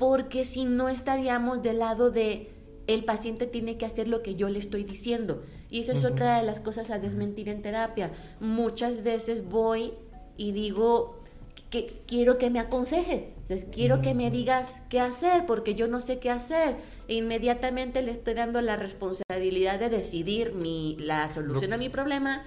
Porque 0.00 0.44
si 0.44 0.64
no 0.64 0.88
estaríamos 0.88 1.62
del 1.62 1.78
lado 1.78 2.10
de 2.10 2.50
el 2.86 3.04
paciente 3.04 3.46
tiene 3.46 3.76
que 3.76 3.84
hacer 3.84 4.08
lo 4.08 4.22
que 4.22 4.34
yo 4.34 4.48
le 4.48 4.58
estoy 4.58 4.82
diciendo. 4.82 5.42
Y 5.70 5.80
eso 5.80 5.92
es 5.92 6.04
otra 6.04 6.38
de 6.38 6.42
las 6.42 6.58
cosas 6.58 6.90
a 6.90 6.98
desmentir 6.98 7.50
en 7.50 7.60
terapia. 7.60 8.10
Muchas 8.40 9.02
veces 9.02 9.48
voy 9.48 9.92
y 10.38 10.52
digo 10.52 11.20
que 11.68 12.02
quiero 12.06 12.38
que 12.38 12.48
me 12.48 12.58
aconseje, 12.58 13.34
quiero 13.70 14.00
que 14.00 14.14
me 14.14 14.30
digas 14.30 14.82
qué 14.88 15.00
hacer 15.00 15.44
porque 15.46 15.74
yo 15.74 15.86
no 15.86 16.00
sé 16.00 16.18
qué 16.18 16.30
hacer. 16.30 16.76
Inmediatamente 17.06 18.00
le 18.00 18.12
estoy 18.12 18.34
dando 18.34 18.60
la 18.62 18.76
responsabilidad 18.76 19.78
de 19.78 19.90
decidir 19.90 20.54
mi, 20.54 20.96
la 20.98 21.30
solución 21.32 21.74
a 21.74 21.76
mi 21.76 21.90
problema 21.90 22.44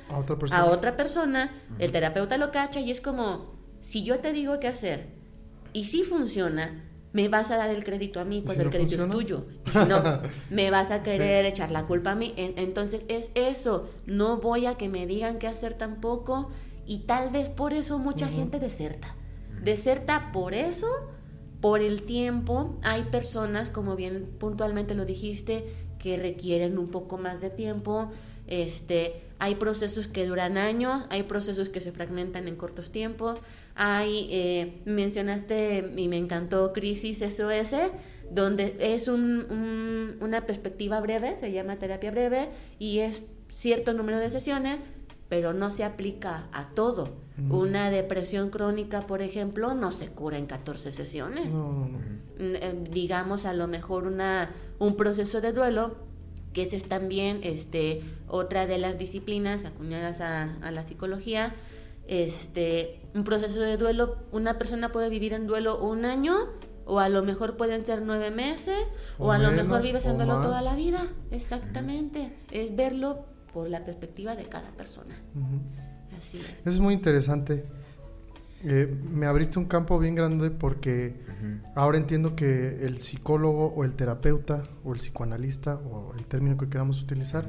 a 0.52 0.66
otra 0.66 0.98
persona, 0.98 1.54
el 1.78 1.92
terapeuta 1.92 2.38
lo 2.38 2.52
cacha 2.52 2.80
y 2.80 2.90
es 2.90 3.00
como, 3.00 3.54
si 3.80 4.04
yo 4.04 4.20
te 4.20 4.34
digo 4.34 4.60
qué 4.60 4.68
hacer 4.68 5.08
y 5.72 5.86
si 5.86 6.04
funciona, 6.04 6.84
me 7.14 7.28
vas 7.30 7.52
a 7.52 7.58
dar 7.58 7.70
el 7.70 7.84
crédito 7.84 8.20
a 8.20 8.26
mí 8.26 8.42
cuando 8.42 8.64
el 8.64 8.70
crédito 8.70 9.04
es 9.04 9.10
tuyo. 9.10 9.46
Y 9.68 9.70
si 9.70 9.86
no, 9.86 10.02
me 10.50 10.70
vas 10.72 10.92
a 10.92 11.04
querer 11.04 11.46
echar 11.46 11.72
la 11.72 11.86
culpa 11.86 12.12
a 12.12 12.16
mí. 12.16 12.34
Entonces 12.36 13.06
es 13.08 13.30
eso, 13.36 13.90
no 14.06 14.38
voy 14.38 14.66
a 14.66 14.76
que 14.76 14.90
me 14.90 15.08
digan 15.08 15.40
qué 15.40 15.48
hacer 15.48 15.76
tampoco 15.76 16.50
y 16.86 17.00
tal 17.00 17.30
vez 17.30 17.50
por 17.50 17.74
eso 17.74 18.00
mucha 18.00 18.28
gente 18.28 18.60
deserta. 18.60 19.16
Deserta 19.62 20.32
por 20.34 20.54
eso 20.54 20.88
por 21.62 21.80
el 21.80 22.04
tiempo, 22.04 22.78
hay 22.84 23.04
personas, 23.04 23.70
como 23.70 23.96
bien 23.96 24.36
puntualmente 24.38 24.96
lo 24.96 25.06
dijiste, 25.06 25.64
que 25.98 26.18
requieren 26.18 26.78
un 26.78 26.90
poco 26.90 27.18
más 27.18 27.40
de 27.40 27.50
tiempo. 27.50 28.12
Este, 28.48 29.22
hay 29.40 29.56
procesos 29.56 30.10
que 30.10 30.26
duran 30.26 30.58
años, 30.58 31.06
hay 31.10 31.24
procesos 31.24 31.70
que 31.70 31.80
se 31.80 31.94
fragmentan 31.94 32.50
en 32.50 32.58
cortos 32.58 32.92
tiempos. 32.92 33.38
Hay, 33.76 34.28
eh, 34.32 34.82
mencionaste 34.86 35.94
y 35.98 36.08
me 36.08 36.18
encantó 36.18 36.74
Crisis 36.74 37.20
SOS, 37.20 37.92
donde 38.32 38.76
es 38.80 39.08
un, 39.08 40.18
una 40.22 40.46
perspectiva 40.46 41.00
breve, 41.02 41.38
se 41.40 41.52
llama 41.52 41.78
terapia 41.78 42.12
breve, 42.12 42.50
y 42.80 43.00
es 43.00 43.24
cierto 43.50 43.94
número 43.94 44.20
de 44.20 44.30
sesiones, 44.30 44.80
pero 45.30 45.54
no 45.54 45.72
se 45.72 45.84
aplica 45.84 46.48
a 46.52 46.66
todo. 46.76 47.10
Una 47.50 47.90
depresión 47.90 48.52
crónica, 48.52 49.08
por 49.08 49.24
ejemplo, 49.24 49.74
no 49.74 49.92
se 49.92 50.10
cura 50.10 50.38
en 50.38 50.46
14 50.46 50.92
sesiones. 50.92 51.52
Mm, 51.52 51.96
eh, 52.38 52.88
digamos, 52.92 53.46
a 53.48 53.54
lo 53.54 53.68
mejor 53.68 54.06
una, 54.06 54.52
un 54.78 54.96
proceso 54.96 55.42
de 55.42 55.52
duelo, 55.52 55.96
que 56.54 56.62
ese 56.62 56.76
es 56.76 56.84
también 56.84 57.40
este, 57.42 58.04
otra 58.28 58.68
de 58.68 58.78
las 58.78 59.00
disciplinas 59.00 59.66
acuñadas 59.66 60.22
a, 60.22 60.56
a 60.62 60.70
la 60.70 60.84
psicología. 60.84 61.56
Este, 62.08 63.02
un 63.14 63.24
proceso 63.24 63.60
de 63.62 63.78
duelo, 63.78 64.18
una 64.32 64.58
persona 64.58 64.92
puede 64.92 65.10
vivir 65.10 65.34
en 65.34 65.48
duelo 65.48 65.82
un 65.82 66.06
año, 66.06 66.36
o 66.86 67.00
a 67.00 67.10
lo 67.10 67.24
mejor 67.24 67.56
pueden 67.56 67.86
ser 67.86 68.02
nueve 68.02 68.32
meses, 68.32 68.78
o, 69.18 69.32
a 69.32 69.38
lo 69.38 69.52
mejor 69.52 69.82
vives 69.82 70.06
en 70.06 70.18
duelo 70.18 70.42
toda 70.42 70.62
la 70.62 70.76
vida. 70.76 71.08
Exactamente. 71.32 72.38
Es 72.52 72.76
verlo 72.76 73.26
por 73.54 73.70
la 73.70 73.84
perspectiva 73.84 74.36
de 74.36 74.46
cada 74.46 74.70
persona. 74.72 75.16
Así 76.18 76.40
es. 76.40 76.74
es 76.74 76.80
muy 76.80 76.94
interesante. 76.94 77.66
Eh, 78.66 78.94
me 79.12 79.26
abriste 79.26 79.60
un 79.60 79.66
campo 79.66 80.00
bien 80.00 80.16
grande 80.16 80.50
porque 80.50 81.16
ahora 81.76 81.98
entiendo 81.98 82.36
que 82.36 82.86
el 82.86 83.02
psicólogo 83.02 83.68
o 83.68 83.84
el 83.84 83.94
terapeuta 83.94 84.64
o 84.86 84.94
el 84.94 85.00
psicoanalista 85.00 85.76
o 85.76 86.14
el 86.18 86.26
término 86.26 86.58
que 86.58 86.70
queramos 86.70 87.02
utilizar 87.02 87.46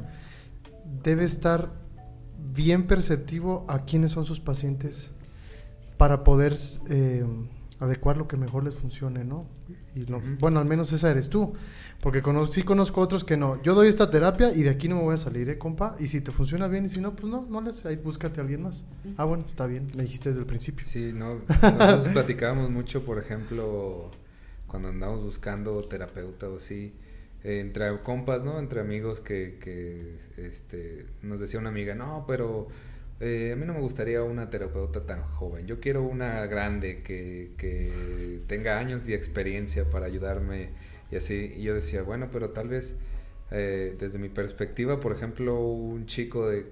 debe 1.05 1.24
estar 1.24 1.70
bien 2.55 2.87
perceptivo 2.87 3.64
a 3.68 3.85
quiénes 3.85 4.12
son 4.12 4.24
sus 4.24 4.41
pacientes 4.41 5.11
para 5.97 6.24
poder 6.24 6.55
eh, 6.89 7.24
adecuar 7.80 8.16
lo 8.16 8.28
que 8.28 8.37
mejor 8.37 8.64
les 8.64 8.74
funcione, 8.74 9.24
¿no? 9.24 9.47
Y 9.95 10.05
Bueno, 10.41 10.59
al 10.59 10.66
menos 10.66 10.93
esa 10.93 11.11
eres 11.11 11.28
tú. 11.28 11.53
Porque 12.01 12.22
sí 12.51 12.62
conozco 12.64 13.01
otros 13.01 13.24
que 13.24 13.37
no. 13.37 13.62
Yo 13.62 13.74
doy 13.74 13.89
esta 13.89 14.11
terapia 14.11 14.53
y 14.53 14.62
de 14.62 14.70
aquí 14.70 14.89
no 14.89 14.97
me 14.97 15.03
voy 15.03 15.14
a 15.14 15.18
salir, 15.18 15.49
¿eh, 15.49 15.57
compa? 15.57 15.97
Y 15.99 16.09
si 16.09 16.20
te 16.20 16.32
funciona 16.32 16.68
bien 16.68 16.85
y 16.85 16.89
si 16.89 17.01
no, 17.01 17.14
pues 17.14 17.32
no, 17.32 17.47
no 17.49 17.61
les... 17.62 17.87
Ahí 17.87 17.97
búscate 17.97 18.41
a 18.41 18.43
alguien 18.43 18.62
más. 18.62 18.85
Ah, 19.16 19.24
bueno, 19.24 19.45
está 19.49 19.66
bien. 19.66 19.87
Me 19.97 20.03
dijiste 20.03 20.28
desde 20.28 20.41
el 20.41 20.47
principio. 20.47 20.85
Sí, 20.85 21.12
no. 21.14 21.41
Nosotros 21.62 22.09
platicábamos 22.12 22.70
mucho, 22.70 23.05
por 23.05 23.18
ejemplo, 23.18 24.11
cuando 24.66 24.89
andamos 24.89 25.22
buscando 25.22 25.80
terapeuta 25.82 26.49
o 26.49 26.59
entre 27.45 28.03
compas, 28.03 28.42
¿no? 28.42 28.59
Entre 28.59 28.80
amigos 28.80 29.20
que, 29.20 29.59
que 29.61 30.16
este, 30.38 31.07
nos 31.22 31.38
decía 31.38 31.61
una 31.61 31.68
amiga, 31.68 31.95
no, 31.95 32.24
pero 32.26 32.68
eh, 33.20 33.53
a 33.53 33.57
mí 33.57 33.64
no 33.66 33.74
me 33.74 33.80
gustaría 33.80 34.22
una 34.22 34.51
terapeuta 34.51 35.07
tan 35.07 35.22
joven. 35.22 35.66
Yo 35.66 35.78
quiero 35.78 36.03
una 36.03 36.47
grande 36.47 37.03
que, 37.03 37.53
que 37.57 38.40
tenga 38.49 38.78
años 38.78 39.07
de 39.07 39.14
experiencia 39.14 39.88
para 39.90 40.07
ayudarme 40.07 40.70
y 41.12 41.16
así. 41.16 41.53
Y 41.57 41.62
yo 41.62 41.74
decía, 41.74 42.03
bueno, 42.03 42.28
pero 42.32 42.51
tal 42.51 42.68
vez 42.68 42.97
eh, 43.51 43.97
desde 43.99 44.18
mi 44.18 44.28
perspectiva, 44.28 45.01
por 45.01 45.12
ejemplo, 45.12 45.61
un 45.61 46.07
chico 46.07 46.49
de, 46.49 46.66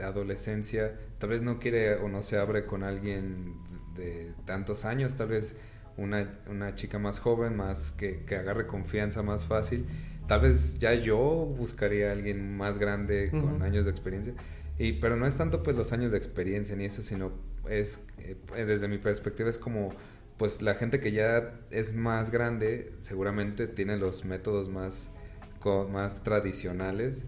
adolescencia 0.00 0.98
tal 1.18 1.28
vez 1.30 1.42
no 1.42 1.58
quiere 1.60 1.96
o 1.96 2.08
no 2.08 2.22
se 2.22 2.38
abre 2.38 2.64
con 2.64 2.82
alguien 2.82 3.56
de 3.94 4.32
tantos 4.46 4.86
años, 4.86 5.16
tal 5.16 5.28
vez 5.28 5.54
una, 5.96 6.30
una 6.48 6.74
chica 6.74 6.98
más 6.98 7.20
joven, 7.20 7.56
más 7.56 7.92
que, 7.92 8.20
que, 8.20 8.36
agarre 8.36 8.66
confianza 8.66 9.22
más 9.22 9.44
fácil. 9.44 9.86
Tal 10.26 10.40
vez 10.40 10.78
ya 10.78 10.94
yo 10.94 11.18
buscaría 11.18 12.08
a 12.08 12.12
alguien 12.12 12.56
más 12.56 12.78
grande 12.78 13.30
con 13.30 13.62
años 13.62 13.84
de 13.84 13.90
experiencia. 13.90 14.34
Y, 14.78 14.94
pero 14.94 15.16
no 15.16 15.26
es 15.26 15.36
tanto 15.36 15.62
pues 15.62 15.76
los 15.76 15.92
años 15.92 16.12
de 16.12 16.18
experiencia 16.18 16.76
ni 16.76 16.84
eso, 16.84 17.02
sino 17.02 17.32
es, 17.68 18.00
eh, 18.18 18.36
desde 18.66 18.88
mi 18.88 18.98
perspectiva 18.98 19.48
es 19.48 19.58
como 19.58 19.94
pues 20.36 20.60
la 20.60 20.74
gente 20.74 21.00
que 21.00 21.12
ya 21.12 21.54
es 21.70 21.94
más 21.94 22.30
grande 22.30 22.92
seguramente 23.00 23.66
tiene 23.66 23.96
los 23.96 24.24
métodos 24.24 24.68
más, 24.68 25.10
más 25.90 26.22
tradicionales 26.22 27.24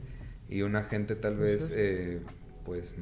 y 0.48 0.62
una 0.62 0.82
gente 0.84 1.14
tal 1.14 1.36
vez 1.36 1.72
eh, 1.74 2.20
pues 2.64 2.94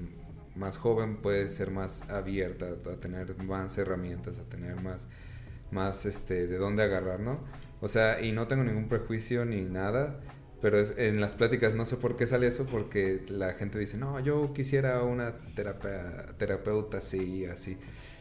más 0.54 0.78
joven 0.78 1.16
puede 1.16 1.48
ser 1.48 1.70
más 1.70 2.08
abierta 2.08 2.66
a 2.66 2.96
tener 2.96 3.36
más 3.42 3.76
herramientas, 3.78 4.38
a 4.38 4.44
tener 4.44 4.80
más, 4.80 5.08
más 5.70 6.06
este, 6.06 6.46
de 6.46 6.58
dónde 6.58 6.82
agarrar, 6.82 7.20
¿no? 7.20 7.40
O 7.80 7.88
sea, 7.88 8.20
y 8.22 8.32
no 8.32 8.46
tengo 8.48 8.64
ningún 8.64 8.88
prejuicio 8.88 9.44
ni 9.44 9.62
nada, 9.62 10.20
pero 10.60 10.78
es, 10.78 10.94
en 10.96 11.20
las 11.20 11.34
pláticas 11.34 11.74
no 11.74 11.86
sé 11.86 11.96
por 11.96 12.16
qué 12.16 12.26
sale 12.26 12.46
eso, 12.46 12.66
porque 12.66 13.22
la 13.28 13.54
gente 13.54 13.78
dice, 13.78 13.98
no, 13.98 14.18
yo 14.20 14.52
quisiera 14.54 15.02
una 15.02 15.34
terapeuta 16.38 16.98
así, 16.98 17.44
así. 17.46 17.78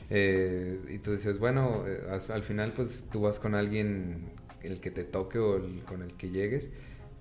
Eh, 0.10 0.80
y 0.90 1.00
tú 1.00 1.14
dices, 1.14 1.40
bueno, 1.40 1.86
eh, 1.88 2.02
al 2.30 2.44
final 2.44 2.74
pues 2.74 3.06
tú 3.12 3.22
vas 3.22 3.40
con 3.40 3.56
alguien 3.56 4.32
el 4.62 4.80
que 4.80 4.92
te 4.92 5.04
toque 5.04 5.40
o 5.40 5.62
con 5.86 6.02
el 6.02 6.14
que 6.16 6.30
llegues, 6.30 6.70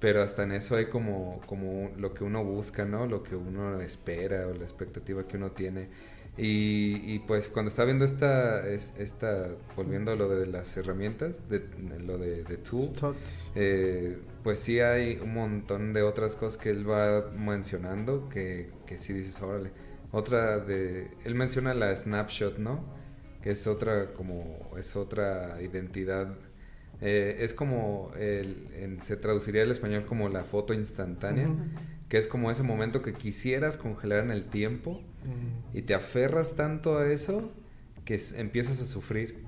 pero 0.01 0.23
hasta 0.23 0.43
en 0.43 0.53
eso 0.53 0.77
hay 0.77 0.87
como, 0.87 1.41
como 1.47 1.91
lo 1.97 2.13
que 2.15 2.25
uno 2.25 2.45
busca, 2.45 2.85
¿no? 2.85 3.07
Lo 3.07 3.23
que 3.23 3.37
uno 3.37 3.81
espera 3.81 4.47
o 4.49 4.55
la 4.55 4.65
expectativa 4.65 5.27
que 5.27 5.37
uno 5.37 5.53
tiene. 5.53 5.89
Y, 6.37 7.21
pues 7.21 7.49
cuando 7.49 7.71
está 7.71 7.85
viendo 7.85 8.05
esta, 8.05 8.69
esta, 8.69 9.51
volviendo 9.77 10.11
a 10.11 10.17
lo 10.17 10.29
de 10.29 10.47
las 10.47 10.77
herramientas, 10.77 11.49
de, 11.49 11.63
lo 12.05 12.19
de, 12.19 12.43
de 12.43 12.57
tools, 12.57 13.05
eh, 13.55 14.19
pues 14.43 14.59
sí 14.59 14.81
hay 14.81 15.21
un 15.23 15.33
montón 15.33 15.93
de 15.93 16.03
otras 16.03 16.35
cosas 16.35 16.59
que 16.59 16.71
él 16.71 16.91
va 16.91 17.31
mencionando 17.31 18.29
que, 18.29 18.71
que 18.85 18.99
sí 18.99 19.13
dices, 19.13 19.41
órale 19.43 19.71
otra 20.15 20.61
de, 20.61 21.09
él 21.25 21.35
menciona 21.35 21.75
la 21.75 21.95
snapshot, 21.97 22.59
¿no? 22.59 22.85
Que 23.43 23.51
es 23.51 23.67
otra 23.67 24.13
como, 24.13 24.71
es 24.79 24.95
otra 24.95 25.61
identidad. 25.61 26.37
Eh, 27.01 27.39
es 27.41 27.53
como, 27.53 28.13
el, 28.17 28.99
se 29.03 29.17
traduciría 29.17 29.63
al 29.63 29.73
español 29.73 30.07
como 30.07 30.29
la 30.29 30.45
foto 30.45 30.73
instantánea, 30.73 31.49
que 32.09 32.19
es 32.19 32.29
como 32.29 32.53
ese 32.53 32.63
momento 32.63 33.03
que 33.03 33.13
quisieras 33.13 33.77
congelar 33.77 34.23
en 34.23 34.31
el 34.31 34.45
tiempo 34.45 35.03
y 35.73 35.83
te 35.83 35.95
aferras 35.95 36.55
tanto 36.55 36.99
a 36.99 37.11
eso 37.11 37.51
que 38.05 38.21
empiezas 38.37 38.81
a 38.81 38.85
sufrir 38.85 39.45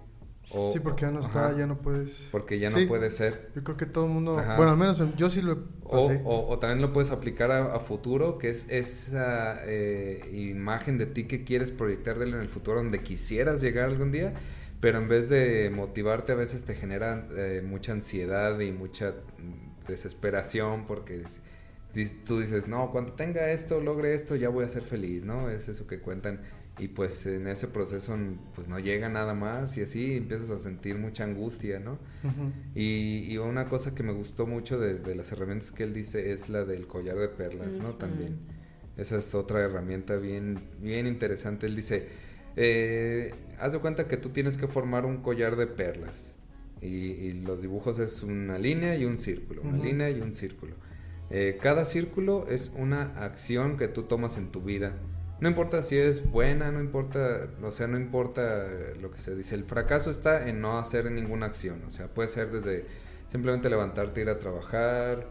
sí, 0.72 0.80
porque 0.80 1.02
ya 1.02 1.10
no 1.10 1.20
está, 1.20 1.56
ya 1.56 1.66
no 1.66 1.78
puedes. 1.78 2.28
Porque 2.30 2.58
ya 2.58 2.70
no 2.70 2.86
puede 2.86 3.10
ser. 3.10 3.50
Yo 3.54 3.64
creo 3.64 3.76
que 3.76 3.86
todo 3.86 4.06
el 4.06 4.12
mundo. 4.12 4.34
Bueno, 4.56 4.70
al 4.70 4.76
menos 4.76 5.02
yo 5.16 5.28
sí 5.28 5.42
lo 5.42 5.64
pasé. 5.88 6.22
O, 6.24 6.48
o, 6.48 6.58
también 6.58 6.80
lo 6.80 6.92
puedes 6.92 7.10
aplicar 7.10 7.50
a, 7.50 7.78
futuro, 7.80 8.38
que 8.38 8.50
es 8.50 8.68
esa 8.70 9.60
eh, 9.64 10.28
imagen 10.32 10.98
de 10.98 11.06
ti 11.06 11.24
que 11.24 11.44
quieres 11.44 11.70
proyectar 11.70 12.20
en 12.22 12.34
el 12.34 12.48
futuro, 12.48 12.78
donde 12.78 13.02
quisieras 13.02 13.60
llegar 13.60 13.88
algún 13.88 14.12
día, 14.12 14.34
pero 14.80 14.98
en 14.98 15.08
vez 15.08 15.28
de 15.28 15.70
motivarte, 15.74 16.32
a 16.32 16.36
veces 16.36 16.64
te 16.64 16.74
genera 16.74 17.26
eh, 17.36 17.62
mucha 17.64 17.92
ansiedad 17.92 18.58
y 18.60 18.72
mucha 18.72 19.14
desesperación, 19.88 20.86
porque 20.86 21.22
tú 22.04 22.40
dices, 22.40 22.68
no, 22.68 22.90
cuando 22.90 23.12
tenga 23.12 23.50
esto, 23.50 23.80
logre 23.80 24.14
esto, 24.14 24.36
ya 24.36 24.50
voy 24.50 24.64
a 24.64 24.68
ser 24.68 24.82
feliz, 24.82 25.24
¿no? 25.24 25.48
Es 25.48 25.68
eso 25.68 25.86
que 25.86 26.00
cuentan 26.00 26.40
y 26.78 26.88
pues 26.88 27.24
en 27.26 27.46
ese 27.46 27.68
proceso 27.68 28.14
pues 28.54 28.68
no 28.68 28.78
llega 28.78 29.08
nada 29.08 29.32
más 29.32 29.78
y 29.78 29.82
así 29.82 30.16
empiezas 30.16 30.50
a 30.50 30.58
sentir 30.58 30.98
mucha 30.98 31.24
angustia, 31.24 31.80
¿no? 31.80 31.98
y, 32.74 33.32
y, 33.32 33.38
una 33.38 33.68
cosa 33.68 33.94
que 33.94 34.02
me 34.02 34.12
gustó 34.12 34.46
mucho 34.46 34.78
de, 34.78 35.14
las 35.14 35.32
herramientas 35.32 35.72
que 35.72 35.84
él 35.84 35.94
dice 35.94 36.32
es 36.32 36.50
la 36.50 36.64
del 36.64 36.86
collar 36.86 37.16
de 37.16 37.28
perlas, 37.28 37.78
¿no? 37.78 37.94
También. 37.94 38.36
Esa 38.96 39.18
es 39.18 39.34
otra 39.34 39.60
herramienta 39.60 40.16
bien, 40.16 40.60
bien 40.80 41.06
interesante. 41.06 41.66
Él 41.66 41.76
dice, 41.76 42.08
eh, 42.56 43.34
haz 43.58 43.72
de 43.72 43.78
cuenta 43.78 44.08
que 44.08 44.16
tú 44.16 44.30
tienes 44.30 44.56
que 44.56 44.68
formar 44.68 45.04
un 45.04 45.18
collar 45.18 45.56
de 45.56 45.66
perlas. 45.66 46.34
Y, 46.82 47.32
los 47.32 47.62
dibujos 47.62 47.98
es 47.98 48.22
una 48.22 48.58
línea 48.58 48.96
y 48.96 49.06
un 49.06 49.18
círculo, 49.18 49.62
una 49.62 49.82
línea 49.82 50.10
y 50.10 50.20
un 50.20 50.34
círculo. 50.34 50.74
Eh, 51.30 51.58
cada 51.60 51.84
círculo 51.84 52.44
es 52.48 52.72
una 52.76 53.02
acción 53.24 53.76
que 53.76 53.88
tú 53.88 54.04
tomas 54.04 54.36
en 54.36 54.52
tu 54.52 54.62
vida 54.62 54.94
no 55.38 55.50
importa 55.50 55.82
si 55.82 55.98
es 55.98 56.30
buena, 56.30 56.72
no 56.72 56.80
importa, 56.80 57.48
o 57.62 57.70
sea, 57.70 57.86
no 57.86 57.98
importa 57.98 58.66
lo 59.00 59.10
que 59.10 59.18
se 59.18 59.36
dice. 59.36 59.54
El 59.54 59.64
fracaso 59.64 60.10
está 60.10 60.48
en 60.48 60.62
no 60.62 60.78
hacer 60.78 61.10
ninguna 61.10 61.46
acción. 61.46 61.82
O 61.86 61.90
sea, 61.90 62.08
puede 62.08 62.28
ser 62.28 62.50
desde 62.50 62.86
simplemente 63.30 63.68
levantarte, 63.68 64.22
ir 64.22 64.30
a 64.30 64.38
trabajar, 64.38 65.26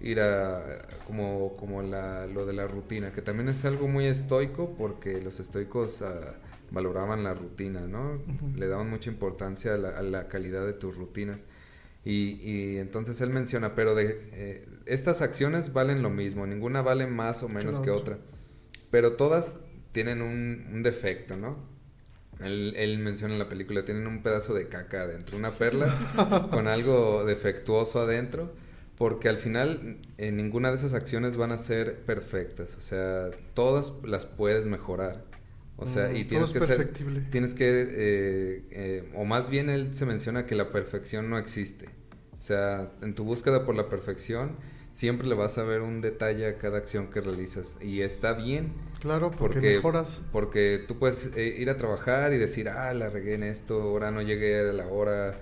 ir 0.00 0.20
a 0.20 0.62
como, 1.06 1.56
como 1.58 1.82
la, 1.82 2.26
lo 2.26 2.46
de 2.46 2.54
la 2.54 2.66
rutina, 2.66 3.12
que 3.12 3.20
también 3.20 3.50
es 3.50 3.64
algo 3.66 3.86
muy 3.86 4.06
estoico 4.06 4.74
porque 4.78 5.20
los 5.20 5.40
estoicos 5.40 6.00
ah, 6.00 6.38
valoraban 6.70 7.22
la 7.22 7.34
rutina, 7.34 7.80
¿no? 7.82 8.18
Le 8.56 8.66
daban 8.66 8.88
mucha 8.88 9.10
importancia 9.10 9.74
a 9.74 10.02
la, 10.02 10.28
calidad 10.28 10.64
de 10.64 10.72
tus 10.72 10.96
rutinas. 10.96 11.46
Y, 12.04 12.40
y, 12.42 12.78
entonces 12.78 13.20
él 13.20 13.30
menciona, 13.30 13.74
pero 13.74 13.94
de 13.94 14.28
eh, 14.32 14.68
estas 14.86 15.20
acciones 15.20 15.72
valen 15.72 16.02
lo 16.02 16.10
mismo, 16.10 16.46
ninguna 16.46 16.80
vale 16.80 17.06
más 17.06 17.42
o 17.42 17.48
menos 17.48 17.80
que 17.80 17.90
otra 17.90 18.18
pero 18.90 19.12
todas 19.12 19.56
tienen 19.92 20.22
un, 20.22 20.82
defecto, 20.82 21.36
¿no? 21.36 21.56
Él, 22.40 22.98
menciona 22.98 23.34
en 23.34 23.38
la 23.38 23.48
película, 23.48 23.84
tienen 23.84 24.06
un 24.06 24.22
pedazo 24.22 24.54
de 24.54 24.68
caca 24.68 25.02
adentro, 25.02 25.36
una 25.36 25.52
perla 25.52 26.48
con 26.50 26.68
algo 26.68 27.24
defectuoso 27.24 28.00
adentro, 28.00 28.52
porque 28.96 29.28
al 29.28 29.36
final 29.36 29.98
en 30.16 30.36
ninguna 30.36 30.70
de 30.70 30.78
esas 30.78 30.94
acciones 30.94 31.36
van 31.36 31.52
a 31.52 31.58
ser 31.58 32.00
perfectas, 32.00 32.76
o 32.76 32.80
sea, 32.80 33.30
todas 33.54 33.92
las 34.04 34.24
puedes 34.24 34.66
mejorar. 34.66 35.29
O 35.80 35.86
sea, 35.86 36.08
mm, 36.08 36.16
y 36.16 36.24
tienes 36.24 36.52
que 36.52 36.60
ser, 36.60 36.92
tienes 37.30 37.54
que, 37.54 37.80
eh, 37.80 38.62
eh, 38.70 39.10
o 39.14 39.24
más 39.24 39.48
bien 39.48 39.70
él 39.70 39.94
se 39.94 40.04
menciona 40.04 40.46
que 40.46 40.54
la 40.54 40.70
perfección 40.70 41.30
no 41.30 41.38
existe. 41.38 41.86
O 42.38 42.42
sea, 42.42 42.92
en 43.02 43.14
tu 43.14 43.24
búsqueda 43.24 43.64
por 43.64 43.74
la 43.74 43.88
perfección, 43.88 44.56
siempre 44.92 45.26
le 45.26 45.34
vas 45.34 45.56
a 45.56 45.64
ver 45.64 45.80
un 45.80 46.02
detalle 46.02 46.46
a 46.46 46.58
cada 46.58 46.78
acción 46.78 47.08
que 47.08 47.22
realizas 47.22 47.78
y 47.80 48.02
está 48.02 48.34
bien. 48.34 48.72
Claro, 49.00 49.30
porque, 49.30 49.60
mejoras. 49.76 50.20
Porque 50.32 50.84
tú 50.86 50.98
puedes 50.98 51.30
eh, 51.36 51.56
ir 51.58 51.70
a 51.70 51.78
trabajar 51.78 52.34
y 52.34 52.38
decir, 52.38 52.68
ah, 52.68 52.92
la 52.92 53.08
regué 53.08 53.34
en 53.34 53.42
esto, 53.42 53.80
ahora 53.80 54.10
no 54.10 54.20
llegué 54.20 54.60
a 54.60 54.72
la 54.74 54.86
hora, 54.86 55.38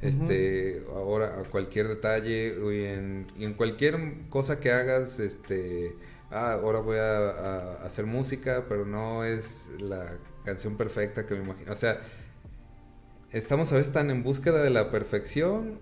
este, 0.00 0.82
ahora 0.88 1.40
a 1.40 1.44
cualquier 1.44 1.88
detalle 1.88 2.56
y 2.56 2.84
en, 2.84 3.26
y 3.38 3.44
en, 3.44 3.52
cualquier 3.52 3.98
cosa 4.30 4.58
que 4.58 4.72
hagas, 4.72 5.20
este, 5.20 5.94
ah, 6.32 6.54
ahora 6.54 6.80
voy 6.80 6.98
a, 6.98 7.74
hacer 7.84 8.06
música, 8.06 8.64
pero 8.68 8.84
no 8.86 9.24
es 9.24 9.70
la 9.80 10.14
canción 10.44 10.76
perfecta 10.76 11.26
que 11.26 11.34
me 11.34 11.44
imagino. 11.44 11.72
O 11.72 11.76
sea, 11.76 12.00
estamos 13.32 13.72
a 13.72 13.76
veces 13.76 13.92
tan 13.92 14.10
en 14.10 14.22
búsqueda 14.22 14.62
de 14.62 14.70
la 14.70 14.90
perfección 14.90 15.78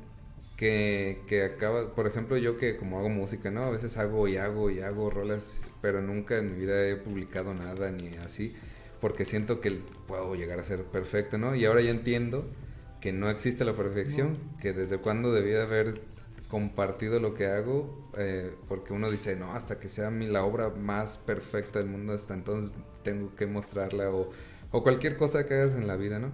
que, 0.56 1.22
que 1.26 1.44
acaba, 1.44 1.94
por 1.94 2.06
ejemplo, 2.06 2.36
yo 2.36 2.58
que 2.58 2.76
como 2.76 2.98
hago 2.98 3.08
música, 3.08 3.50
¿no? 3.50 3.64
A 3.64 3.70
veces 3.70 3.96
hago 3.96 4.28
y 4.28 4.36
hago 4.36 4.70
y 4.70 4.80
hago 4.80 5.08
rolas, 5.08 5.66
pero 5.80 6.02
nunca 6.02 6.36
en 6.36 6.52
mi 6.52 6.60
vida 6.60 6.86
he 6.86 6.96
publicado 6.96 7.54
nada 7.54 7.90
ni 7.90 8.08
así, 8.16 8.54
porque 9.00 9.24
siento 9.24 9.60
que 9.60 9.80
puedo 10.06 10.34
llegar 10.34 10.58
a 10.58 10.64
ser 10.64 10.82
perfecto, 10.84 11.38
¿no? 11.38 11.54
Y 11.54 11.64
ahora 11.64 11.80
ya 11.80 11.90
entiendo 11.90 12.44
que 13.00 13.12
no 13.12 13.30
existe 13.30 13.64
la 13.64 13.74
perfección, 13.74 14.36
que 14.60 14.72
desde 14.72 14.98
cuando 14.98 15.32
debía 15.32 15.62
haber 15.62 16.00
compartido 16.50 17.20
lo 17.20 17.34
que 17.34 17.46
hago, 17.46 18.10
eh, 18.18 18.52
porque 18.68 18.92
uno 18.92 19.10
dice, 19.10 19.36
no, 19.36 19.52
hasta 19.52 19.78
que 19.78 19.88
sea 19.88 20.10
mi, 20.10 20.26
la 20.26 20.44
obra 20.44 20.70
más 20.70 21.18
perfecta 21.18 21.78
del 21.78 21.88
mundo, 21.88 22.12
hasta 22.12 22.34
entonces 22.34 22.72
tengo 23.02 23.34
que 23.36 23.46
mostrarla, 23.46 24.10
o, 24.10 24.30
o 24.70 24.82
cualquier 24.82 25.16
cosa 25.16 25.46
que 25.46 25.54
hagas 25.54 25.74
en 25.74 25.86
la 25.86 25.96
vida, 25.96 26.18
¿no? 26.18 26.32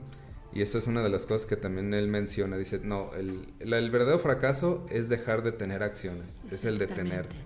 Y 0.52 0.62
eso 0.62 0.78
es 0.78 0.86
una 0.86 1.02
de 1.02 1.10
las 1.10 1.26
cosas 1.26 1.44
que 1.44 1.56
también 1.56 1.92
él 1.92 2.08
menciona. 2.08 2.56
Dice, 2.56 2.80
no, 2.82 3.10
el, 3.14 3.46
el, 3.60 3.90
verdadero 3.90 4.18
fracaso 4.18 4.86
es 4.90 5.10
dejar 5.10 5.42
de 5.42 5.52
tener 5.52 5.82
acciones, 5.82 6.40
es 6.50 6.64
el 6.64 6.78
detenerte. 6.78 7.36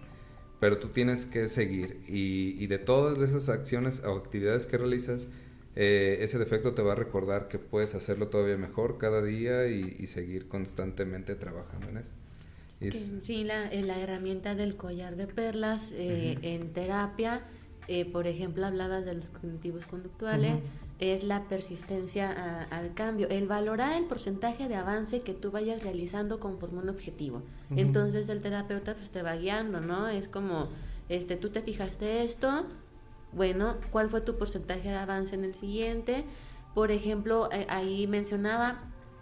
Pero 0.61 0.79
tú 0.79 0.89
tienes 0.89 1.25
que 1.27 1.49
seguir. 1.49 2.03
Y, 2.07 2.55
y, 2.63 2.69
de 2.69 2.79
todas 2.79 3.19
esas 3.19 3.49
acciones 3.49 4.01
o 4.05 4.15
actividades 4.15 4.67
que 4.67 4.79
realizas, 4.79 5.27
eh, 5.75 6.19
ese 6.21 6.39
defecto 6.39 6.75
te 6.75 6.83
va 6.83 6.93
a 6.93 6.97
recordar 6.97 7.49
que 7.49 7.59
puedes 7.59 7.95
hacerlo 7.95 8.29
todavía 8.29 8.57
mejor 8.57 8.99
cada 8.99 9.23
día 9.23 9.67
y, 9.67 10.07
seguir 10.07 10.49
constantemente 10.49 11.35
trabajando 11.35 11.89
en 11.89 11.99
eso. 11.99 12.13
Sí, 12.91 13.45
la, 13.45 13.67
eh, 13.69 13.83
la, 13.83 13.99
herramienta 13.99 14.55
del 14.55 14.77
collar 14.77 15.17
de 15.17 15.27
perlas 15.27 15.91
eh, 15.93 16.39
en 16.43 16.73
terapia, 16.73 17.43
por 18.13 18.29
ejemplo, 18.29 18.67
hablabas 18.67 19.05
de 19.05 19.15
los 19.15 19.31
cognitivos 19.31 19.85
conductuales. 19.87 20.53
es 21.01 21.25
la 21.25 21.49
persistencia 21.49 22.67
al 22.71 22.95
cambio, 22.95 23.29
el 23.31 23.49
valorar 23.49 23.97
el 23.97 24.05
porcentaje 24.05 24.69
de 24.69 24.77
avance 24.77 25.23
que 25.23 25.35
tú 25.35 25.51
vayas 25.51 25.83
realizando 25.83 26.39
conforme 26.39 26.79
un 26.79 26.89
objetivo. 26.89 27.43
Entonces 27.75 28.29
el 28.29 28.41
terapeuta 28.41 28.95
pues 28.95 29.11
te 29.11 29.23
va 29.23 29.35
guiando, 29.35 29.81
¿no? 29.81 30.09
Es 30.09 30.29
como, 30.29 30.69
este, 31.09 31.37
tú 31.37 31.49
te 31.49 31.63
fijaste 31.63 32.23
esto, 32.23 32.67
bueno, 33.33 33.77
¿cuál 33.91 34.11
fue 34.11 34.21
tu 34.21 34.37
porcentaje 34.37 34.89
de 34.89 34.97
avance 34.97 35.35
en 35.35 35.45
el 35.45 35.55
siguiente? 35.55 36.25
Por 36.75 36.91
ejemplo, 36.91 37.49
eh, 37.53 37.67
ahí 37.69 38.07
mencionaba, 38.07 38.81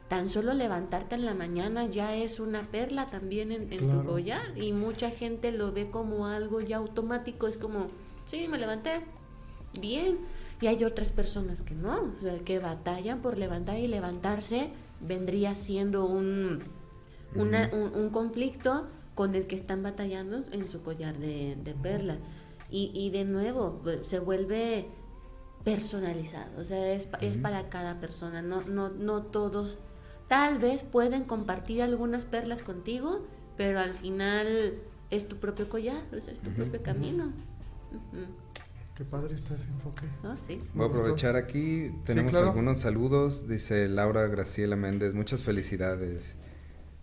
tan 0.09 0.29
solo 0.29 0.55
levantarte 0.55 1.15
en 1.15 1.27
la 1.27 1.35
mañana 1.35 1.85
ya 1.85 2.15
es 2.15 2.41
una 2.41 2.63
perla 2.63 3.11
también 3.11 3.53
en, 3.53 3.69
tu 3.69 4.05
collar 4.05 4.57
y 4.57 4.73
mucha 4.73 5.11
gente 5.11 5.53
lo 5.53 5.73
ve 5.73 5.91
como 5.91 6.27
algo 6.27 6.61
ya 6.61 6.79
automático, 6.79 7.47
es 7.47 7.59
como, 7.59 7.87
sí, 8.27 8.49
me 8.49 8.59
levanté, 8.59 9.03
bien 9.81 10.19
y 10.61 10.67
hay 10.67 10.83
otras 10.85 11.13
personas 11.13 11.63
que 11.63 11.75
no, 11.75 12.13
que 12.45 12.59
batallan 12.59 13.21
por 13.21 13.39
levantar 13.39 13.79
y 13.79 13.87
levantarse 13.87 14.71
vendría 15.01 15.55
siendo 15.55 16.07
un, 16.07 16.63
un, 17.35 18.11
conflicto 18.11 18.87
con 19.15 19.35
el 19.35 19.47
que 19.47 19.57
están 19.57 19.83
batallando 19.83 20.45
en 20.53 20.71
su 20.71 20.83
collar 20.83 21.17
de, 21.19 21.57
de 21.57 21.75
perla. 21.75 22.19
Y, 22.71 22.91
y, 22.95 23.11
de 23.11 23.25
nuevo, 23.25 23.81
pues, 23.83 24.07
se 24.07 24.19
vuelve 24.19 24.89
personalizado, 25.65 26.61
o 26.61 26.65
sea, 26.65 26.93
es, 26.93 27.09
es 27.21 27.37
para 27.37 27.69
cada 27.69 27.99
persona, 28.01 28.43
no, 28.43 28.63
no, 28.63 28.91
no 28.91 29.23
todos, 29.23 29.79
tal 30.29 30.59
vez 30.59 30.83
pueden 30.83 31.25
compartir 31.25 31.83
algunas 31.83 32.25
perlas 32.25 32.63
contigo, 32.63 33.27
pero 33.57 33.81
al 33.81 33.95
final 33.95 34.75
es 35.11 35.27
tu 35.27 35.37
propio 35.37 35.69
collar, 35.69 36.03
es 36.13 36.39
tu 36.39 36.51
propio 36.51 36.83
camino. 36.83 37.33
Qué 38.95 39.05
padre 39.05 39.35
está 39.35 39.55
ese 39.55 39.69
enfoque. 39.69 40.03
Ah, 40.25 40.37
sí. 40.37 40.61
Voy 40.75 40.87
a 40.87 40.89
aprovechar 40.89 41.37
aquí. 41.37 41.93
Tenemos 42.05 42.35
algunos 42.35 42.79
saludos. 42.79 43.47
Dice 43.47 43.89
Laura 43.89 44.27
Graciela 44.27 44.75
Méndez. 44.75 45.15
Muchas 45.15 45.45
felicidades. 45.45 46.35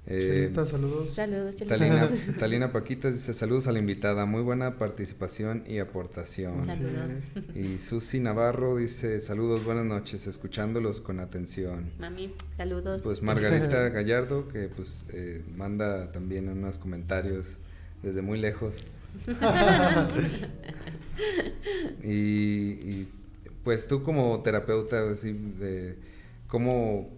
Eh, 0.07 0.53
saludos. 0.65 1.09
Saludos, 1.09 1.55
Talina, 1.55 2.07
Talina 2.39 2.71
Paquita 2.71 3.09
dice 3.09 3.33
saludos 3.33 3.65
a 3.67 3.71
la 3.71 3.79
invitada, 3.79 4.27
muy 4.27 4.43
buena 4.43 4.77
participación 4.77 5.63
y 5.67 5.79
aportación. 5.79 6.67
Saludos. 6.67 7.23
Y 7.55 7.79
Susi 7.79 8.19
Navarro 8.19 8.75
dice 8.75 9.19
saludos, 9.19 9.65
buenas 9.65 9.85
noches, 9.85 10.27
escuchándolos 10.27 11.01
con 11.01 11.19
atención. 11.19 11.91
Mami, 11.97 12.35
saludos. 12.55 13.01
Pues 13.01 13.23
Margarita 13.23 13.89
Gallardo 13.89 14.47
que 14.47 14.67
pues 14.67 15.05
eh, 15.11 15.43
manda 15.55 16.11
también 16.11 16.49
unos 16.49 16.77
comentarios 16.77 17.57
desde 18.03 18.21
muy 18.21 18.39
lejos. 18.39 18.83
y, 22.03 23.07
pues 23.63 23.87
tú 23.87 24.03
como 24.03 24.43
terapeuta, 24.43 25.03
¿cómo, 26.47 27.09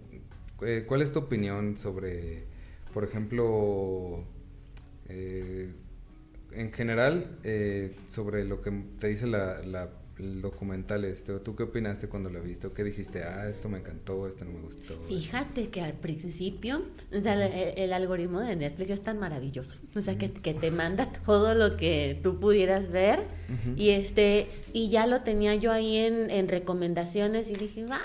eh, 0.62 0.84
¿cuál 0.86 1.02
es 1.02 1.12
tu 1.12 1.18
opinión 1.18 1.76
sobre, 1.76 2.47
por 2.98 3.04
ejemplo, 3.04 4.24
eh, 5.08 5.72
en 6.50 6.72
general, 6.72 7.38
eh, 7.44 7.94
sobre 8.08 8.44
lo 8.44 8.60
que 8.60 8.72
te 8.98 9.06
dice 9.06 9.28
la, 9.28 9.62
la 9.62 9.88
el 10.18 10.42
documental 10.42 11.04
este. 11.04 11.38
¿Tú 11.38 11.54
qué 11.54 11.62
opinaste 11.62 12.08
cuando 12.08 12.28
lo 12.28 12.42
viste? 12.42 12.68
qué 12.74 12.82
dijiste? 12.82 13.22
Ah, 13.22 13.48
esto 13.48 13.68
me 13.68 13.78
encantó, 13.78 14.26
esto 14.26 14.44
no 14.44 14.50
me 14.50 14.62
gustó. 14.62 15.00
Fíjate 15.06 15.68
que 15.68 15.80
al 15.80 15.92
principio, 15.92 16.82
o 17.16 17.20
sea, 17.20 17.46
el, 17.46 17.92
algoritmo 17.92 18.40
de 18.40 18.56
Netflix 18.56 18.90
es 18.90 19.02
tan 19.02 19.20
maravilloso. 19.20 19.78
O 19.94 20.00
sea, 20.00 20.18
que, 20.18 20.32
que, 20.32 20.52
te 20.52 20.72
manda 20.72 21.08
todo 21.24 21.54
lo 21.54 21.76
que 21.76 22.18
tú 22.24 22.40
pudieras 22.40 22.90
ver. 22.90 23.20
Y 23.76 23.90
este, 23.90 24.48
y 24.72 24.88
ya 24.88 25.06
lo 25.06 25.20
tenía 25.20 25.54
yo 25.54 25.70
ahí 25.70 25.98
en, 25.98 26.32
en 26.32 26.48
recomendaciones 26.48 27.48
y 27.52 27.54
dije, 27.54 27.84
va, 27.84 28.00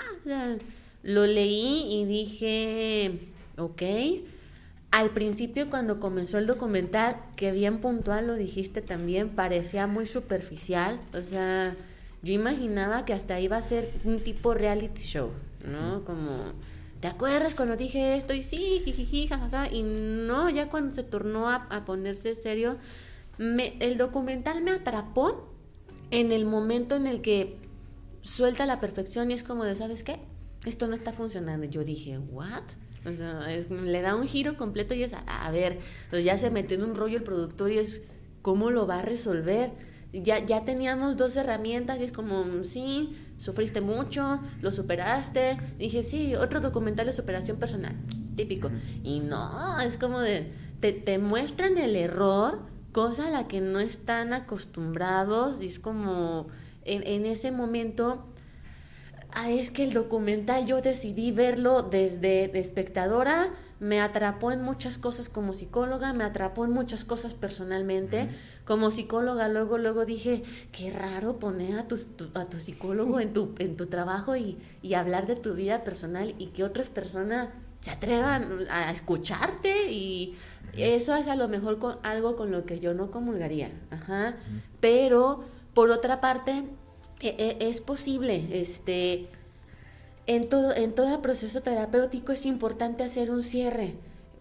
lo 1.02 1.26
leí 1.26 2.00
y 2.00 2.04
dije, 2.04 3.18
ok. 3.56 3.82
Al 4.94 5.10
principio 5.10 5.70
cuando 5.70 5.98
comenzó 5.98 6.38
el 6.38 6.46
documental, 6.46 7.16
que 7.34 7.50
bien 7.50 7.78
puntual 7.80 8.28
lo 8.28 8.34
dijiste 8.34 8.80
también, 8.80 9.30
parecía 9.30 9.88
muy 9.88 10.06
superficial, 10.06 11.00
o 11.12 11.20
sea, 11.20 11.74
yo 12.22 12.32
imaginaba 12.32 13.04
que 13.04 13.12
hasta 13.12 13.40
iba 13.40 13.56
a 13.56 13.62
ser 13.64 13.92
un 14.04 14.20
tipo 14.20 14.54
reality 14.54 15.02
show, 15.02 15.30
¿no? 15.66 16.04
Como, 16.04 16.30
¿te 17.00 17.08
acuerdas 17.08 17.56
cuando 17.56 17.76
dije 17.76 18.16
esto? 18.16 18.34
Y 18.34 18.44
sí, 18.44 18.80
jiji, 18.84 19.26
jajaja. 19.26 19.66
Y 19.72 19.82
no, 19.82 20.48
ya 20.48 20.70
cuando 20.70 20.94
se 20.94 21.02
tornó 21.02 21.50
a, 21.50 21.68
ponerse 21.84 22.36
serio, 22.36 22.76
me, 23.36 23.76
el 23.80 23.98
documental 23.98 24.62
me 24.62 24.70
atrapó 24.70 25.52
en 26.12 26.30
el 26.30 26.44
momento 26.44 26.94
en 26.94 27.08
el 27.08 27.20
que 27.20 27.56
suelta 28.22 28.64
la 28.64 28.78
perfección 28.78 29.32
y 29.32 29.34
es 29.34 29.42
como 29.42 29.64
de, 29.64 29.74
¿sabes 29.74 30.04
qué? 30.04 30.20
Esto 30.64 30.86
no 30.86 30.94
está 30.94 31.12
funcionando. 31.12 31.66
Yo 31.66 31.82
dije, 31.82 32.16
¿what? 32.18 32.62
O 33.06 33.12
sea, 33.14 33.46
le 33.68 34.02
da 34.02 34.14
un 34.14 34.26
giro 34.26 34.56
completo 34.56 34.94
y 34.94 35.02
es, 35.02 35.12
a, 35.14 35.50
ver, 35.50 35.78
pues 36.10 36.24
ya 36.24 36.38
se 36.38 36.50
metió 36.50 36.76
en 36.76 36.84
un 36.84 36.94
rollo 36.94 37.18
el 37.18 37.22
productor 37.22 37.70
y 37.70 37.78
es, 37.78 38.02
¿cómo 38.42 38.70
lo 38.70 38.86
va 38.86 39.00
a 39.00 39.02
resolver? 39.02 39.72
ya, 40.22 40.38
ya 40.38 40.64
teníamos 40.64 41.16
dos 41.16 41.36
herramientas 41.36 41.98
y 42.00 42.04
es 42.04 42.12
como, 42.12 42.44
sí, 42.64 43.10
sufriste 43.38 43.80
mucho, 43.80 44.40
lo 44.60 44.70
superaste. 44.70 45.58
dije, 45.78 46.04
sí, 46.04 46.36
otro 46.36 46.60
documental 46.60 47.06
de 47.06 47.12
superación 47.12 47.56
personal, 47.56 47.96
típico. 48.36 48.70
Y 49.02 49.20
no, 49.20 49.80
es 49.80 49.98
como 49.98 50.20
de, 50.20 50.52
te, 50.80 50.92
te 50.92 51.18
muestran 51.18 51.78
el 51.78 51.96
error, 51.96 52.60
cosa 52.92 53.26
a 53.26 53.30
la 53.30 53.48
que 53.48 53.60
no 53.60 53.80
están 53.80 54.32
acostumbrados. 54.32 55.60
Y 55.60 55.66
es 55.66 55.78
como, 55.80 56.46
en, 56.84 57.04
en 57.06 57.26
ese 57.26 57.50
momento, 57.50 58.24
ah, 59.34 59.50
es 59.50 59.70
que 59.70 59.84
el 59.84 59.92
documental 59.92 60.66
yo 60.66 60.80
decidí 60.80 61.32
verlo 61.32 61.82
desde 61.82 62.58
espectadora 62.58 63.52
me 63.80 64.00
atrapó 64.00 64.50
en 64.50 64.62
muchas 64.62 64.96
cosas 64.98 65.28
como 65.28 65.52
psicóloga, 65.52 66.14
me 66.14 66.24
atrapó 66.24 66.64
en 66.64 66.70
muchas 66.70 67.04
cosas 67.04 67.34
personalmente. 67.34 68.28
Como 68.64 68.90
psicóloga, 68.90 69.48
luego, 69.48 69.76
luego 69.76 70.06
dije, 70.06 70.42
qué 70.72 70.90
raro 70.90 71.38
poner 71.38 71.78
a 71.78 71.86
tu, 71.86 71.96
a 72.32 72.46
tu 72.46 72.56
psicólogo 72.56 73.20
en 73.20 73.34
tu, 73.34 73.54
en 73.58 73.76
tu 73.76 73.86
trabajo 73.86 74.36
y, 74.36 74.56
y, 74.80 74.94
hablar 74.94 75.26
de 75.26 75.36
tu 75.36 75.52
vida 75.52 75.84
personal 75.84 76.34
y 76.38 76.46
que 76.46 76.64
otras 76.64 76.88
personas 76.88 77.50
se 77.80 77.90
atrevan 77.90 78.64
a 78.70 78.90
escucharte 78.90 79.92
y 79.92 80.34
eso 80.78 81.14
es 81.14 81.28
a 81.28 81.36
lo 81.36 81.48
mejor 81.48 81.78
con, 81.78 81.98
algo 82.04 82.36
con 82.36 82.50
lo 82.50 82.64
que 82.64 82.80
yo 82.80 82.94
no 82.94 83.10
comulgaría. 83.10 83.70
Ajá. 83.90 84.36
Pero, 84.80 85.44
por 85.74 85.90
otra 85.90 86.22
parte, 86.22 86.64
es 87.20 87.80
posible, 87.80 88.46
este 88.50 89.28
en 90.26 90.48
todo, 90.48 90.74
en 90.74 90.94
todo 90.94 91.20
proceso 91.20 91.62
terapéutico 91.62 92.32
es 92.32 92.46
importante 92.46 93.02
hacer 93.02 93.30
un 93.30 93.42
cierre. 93.42 93.94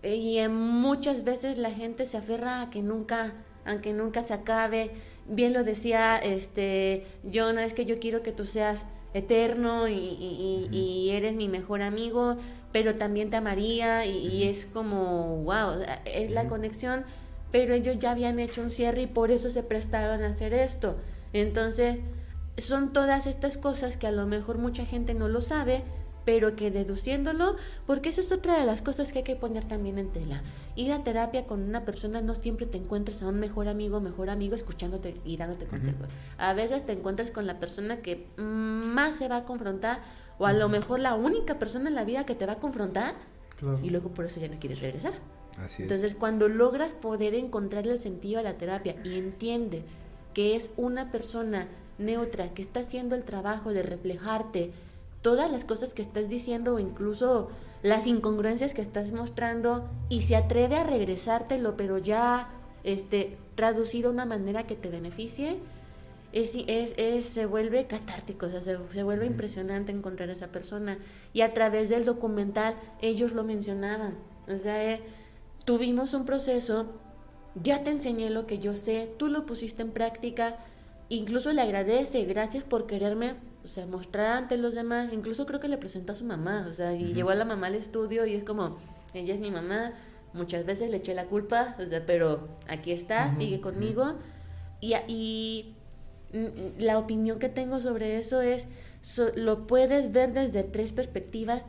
Y 0.04 0.40
muchas 0.50 1.24
veces 1.24 1.58
la 1.58 1.72
gente 1.72 2.06
se 2.06 2.18
aferra 2.18 2.62
a 2.62 2.70
que 2.70 2.82
nunca, 2.82 3.34
aunque 3.66 3.94
nunca 3.94 4.24
se 4.24 4.34
acabe. 4.34 4.92
Bien 5.28 5.54
lo 5.54 5.64
decía 5.64 6.18
este 6.18 7.06
Jonah, 7.32 7.66
es 7.66 7.74
que 7.74 7.86
yo 7.86 8.00
quiero 8.00 8.22
que 8.24 8.34
tú 8.34 8.46
seas 8.46 8.86
eterno 9.14 9.88
y, 9.88 11.10
eres 11.12 11.36
mi 11.36 11.48
mejor 11.48 11.82
amigo, 11.82 12.38
pero 12.72 12.96
también 12.96 13.30
te 13.30 13.38
amaría 13.38 14.06
y, 14.06 14.44
es 14.44 14.66
como, 14.66 15.44
wow, 15.44 15.84
es 16.06 16.32
la 16.32 16.48
conexión, 16.48 17.06
pero 17.52 17.74
ellos 17.74 17.98
ya 18.00 18.12
habían 18.12 18.40
hecho 18.40 18.62
un 18.62 18.72
cierre 18.72 19.04
y 19.04 19.08
por 19.08 19.32
eso 19.32 19.50
se 19.50 19.64
prestaron 19.64 20.24
a 20.24 20.30
hacer 20.30 20.54
esto. 20.54 20.98
Entonces, 21.34 22.00
son 22.58 22.94
todas 22.94 23.28
estas 23.28 23.58
cosas 23.58 23.98
que 23.98 24.08
a 24.08 24.12
lo 24.12 24.26
mejor 24.28 24.58
mucha 24.58 24.86
gente 24.86 25.14
no 25.14 25.28
lo 25.28 25.42
sabe, 25.42 25.84
pero 26.26 26.56
que 26.56 26.72
deduciéndolo, 26.72 27.56
porque 27.86 28.10
eso 28.10 28.22
es 28.22 28.32
otra 28.32 28.58
de 28.58 28.66
las 28.66 28.82
cosas 28.82 29.12
que 29.12 29.20
hay 29.20 29.24
que 29.24 29.36
poner 29.36 29.66
también 29.66 29.98
en 29.98 30.10
tela. 30.10 30.42
Ir 30.76 30.92
a 30.94 31.04
terapia 31.04 31.46
con 31.46 31.62
una 31.62 31.84
persona 31.84 32.22
no 32.22 32.34
siempre 32.36 32.66
te 32.66 32.78
encuentras 32.78 33.24
a 33.24 33.28
un 33.28 33.40
mejor 33.40 33.68
amigo, 33.68 34.00
mejor 34.00 34.30
amigo 34.30 34.56
escuchándote 34.56 35.20
y 35.26 35.38
dándote 35.38 35.66
consejos. 35.66 36.08
A 36.38 36.54
veces 36.54 36.86
te 36.86 36.94
encuentras 36.94 37.32
con 37.32 37.46
la 37.46 37.60
persona 37.60 37.98
que 37.98 38.28
más 38.38 39.16
se 39.16 39.28
va 39.28 39.38
a 39.38 39.46
confrontar 39.46 40.02
o 40.38 40.46
a 40.46 40.54
lo 40.54 40.70
mejor 40.70 41.00
la 41.00 41.14
única 41.14 41.60
persona 41.60 41.90
en 41.90 41.96
la 41.96 42.06
vida 42.06 42.26
que 42.26 42.36
te 42.36 42.46
va 42.46 42.54
a 42.54 42.60
confrontar 42.60 43.16
y 43.82 43.90
luego 43.90 44.10
por 44.10 44.26
eso 44.26 44.40
ya 44.40 44.48
no 44.48 44.60
quieres 44.60 44.80
regresar. 44.80 45.14
Entonces, 45.78 46.16
cuando 46.16 46.48
logras 46.48 46.90
poder 46.90 47.36
encontrar 47.36 47.88
el 47.88 48.00
sentido 48.00 48.40
a 48.40 48.44
la 48.44 48.54
terapia 48.58 48.96
y 49.04 49.18
entiende 49.18 49.84
que 50.34 50.56
es 50.56 50.72
una 50.78 51.12
persona 51.12 51.68
neutra, 51.98 52.54
que 52.54 52.62
está 52.62 52.82
haciendo 52.82 53.16
el 53.16 53.24
trabajo 53.24 53.74
de 53.74 53.84
reflejarte 53.84 54.72
todas 55.22 55.52
las 55.52 55.66
cosas 55.66 55.94
que 55.94 56.02
estás 56.02 56.30
diciendo 56.30 56.76
o 56.76 56.80
incluso 56.80 57.50
las 57.82 58.08
incongruencias 58.08 58.74
que 58.74 58.82
estás 58.82 59.12
mostrando 59.12 59.90
y 60.10 60.22
se 60.22 60.36
atreve 60.36 60.78
a 60.78 60.84
regresártelo, 60.84 61.76
pero 61.76 61.98
ya 61.98 62.50
este, 62.84 63.38
traducido 63.56 64.10
de 64.10 64.16
una 64.16 64.26
manera 64.26 64.68
que 64.68 64.76
te 64.76 64.90
beneficie, 64.90 65.60
es, 66.34 66.56
es, 66.66 67.26
se 67.26 67.46
vuelve 67.46 67.86
catártico, 67.86 68.48
se, 68.50 69.04
vuelve 69.04 69.26
impresionante 69.26 69.92
encontrar 69.92 70.30
a 70.30 70.34
esa 70.34 70.48
persona. 70.48 70.98
Y 71.32 71.42
a 71.42 71.54
través 71.54 71.90
del 71.90 72.06
documental 72.06 72.76
ellos 73.02 73.34
lo 73.34 73.44
mencionaban. 73.44 74.16
O 74.48 74.58
sea, 74.58 74.94
eh, 74.94 75.02
tuvimos 75.64 76.14
un 76.14 76.26
proceso, 76.26 76.88
ya 77.62 77.84
te 77.84 77.92
enseñé 77.92 78.32
lo 78.32 78.48
que 78.48 78.58
yo 78.58 78.76
sé, 78.76 79.14
tú 79.18 79.28
lo 79.28 79.46
pusiste 79.46 79.84
en 79.84 79.92
práctica, 79.92 80.58
incluso 81.16 81.52
le 81.54 81.62
agradece, 81.62 82.26
gracias 82.26 82.64
por 82.64 82.88
quererme, 82.88 83.36
o 83.64 83.68
sea, 83.68 83.86
mostrar 83.86 84.38
ante 84.38 84.58
los 84.58 84.74
demás, 84.74 85.12
incluso 85.14 85.46
creo 85.46 85.60
que 85.60 85.68
le 85.68 85.78
presentó 85.78 86.14
a 86.14 86.16
su 86.16 86.26
mamá, 86.26 86.68
o 86.70 86.74
sea, 86.74 86.94
y 86.94 87.14
llevó 87.14 87.30
a 87.30 87.36
la 87.36 87.46
mamá 87.46 87.68
al 87.68 87.76
estudio 87.76 88.26
y 88.26 88.34
es 88.34 88.44
como, 88.44 88.78
ella 89.14 89.34
es 89.34 89.40
mi 89.40 89.52
mamá, 89.52 89.94
muchas 90.34 90.66
veces 90.66 90.90
le 90.90 90.98
eché 90.98 91.14
la 91.14 91.26
culpa, 91.26 91.76
o 91.80 91.86
sea, 91.86 92.06
pero 92.06 92.48
aquí 92.68 92.92
está, 92.92 93.36
sigue 93.36 93.62
conmigo, 93.62 94.16
y, 94.82 94.96
y 95.08 95.76
mm, 96.34 96.82
la 96.82 96.98
opinión 96.98 97.40
que 97.40 97.50
tengo 97.50 97.80
sobre 97.80 98.18
eso 98.18 98.42
es, 98.42 98.68
lo 99.36 99.68
puedes 99.68 100.12
ver 100.12 100.34
desde 100.34 100.64
tres 100.64 100.94
perspectivas 100.94 101.64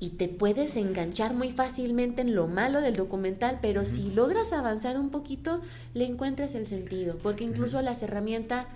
y 0.00 0.10
te 0.10 0.28
puedes 0.28 0.76
enganchar 0.76 1.34
muy 1.34 1.52
fácilmente 1.52 2.22
en 2.22 2.34
lo 2.34 2.48
malo 2.48 2.80
del 2.80 2.96
documental, 2.96 3.58
pero 3.60 3.84
si 3.84 4.10
logras 4.10 4.52
avanzar 4.52 4.98
un 4.98 5.10
poquito, 5.10 5.60
le 5.92 6.06
encuentras 6.06 6.54
el 6.54 6.66
sentido, 6.66 7.18
porque 7.22 7.44
incluso 7.44 7.82
las 7.82 8.02
herramientas 8.02 8.66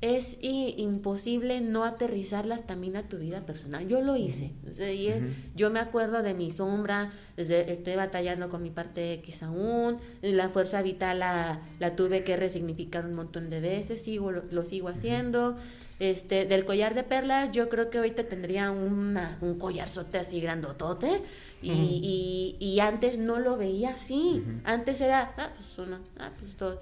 es 0.00 0.38
imposible 0.40 1.60
no 1.60 1.82
aterrizarlas 1.82 2.66
también 2.66 2.96
a 2.96 3.08
tu 3.08 3.16
vida 3.16 3.40
personal. 3.40 3.88
Yo 3.88 4.00
lo 4.00 4.16
hice. 4.16 4.52
y 4.78 5.10
Yo 5.56 5.70
me 5.70 5.80
acuerdo 5.80 6.22
de 6.22 6.34
mi 6.34 6.52
sombra, 6.52 7.10
estoy 7.36 7.96
batallando 7.96 8.48
con 8.48 8.62
mi 8.62 8.70
parte 8.70 9.14
X 9.14 9.42
aún, 9.42 9.98
la 10.22 10.50
fuerza 10.50 10.82
vital 10.82 11.18
la, 11.18 11.62
la 11.80 11.96
tuve 11.96 12.22
que 12.22 12.36
resignificar 12.36 13.06
un 13.06 13.14
montón 13.14 13.50
de 13.50 13.60
veces, 13.60 14.00
sigo, 14.02 14.30
lo, 14.30 14.64
sigo 14.64 14.88
haciendo. 14.88 15.56
Este, 16.00 16.46
del 16.46 16.64
collar 16.64 16.94
de 16.94 17.02
perlas, 17.02 17.50
yo 17.50 17.68
creo 17.68 17.90
que 17.90 17.98
ahorita 17.98 18.24
tendría 18.24 18.70
una, 18.70 19.36
un 19.40 19.58
collarzote 19.58 20.18
así 20.18 20.40
grandotote. 20.40 21.22
Y, 21.60 22.56
y, 22.60 22.78
antes 22.78 23.18
no 23.18 23.40
lo 23.40 23.56
veía 23.56 23.90
así. 23.90 24.44
Antes 24.62 25.00
era, 25.00 25.32
ah, 25.36 25.50
pues 25.56 25.76
uno, 25.78 25.98
ah, 26.20 26.30
pues 26.38 26.56
dos. 26.56 26.78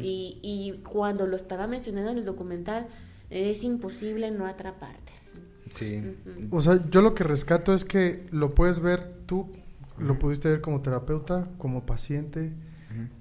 y, 0.00 0.40
y 0.42 0.82
cuando 0.82 1.28
lo 1.28 1.36
estaba 1.36 1.68
mencionando 1.68 2.10
en 2.10 2.18
el 2.18 2.24
documental, 2.24 2.88
es 3.30 3.62
imposible 3.62 4.30
no 4.32 4.46
atraparte. 4.46 5.12
Sí. 5.70 6.02
O 6.50 6.60
sea, 6.60 6.80
yo 6.90 7.02
lo 7.02 7.14
que 7.14 7.24
rescato 7.24 7.74
es 7.74 7.84
que 7.84 8.26
lo 8.30 8.54
puedes 8.54 8.80
ver 8.80 9.14
tú, 9.26 9.50
lo 9.98 10.18
pudiste 10.18 10.48
ver 10.48 10.60
como 10.60 10.80
terapeuta, 10.80 11.48
como 11.58 11.84
paciente, 11.86 12.52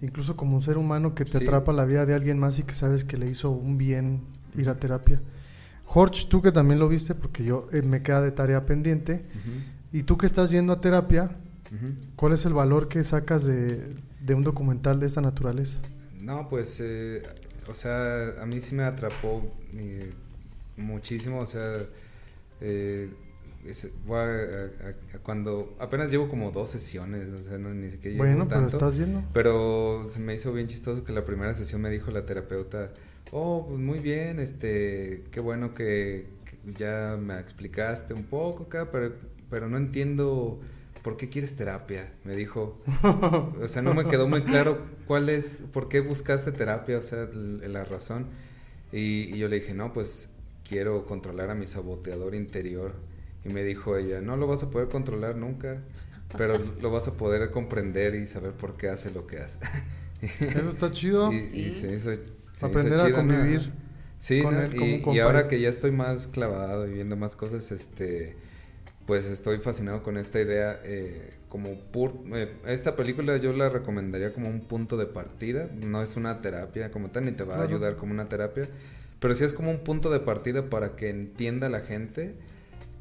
incluso 0.01 0.35
como 0.35 0.55
un 0.55 0.61
ser 0.61 0.77
humano 0.77 1.15
que 1.15 1.25
te 1.25 1.37
atrapa 1.37 1.73
la 1.73 1.85
vida 1.85 2.05
de 2.05 2.13
alguien 2.13 2.39
más 2.39 2.59
y 2.59 2.63
que 2.63 2.73
sabes 2.73 3.03
que 3.03 3.17
le 3.17 3.29
hizo 3.29 3.51
un 3.51 3.77
bien 3.77 4.21
ir 4.55 4.69
a 4.69 4.79
terapia. 4.79 5.21
Jorge, 5.95 6.25
tú 6.27 6.41
que 6.41 6.51
también 6.51 6.77
lo 6.77 6.89
viste, 6.89 7.15
porque 7.15 7.45
yo 7.45 7.69
eh, 7.71 7.81
me 7.81 8.03
queda 8.03 8.19
de 8.19 8.31
tarea 8.31 8.65
pendiente, 8.65 9.23
y 9.93 10.03
tú 10.03 10.17
que 10.17 10.25
estás 10.25 10.51
yendo 10.51 10.73
a 10.73 10.81
terapia, 10.81 11.31
¿cuál 12.17 12.33
es 12.33 12.45
el 12.45 12.53
valor 12.53 12.89
que 12.89 13.01
sacas 13.05 13.45
de, 13.45 13.95
un 14.27 14.43
documental 14.43 14.99
de 14.99 15.05
esta 15.05 15.21
naturaleza? 15.21 15.77
No, 16.19 16.49
pues, 16.49 16.81
eh, 16.83 17.23
o 17.69 17.73
sea, 17.73 18.41
a 18.41 18.45
mí 18.45 18.59
sí 18.59 18.75
me 18.75 18.83
atrapó 18.83 19.49
eh, 19.73 20.11
muchísimo, 20.75 21.39
o 21.39 21.47
sea, 21.47 21.85
cuando 25.23 25.77
apenas 25.79 26.11
llevo 26.11 26.27
como 26.27 26.51
dos 26.51 26.71
sesiones, 26.71 27.31
o 27.31 27.41
sea, 27.41 27.57
no, 27.57 27.73
ni 27.73 27.89
siquiera 27.89 28.17
llevo 28.17 28.25
Bueno, 28.25 28.49
pero 28.49 28.67
estás 28.67 28.97
yendo. 28.97 29.23
Pero 29.31 30.03
se 30.05 30.19
me 30.19 30.33
hizo 30.33 30.51
bien 30.51 30.67
chistoso 30.67 31.05
que 31.05 31.13
la 31.13 31.23
primera 31.23 31.53
sesión 31.53 31.79
me 31.79 31.89
dijo 31.89 32.11
la 32.11 32.25
terapeuta, 32.25 32.91
oh, 33.31 33.65
pues 33.67 33.79
muy 33.79 33.99
bien, 33.99 34.39
este, 34.39 35.23
qué 35.31 35.39
bueno 35.39 35.73
que, 35.73 36.27
ya 36.77 37.17
me 37.19 37.39
explicaste 37.39 38.13
un 38.13 38.23
poco 38.23 38.63
acá, 38.63 38.89
pero, 38.91 39.13
pero 39.49 39.69
no 39.69 39.77
entiendo 39.77 40.59
por 41.03 41.17
qué 41.17 41.29
quieres 41.29 41.55
terapia, 41.55 42.11
me 42.23 42.35
dijo. 42.35 42.81
O 43.61 43.67
sea, 43.67 43.81
no 43.81 43.93
me 43.93 44.07
quedó 44.07 44.27
muy 44.27 44.43
claro 44.43 44.79
cuál 45.05 45.29
es, 45.29 45.59
por 45.71 45.87
qué 45.87 45.99
buscaste 45.99 46.51
terapia, 46.51 46.97
o 46.97 47.01
sea, 47.01 47.29
la 47.33 47.85
razón. 47.85 48.27
Y, 48.91 49.37
yo 49.37 49.47
le 49.47 49.59
dije, 49.59 49.73
no, 49.73 49.93
pues 49.93 50.29
quiero 50.67 51.05
controlar 51.05 51.49
a 51.49 51.55
mi 51.55 51.67
saboteador 51.67 52.33
interior. 52.33 52.95
Y 53.43 53.49
me 53.49 53.63
dijo 53.63 53.97
ella, 53.97 54.21
no 54.21 54.35
lo 54.37 54.47
vas 54.47 54.63
a 54.63 54.71
poder 54.71 54.89
controlar 54.89 55.35
nunca, 55.35 55.83
pero 56.37 56.59
lo 56.81 56.89
vas 56.89 57.07
a 57.07 57.13
poder 57.13 57.51
comprender 57.51 58.15
y 58.15 58.25
saber 58.25 58.53
por 58.53 58.75
qué 58.75 58.89
hace 58.89 59.11
lo 59.11 59.27
que 59.27 59.37
hace. 59.37 59.59
Eso 60.21 60.69
está 60.69 60.89
chido. 60.89 61.31
Y, 61.31 61.71
sí. 61.71 61.99
Aprender 62.61 62.99
a 62.99 63.11
convivir. 63.11 63.71
Sí, 64.19 64.43
y, 65.13 65.19
ahora 65.19 65.47
que 65.47 65.59
ya 65.59 65.69
estoy 65.69 65.91
más 65.91 66.27
clavado 66.27 66.87
y 66.87 66.93
viendo 66.93 67.15
más 67.15 67.35
cosas, 67.35 67.71
este, 67.71 68.35
pues 69.05 69.25
estoy 69.25 69.59
fascinado 69.59 70.03
con 70.03 70.17
esta 70.17 70.41
idea. 70.41 70.79
Eh, 70.83 71.33
como 71.49 71.69
eh, 71.69 72.53
esta 72.65 72.95
película 72.95 73.37
yo 73.37 73.53
la 73.53 73.69
recomendaría 73.69 74.33
como 74.33 74.49
un 74.49 74.61
punto 74.61 74.97
de 74.97 75.05
partida. 75.05 75.69
No 75.73 76.01
es 76.01 76.15
una 76.15 76.41
terapia 76.41 76.91
como 76.91 77.09
tal, 77.11 77.25
ni 77.25 77.31
te 77.31 77.43
va 77.43 77.57
a 77.57 77.63
ayudar 77.63 77.97
como 77.97 78.13
una 78.13 78.27
terapia. 78.27 78.67
Pero 79.19 79.35
sí 79.35 79.43
es 79.43 79.53
como 79.53 79.71
un 79.71 79.79
punto 79.79 80.09
de 80.09 80.19
partida 80.19 80.69
para 80.69 80.95
que 80.95 81.09
entienda 81.09 81.69
la 81.69 81.81
gente 81.81 82.35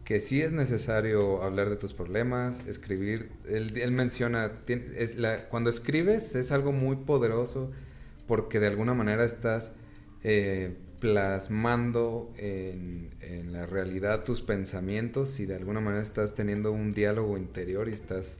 que 0.05 0.21
sí 0.21 0.43
es 0.43 0.53
necesario 0.53 1.43
hablar 1.43 1.71
de 1.71 1.77
tus 1.77 1.95
problemas, 1.95 2.67
escribir. 2.67 3.31
Él, 3.49 3.77
él 3.77 3.91
menciona, 3.91 4.53
es 4.67 5.17
la, 5.17 5.49
cuando 5.49 5.71
escribes 5.71 6.35
es 6.35 6.53
algo 6.53 6.73
muy 6.73 6.97
poderoso 6.97 7.71
porque 8.27 8.61
de 8.61 8.69
alguna 8.69 8.95
manera 8.95 9.25
estás 9.25 9.73
eh, 10.23 10.77
plasmando 11.01 12.33
en, 12.39 13.13
la 13.53 13.67
realidad 13.67 14.25
tus 14.25 14.43
pensamientos 14.43 15.39
y 15.39 15.47
de 15.47 15.55
alguna 15.55 15.81
manera 15.81 16.03
estás 16.03 16.35
teniendo 16.35 16.73
un 16.73 16.93
diálogo 16.93 17.37
interior 17.37 17.89
y 17.89 17.93
estás 17.93 18.39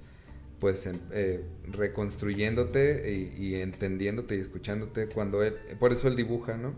pues 0.59 0.89
eh, 1.13 1.45
reconstruyéndote 1.71 3.13
y, 3.37 3.57
entendiéndote 3.57 4.37
y 4.37 4.41
escuchándote 4.41 5.09
cuando 5.09 5.43
él, 5.43 5.55
por 5.79 5.93
eso 5.93 6.09
él 6.09 6.17
dibuja, 6.17 6.57
¿no? 6.57 6.75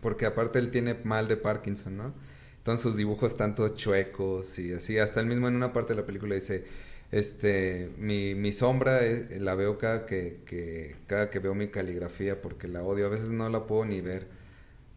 Porque 0.00 0.26
aparte 0.26 0.58
él 0.58 0.70
tiene 0.70 0.94
mal 1.02 1.28
de 1.28 1.36
Parkinson, 1.36 1.96
¿no? 1.96 2.14
Entonces 2.58 2.82
sus 2.82 2.96
dibujos 2.96 3.32
están 3.32 3.54
todos 3.54 3.74
chuecos 3.74 4.58
y 4.58 4.72
así, 4.72 4.98
hasta 4.98 5.20
él 5.20 5.26
mismo 5.26 5.48
en 5.48 5.56
una 5.56 5.72
parte 5.72 5.92
de 5.92 6.00
la 6.00 6.06
película 6.06 6.34
dice, 6.34 6.64
este, 7.14 7.92
mi, 7.96 8.34
mi 8.34 8.50
sombra 8.50 9.00
la 9.38 9.54
veo 9.54 9.78
cada 9.78 10.04
que, 10.04 10.40
que, 10.44 10.96
cada 11.06 11.30
que 11.30 11.38
veo 11.38 11.54
mi 11.54 11.68
caligrafía 11.68 12.42
porque 12.42 12.66
la 12.66 12.82
odio. 12.82 13.06
A 13.06 13.08
veces 13.08 13.30
no 13.30 13.48
la 13.48 13.68
puedo 13.68 13.84
ni 13.84 14.00
ver. 14.00 14.26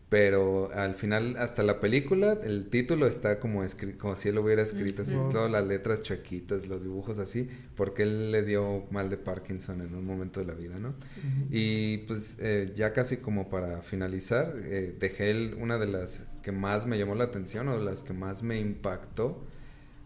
Pero 0.10 0.72
al 0.74 0.96
final, 0.96 1.36
hasta 1.38 1.62
la 1.64 1.80
película, 1.80 2.40
el 2.42 2.70
título 2.70 3.08
está 3.08 3.40
como, 3.40 3.62
como 4.00 4.16
si 4.16 4.30
él 4.30 4.36
lo 4.36 4.42
hubiera 4.42 4.62
escrito, 4.62 5.02
así, 5.02 5.18
todas 5.32 5.52
las 5.52 5.68
letras 5.68 6.02
chaquitas, 6.02 6.68
los 6.68 6.82
dibujos 6.82 7.20
así, 7.20 7.50
porque 7.76 8.04
él 8.04 8.32
le 8.32 8.42
dio 8.42 8.86
mal 8.90 9.10
de 9.10 9.18
Parkinson 9.18 9.82
en 9.82 9.94
un 9.94 10.06
momento 10.06 10.40
de 10.40 10.46
la 10.46 10.54
vida, 10.54 10.80
¿no? 10.80 10.96
Y 11.52 11.98
pues 12.08 12.38
eh, 12.40 12.72
ya 12.74 12.94
casi 12.94 13.18
como 13.18 13.50
para 13.50 13.82
finalizar, 13.82 14.54
eh, 14.64 14.96
dejé 14.98 15.30
el, 15.30 15.56
una 15.56 15.78
de 15.78 15.88
las 15.88 16.24
que 16.42 16.54
más 16.54 16.88
me 16.88 16.98
llamó 16.98 17.14
la 17.14 17.26
atención 17.26 17.68
o 17.68 17.78
de 17.78 17.84
las 17.84 18.02
que 18.02 18.14
más 18.14 18.44
me 18.44 18.62
impactó, 18.62 19.44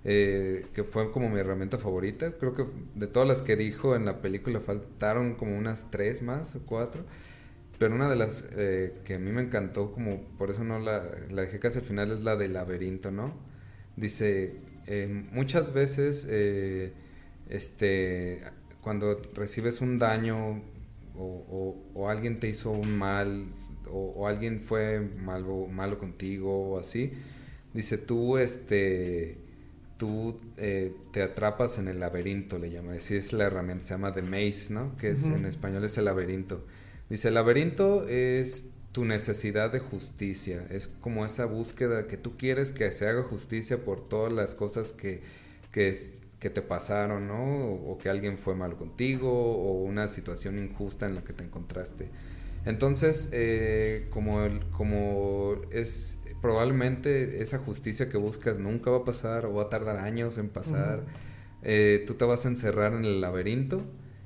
eh, 0.04 0.66
que 0.74 0.84
fue 0.84 1.12
como 1.12 1.30
mi 1.30 1.40
herramienta 1.40 1.78
favorita. 1.78 2.34
Creo 2.38 2.56
que 2.56 2.66
de 2.96 3.08
todas 3.08 3.28
las 3.28 3.42
que 3.42 3.56
dijo 3.56 3.96
en 3.96 4.06
la 4.06 4.22
película 4.22 4.60
faltaron 4.60 5.36
como 5.36 5.58
unas 5.58 5.92
tres 5.92 6.22
más 6.22 6.56
o 6.56 6.62
cuatro. 6.66 7.06
Pero 7.78 7.96
una 7.96 8.10
de 8.10 8.16
las 8.16 8.48
eh, 8.56 8.94
que 9.06 9.16
a 9.16 9.20
mí 9.20 9.32
me 9.32 9.42
encantó, 9.42 9.92
como 9.92 10.22
por 10.38 10.52
eso 10.52 10.64
no 10.64 10.80
la, 10.80 11.04
la 11.32 11.44
dejé 11.44 11.60
casi 11.60 11.80
al 11.80 11.86
final, 11.86 12.12
es 12.12 12.24
la 12.24 12.36
del 12.36 12.54
laberinto, 12.54 13.12
¿no? 13.12 13.34
Dice, 13.96 14.56
eh, 14.88 15.26
muchas 15.32 15.74
veces, 15.74 16.28
este, 17.50 18.42
cuando 18.82 19.22
recibes 19.34 19.82
un 19.82 19.98
daño 19.98 20.62
o, 21.16 21.76
o, 21.94 22.10
alguien 22.10 22.40
te 22.40 22.48
hizo 22.50 22.72
un 22.72 22.98
mal 22.98 23.48
o, 23.90 24.14
o, 24.16 24.28
alguien 24.28 24.62
fue 24.62 25.00
malo, 25.00 25.68
malo 25.68 25.98
contigo 26.00 26.72
o 26.74 26.80
así, 26.80 27.14
dice, 27.74 27.98
tú, 27.98 28.38
este, 28.38 29.41
tú 30.02 30.36
eh, 30.58 30.96
te 31.12 31.22
atrapas 31.22 31.78
en 31.78 31.88
el 31.88 32.00
laberinto, 32.00 32.58
le 32.58 32.72
llama. 32.72 32.94
Así 32.94 33.16
es 33.16 33.34
la 33.34 33.44
herramienta, 33.46 33.86
se 33.86 33.94
llama 33.94 34.16
The 34.16 34.24
Maze, 34.24 34.74
¿no? 34.74 34.98
Que 34.98 35.12
es, 35.12 35.26
en 35.26 35.46
español 35.46 35.84
es 35.84 35.96
el 36.00 36.06
laberinto. 36.06 36.66
Dice, 37.08 37.28
el 37.28 37.36
laberinto 37.36 38.08
es 38.08 38.66
tu 38.94 39.06
necesidad 39.06 39.72
de 39.72 39.78
justicia, 39.78 40.66
es 40.72 40.88
como 40.88 41.24
esa 41.24 41.46
búsqueda 41.46 42.08
que 42.08 42.18
tú 42.18 42.36
quieres 42.36 42.72
que 42.72 42.92
se 42.92 43.08
haga 43.08 43.22
justicia 43.22 43.84
por 43.84 44.10
todas 44.10 44.34
las 44.34 44.56
cosas 44.56 44.92
que, 44.92 45.22
que, 45.72 45.96
que 46.40 46.50
te 46.50 46.64
pasaron, 46.64 47.28
¿no? 47.28 47.68
O, 47.68 48.00
que 48.00 48.10
alguien 48.10 48.40
fue 48.40 48.56
mal 48.56 48.78
contigo, 48.78 49.30
o 49.32 49.84
una 49.84 50.08
situación 50.08 50.58
injusta 50.58 51.06
en 51.06 51.14
la 51.14 51.24
que 51.24 51.34
te 51.34 51.44
encontraste. 51.44 52.10
Entonces, 52.66 53.30
eh, 53.34 54.08
como, 54.10 54.50
como 54.72 55.58
es 55.70 56.18
probablemente 56.42 57.42
esa 57.42 57.60
justicia 57.60 58.10
que 58.10 58.18
buscas 58.18 58.58
nunca 58.58 58.90
va 58.90 58.98
a 58.98 59.04
pasar 59.06 59.46
o 59.46 59.54
va 59.54 59.64
a 59.64 59.70
tardar 59.70 59.98
años 59.98 60.38
en 60.38 60.50
pasar. 60.50 61.04
Eh, 61.62 62.04
tú 62.08 62.16
te 62.16 62.26
vas 62.26 62.46
a 62.46 62.50
encerrar 62.50 62.94
en 62.94 63.06
el 63.06 63.22
laberinto 63.22 63.84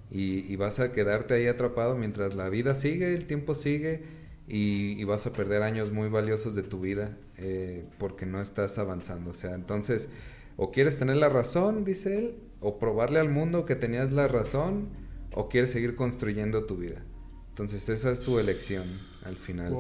y, 0.09 0.55
vas 0.55 0.79
a 0.79 0.93
quedarte 0.93 1.33
ahí 1.33 1.47
atrapado 1.47 1.97
mientras 1.97 2.35
la 2.35 2.49
vida 2.49 2.75
sigue, 2.75 3.13
el 3.13 3.27
tiempo 3.27 3.53
sigue 3.53 4.03
y, 4.47 5.03
vas 5.03 5.25
a 5.27 5.33
perder 5.33 5.61
años 5.61 5.91
muy 5.91 6.07
valiosos 6.07 6.55
de 6.55 6.63
tu 6.63 6.79
vida 6.79 7.17
eh, 7.37 7.85
porque 7.97 8.25
no 8.25 8.41
estás 8.41 8.77
avanzando. 8.77 9.31
O 9.31 9.33
sea, 9.33 9.53
entonces, 9.53 10.07
o 10.55 10.71
quieres 10.71 10.97
tener 10.97 11.17
la 11.17 11.29
razón, 11.29 11.83
dice 11.83 12.17
él, 12.17 12.35
o 12.61 12.79
probarle 12.79 13.19
al 13.19 13.29
mundo 13.29 13.65
que 13.65 13.75
tenías 13.75 14.11
la 14.13 14.27
razón, 14.27 14.87
o 15.33 15.49
quieres 15.49 15.71
seguir 15.71 15.95
construyendo 15.95 16.65
tu 16.65 16.77
vida. 16.77 17.03
Entonces 17.49 17.89
esa 17.89 18.11
es 18.11 18.21
tu 18.21 18.39
elección. 18.39 18.85
Al 19.25 19.37
final. 19.37 19.75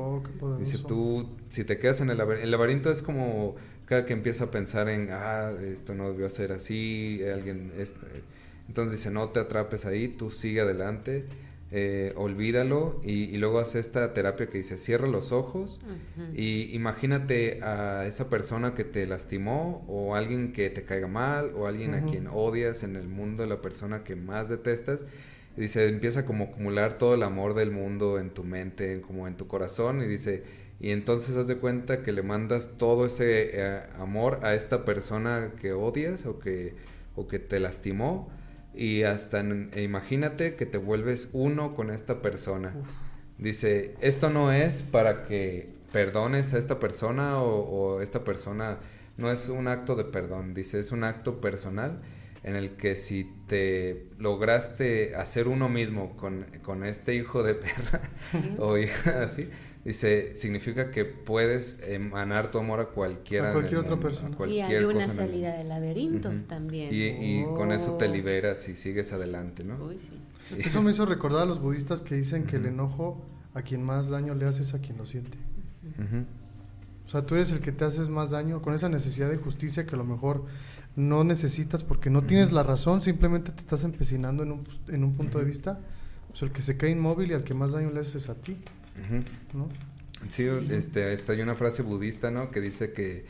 Dice 0.57 0.79
tú, 0.79 1.29
si 1.49 1.63
te 1.63 1.77
quedas 1.77 2.01
en 2.01 2.09
el 2.09 2.17
laberinto, 2.17 2.43
el 2.43 2.51
laberinto 2.51 2.91
es 2.91 3.01
como 3.01 3.55
cada 3.85 4.05
que 4.05 4.13
empieza 4.13 4.45
a 4.45 4.51
pensar 4.51 4.89
en, 4.89 5.09
ah, 5.11 5.51
esto 5.61 5.93
no 5.93 6.09
debió 6.11 6.29
ser 6.29 6.51
así, 6.51 7.21
alguien, 7.31 7.71
este, 7.77 8.23
entonces 8.67 8.97
dice, 8.97 9.11
no 9.11 9.29
te 9.29 9.39
atrapes 9.39 9.85
ahí, 9.85 10.07
tú 10.07 10.31
sigue 10.31 10.61
adelante, 10.61 11.25
eh, 11.71 12.13
olvídalo 12.15 12.99
y, 13.03 13.37
luego 13.37 13.59
hace 13.59 13.79
esta 13.79 14.13
terapia 14.13 14.47
que 14.47 14.57
dice, 14.57 14.79
cierra 14.79 15.07
los 15.07 15.31
ojos 15.31 15.79
y 16.33 16.73
imagínate 16.75 17.61
a 17.63 18.05
esa 18.07 18.29
persona 18.29 18.73
que 18.73 18.83
te 18.83 19.05
lastimó 19.05 19.85
o 19.87 20.15
alguien 20.15 20.53
que 20.53 20.69
te 20.71 20.83
caiga 20.83 21.07
mal 21.07 21.51
o 21.55 21.67
alguien 21.67 21.93
a 21.93 22.05
quien 22.05 22.27
odias 22.27 22.83
en 22.83 22.95
el 22.95 23.07
mundo, 23.07 23.45
la 23.45 23.61
persona 23.61 24.03
que 24.03 24.15
más 24.15 24.49
detestas. 24.49 25.05
Y 25.57 25.61
dice, 25.61 25.87
empieza 25.87 26.25
como 26.25 26.45
a 26.45 26.47
acumular 26.47 26.97
todo 26.97 27.15
el 27.15 27.23
amor 27.23 27.53
del 27.53 27.71
mundo 27.71 28.19
en 28.19 28.31
tu 28.31 28.43
mente, 28.43 29.01
como 29.01 29.27
en 29.27 29.37
tu 29.37 29.47
corazón 29.47 30.01
y 30.01 30.07
dice, 30.07 30.43
y 30.79 30.91
entonces 30.91 31.35
haz 31.37 31.47
de 31.47 31.57
cuenta 31.57 32.03
que 32.03 32.11
le 32.11 32.21
mandas 32.21 32.71
todo 32.77 33.05
ese 33.05 33.51
eh, 33.53 33.83
amor 33.97 34.39
a 34.43 34.53
esta 34.55 34.83
persona 34.83 35.53
que 35.59 35.71
odias 35.71 36.25
o 36.25 36.39
que, 36.39 36.75
o 37.15 37.27
que 37.27 37.39
te 37.39 37.59
lastimó 37.59 38.29
y 38.73 39.03
hasta 39.03 39.39
e 39.39 39.83
imagínate 39.83 40.55
que 40.55 40.65
te 40.65 40.77
vuelves 40.77 41.29
uno 41.33 41.75
con 41.75 41.89
esta 41.89 42.21
persona. 42.21 42.73
Dice, 43.37 43.95
esto 44.01 44.29
no 44.29 44.51
es 44.51 44.83
para 44.83 45.23
que 45.23 45.69
perdones 45.91 46.53
a 46.53 46.57
esta 46.57 46.79
persona 46.79 47.41
o, 47.41 48.01
esta 48.01 48.23
persona 48.23 48.79
no 49.17 49.31
es 49.31 49.47
un 49.47 49.67
acto 49.67 49.95
de 49.95 50.03
perdón, 50.03 50.53
dice, 50.53 50.79
es 50.79 50.91
un 50.91 51.05
acto 51.05 51.39
personal 51.39 52.01
en 52.45 52.55
el 52.55 52.77
que 52.77 52.95
si 52.95 53.33
te 53.47 54.05
lograste 54.19 55.15
hacer 55.15 55.47
uno 55.47 55.67
mismo 55.67 56.15
con, 56.15 56.45
con 56.61 56.85
este 56.85 57.15
hijo 57.15 57.41
de 57.41 57.55
perra 57.55 58.01
o 58.59 58.77
hija 58.77 59.23
así, 59.23 59.49
Dice, 59.85 60.33
significa 60.33 60.89
que 60.89 61.05
puedes 61.05 61.79
emanar 61.87 62.49
tu 62.49 62.57
amor 62.57 62.79
a 62.79 62.85
cualquiera. 62.85 63.51
A 63.51 63.53
cualquier 63.53 63.81
otra 63.81 63.99
persona. 63.99 64.35
y 64.47 64.59
hay 64.59 64.83
una 64.83 65.11
salida 65.11 65.55
del 65.55 65.69
laberinto 65.69 66.31
también. 66.47 66.89
Y, 66.91 67.43
con 67.55 67.71
eso 67.71 67.93
te 67.93 68.05
oh. 68.05 68.11
liberas 68.11 68.67
y 68.67 68.75
sigues 68.75 69.13
adelante, 69.13 69.63
¿no? 69.63 69.91
Eso 70.57 70.81
me 70.81 70.91
hizo 70.91 71.05
recordar 71.05 71.43
a 71.43 71.45
los 71.45 71.59
budistas 71.59 72.01
que 72.01 72.15
dicen 72.15 72.45
que 72.45 72.55
el 72.55 72.65
enojo 72.65 73.23
a 73.53 73.61
quien 73.61 73.83
más 73.83 74.09
daño 74.09 74.33
le 74.35 74.45
haces 74.45 74.73
a 74.73 74.79
quien 74.79 74.97
lo 74.97 75.05
siente. 75.05 75.37
O 77.05 77.09
sea, 77.09 77.25
tú 77.25 77.35
eres 77.35 77.51
el 77.51 77.61
que 77.61 77.71
te 77.71 77.85
haces 77.85 78.09
más 78.09 78.31
daño 78.31 78.63
con 78.63 78.73
esa 78.73 78.89
necesidad 78.89 79.29
de 79.29 79.37
justicia 79.37 79.85
que 79.85 79.93
a 79.93 79.97
lo 79.97 80.03
mejor 80.05 80.45
no 80.95 81.23
necesitas 81.23 81.83
porque 81.83 82.09
no 82.09 82.23
tienes 82.23 82.51
la 82.51 82.63
razón, 82.63 83.01
simplemente 83.01 83.51
te 83.51 83.59
estás 83.59 83.83
empecinando 83.83 84.43
en 84.43 84.51
un, 84.51 84.67
en 84.87 85.03
un 85.03 85.15
punto 85.15 85.39
de 85.39 85.45
vista. 85.45 85.79
O 86.33 86.35
sea, 86.37 86.47
el 86.47 86.53
que 86.53 86.61
se 86.61 86.77
cae 86.77 86.91
inmóvil 86.91 87.31
y 87.31 87.33
al 87.33 87.43
que 87.43 87.53
más 87.53 87.71
daño 87.71 87.91
le 87.91 88.01
haces 88.01 88.15
es 88.15 88.29
a 88.29 88.35
ti. 88.35 88.57
Sí, 90.27 90.47
este, 90.69 91.17
hay 91.27 91.41
una 91.41 91.55
frase 91.55 91.81
budista, 91.81 92.31
¿no? 92.31 92.51
Que 92.51 92.61
dice 92.61 92.93
que 92.93 93.25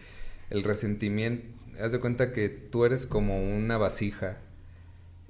el 0.49 0.63
resentimiento, 0.63 1.45
haz 1.81 1.91
de 1.91 1.99
cuenta 1.99 2.31
que 2.31 2.49
tú 2.49 2.85
eres 2.85 3.05
como 3.05 3.43
una 3.43 3.77
vasija 3.77 4.39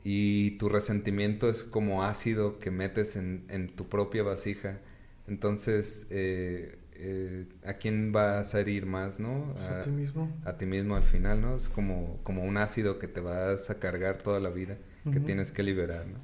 y 0.03 0.51
tu 0.51 0.69
resentimiento 0.69 1.49
es 1.49 1.63
como 1.63 2.03
ácido 2.03 2.59
que 2.59 2.71
metes 2.71 3.15
en, 3.15 3.67
tu 3.75 3.89
propia 3.89 4.23
vasija. 4.23 4.79
Entonces, 5.27 6.07
eh, 6.11 6.77
eh, 6.97 7.47
¿a 7.65 7.73
quién 7.73 8.11
vas 8.11 8.55
a 8.55 8.59
herir 8.59 8.85
más, 8.85 9.19
no? 9.19 9.51
Pues 9.53 9.65
a, 9.65 9.83
ti 9.83 9.91
mismo. 9.91 10.31
A 10.45 10.57
ti 10.57 10.65
mismo 10.65 10.95
al 10.95 11.03
final, 11.03 11.41
¿no? 11.41 11.55
Es 11.55 11.69
como, 11.69 12.19
como 12.23 12.43
un 12.43 12.57
ácido 12.57 12.99
que 12.99 13.07
te 13.07 13.21
vas 13.21 13.69
a 13.69 13.79
cargar 13.79 14.19
toda 14.19 14.39
la 14.39 14.49
vida, 14.49 14.77
que 15.11 15.19
tienes 15.19 15.51
que 15.51 15.61
liberar, 15.61 16.05
¿no? 16.07 16.17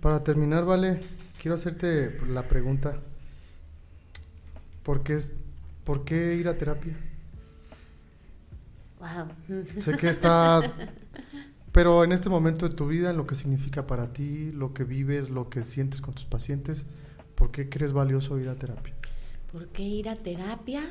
Para 0.00 0.22
terminar, 0.22 0.64
Vale, 0.64 1.00
quiero 1.40 1.54
hacerte 1.54 2.18
la 2.28 2.48
pregunta. 2.48 3.00
¿Por 4.82 5.02
qué, 5.02 5.14
es, 5.14 5.32
¿Por 5.84 6.04
qué 6.04 6.36
ir 6.36 6.48
a 6.48 6.58
terapia? 6.58 6.94
Wow. 8.98 9.64
Sé 9.80 9.96
que 9.96 10.08
está... 10.08 10.60
Pero 11.72 12.04
en 12.04 12.12
este 12.12 12.28
momento 12.28 12.68
de 12.68 12.74
tu 12.74 12.86
vida, 12.86 13.10
en 13.10 13.16
lo 13.16 13.26
que 13.26 13.34
significa 13.34 13.86
para 13.86 14.12
ti, 14.12 14.52
lo 14.52 14.72
que 14.74 14.84
vives, 14.84 15.30
lo 15.30 15.48
que 15.48 15.64
sientes 15.64 16.00
con 16.00 16.14
tus 16.14 16.24
pacientes, 16.24 16.86
¿por 17.34 17.50
qué 17.50 17.68
crees 17.68 17.92
valioso 17.92 18.38
ir 18.38 18.48
a 18.48 18.54
terapia? 18.54 18.94
¿Por 19.54 19.68
qué 19.68 19.84
ir 19.84 20.08
a 20.08 20.16
terapia? 20.16 20.82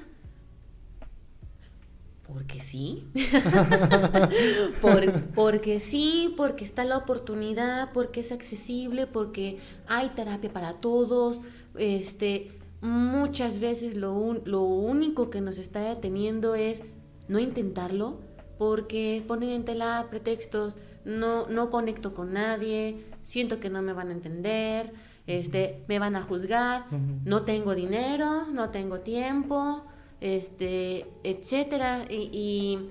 Porque 2.25 2.61
sí. 2.61 3.05
porque 5.35 5.81
sí, 5.81 6.33
porque 6.37 6.63
está 6.63 6.85
la 6.85 6.95
oportunidad, 6.95 7.91
porque 7.91 8.21
es 8.21 8.31
accesible, 8.31 9.05
porque 9.05 9.59
hay 9.85 10.07
terapia 10.15 10.53
para 10.53 10.75
todos. 10.75 11.41
Este, 11.75 12.57
muchas 12.79 13.59
veces 13.59 13.95
lo, 13.95 14.35
lo 14.45 14.61
único 14.61 15.29
que 15.29 15.41
nos 15.41 15.57
está 15.57 15.81
deteniendo 15.81 16.55
es 16.55 16.83
no 17.27 17.39
intentarlo 17.39 18.21
porque 18.57 19.25
ponen 19.27 19.49
en 19.49 19.65
tela 19.65 20.07
pretextos, 20.09 20.77
no, 21.03 21.49
no 21.49 21.69
conecto 21.69 22.13
con 22.13 22.31
nadie, 22.31 23.03
siento 23.23 23.59
que 23.59 23.69
no 23.69 23.81
me 23.81 23.91
van 23.91 24.07
a 24.07 24.13
entender, 24.13 24.93
este, 25.27 25.83
me 25.87 25.99
van 25.99 26.15
a 26.15 26.21
juzgar, 26.21 26.85
no 27.23 27.43
tengo 27.43 27.75
dinero, 27.75 28.47
no 28.47 28.69
tengo 28.69 28.99
tiempo, 28.99 29.83
este, 30.19 31.05
etcétera. 31.23 32.05
Y, 32.09 32.89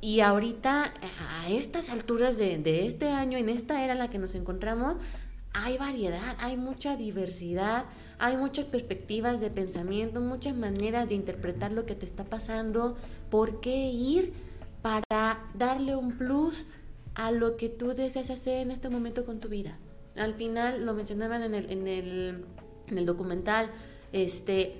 y, 0.00 0.20
ahorita, 0.20 0.92
a 1.42 1.48
estas 1.48 1.90
alturas 1.90 2.36
de, 2.36 2.58
de 2.58 2.86
este 2.86 3.08
año, 3.08 3.38
en 3.38 3.48
esta 3.48 3.84
era 3.84 3.92
en 3.92 4.00
la 4.00 4.10
que 4.10 4.18
nos 4.18 4.34
encontramos, 4.34 4.96
hay 5.52 5.78
variedad, 5.78 6.36
hay 6.40 6.56
mucha 6.56 6.96
diversidad, 6.96 7.84
hay 8.18 8.36
muchas 8.36 8.64
perspectivas 8.64 9.40
de 9.40 9.50
pensamiento, 9.50 10.20
muchas 10.20 10.56
maneras 10.56 11.08
de 11.08 11.14
interpretar 11.14 11.72
lo 11.72 11.86
que 11.86 11.94
te 11.94 12.06
está 12.06 12.24
pasando. 12.24 12.96
¿Por 13.30 13.60
qué 13.60 13.90
ir 13.90 14.32
para 14.82 15.40
darle 15.54 15.96
un 15.96 16.12
plus 16.16 16.66
a 17.14 17.30
lo 17.30 17.56
que 17.56 17.68
tú 17.68 17.94
deseas 17.94 18.30
hacer 18.30 18.58
en 18.58 18.70
este 18.70 18.88
momento 18.88 19.24
con 19.24 19.40
tu 19.40 19.48
vida? 19.48 19.78
Al 20.16 20.34
final, 20.34 20.84
lo 20.86 20.94
mencionaban 20.94 21.42
en 21.42 21.54
el, 21.54 21.70
en 21.70 21.86
el, 21.86 22.44
en 22.88 22.98
el 22.98 23.06
documental, 23.06 23.70
este, 24.12 24.76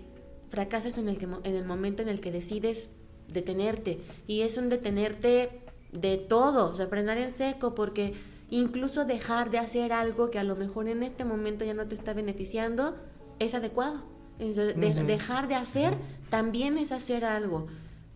fracasas 0.48 0.98
en 0.98 1.08
el, 1.08 1.18
que, 1.18 1.24
en 1.24 1.54
el 1.54 1.64
momento 1.64 2.02
en 2.02 2.08
el 2.08 2.20
que 2.20 2.32
decides 2.32 2.90
detenerte. 3.28 4.00
Y 4.26 4.42
es 4.42 4.56
un 4.56 4.68
detenerte 4.68 5.60
de 5.92 6.16
todo, 6.16 6.72
o 6.72 6.74
sea, 6.74 6.86
frenar 6.86 7.18
en 7.18 7.32
seco, 7.32 7.74
porque 7.74 8.14
incluso 8.50 9.04
dejar 9.04 9.50
de 9.50 9.58
hacer 9.58 9.92
algo 9.92 10.30
que 10.30 10.38
a 10.38 10.44
lo 10.44 10.56
mejor 10.56 10.88
en 10.88 11.02
este 11.02 11.24
momento 11.24 11.64
ya 11.64 11.74
no 11.74 11.86
te 11.86 11.94
está 11.94 12.14
beneficiando, 12.14 12.96
es 13.38 13.54
adecuado. 13.54 14.02
Dejar 14.38 15.48
de 15.48 15.54
hacer 15.54 15.94
también 16.28 16.76
es 16.76 16.92
hacer 16.92 17.24
algo. 17.24 17.66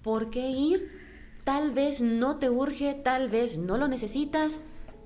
¿Por 0.02 0.30
qué 0.30 0.50
ir? 0.50 0.90
Tal 1.44 1.70
vez 1.70 2.02
no 2.02 2.36
te 2.36 2.50
urge, 2.50 2.94
tal 2.94 3.30
vez 3.30 3.58
no 3.58 3.78
lo 3.78 3.88
necesitas, 3.88 4.60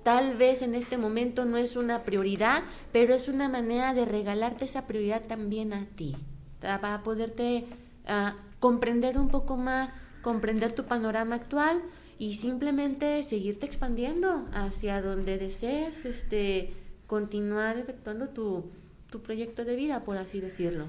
tal 0.05 0.37
vez 0.37 0.63
en 0.63 0.75
este 0.75 0.99
momento 0.99 1.45
no 1.45 1.57
es 1.57 1.77
una 1.77 2.05
prioridad, 2.05 2.63
pero 2.93 3.15
es 3.15 3.29
una 3.29 3.49
manera 3.49 3.95
de 3.95 4.05
regalarte 4.05 4.67
esa 4.67 4.87
prioridad 4.87 5.23
también 5.23 5.73
a 5.73 5.87
ti, 5.87 6.15
para 6.61 7.03
poderte 7.03 7.65
ah, 8.07 8.37
comprender 8.61 9.19
un 9.19 9.29
poco 9.29 9.57
más, 9.57 9.91
comprender 10.23 10.73
tu 10.73 10.85
panorama 10.85 11.35
actual 11.37 11.83
y 12.19 12.35
simplemente 12.35 13.23
seguirte 13.23 13.67
expandiendo 13.67 14.47
hacia 14.53 15.03
donde 15.03 15.39
desees 15.39 16.05
este, 16.05 16.73
continuar 17.07 17.79
efectuando 17.79 18.29
tu, 18.29 18.71
tu 19.11 19.23
proyecto 19.23 19.65
de 19.65 19.75
vida, 19.75 20.05
por 20.05 20.17
así 20.19 20.41
decirlo. 20.41 20.87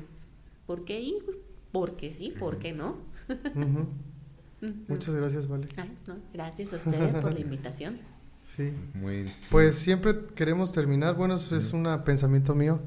¿Por 0.68 0.84
qué 0.84 1.00
ir? 1.00 1.24
Porque 1.72 2.12
sí, 2.12 2.34
¿por 2.38 2.60
qué 2.60 2.74
no? 2.74 2.98
Muchas 4.88 5.16
gracias, 5.16 5.48
Vale. 5.48 5.68
gracias 6.34 6.74
a 6.74 6.78
ustedes 6.78 7.14
por 7.16 7.34
la 7.34 7.40
invitación. 7.40 8.15
Sí. 8.46 8.74
Pues 9.50 9.76
siempre 9.76 10.28
queremos 10.36 10.72
terminar, 10.72 11.16
bueno, 11.16 11.34
eso 11.34 11.58
es 11.58 11.74
un 11.74 11.88
pensamiento 12.06 12.56
mío, 12.56 12.80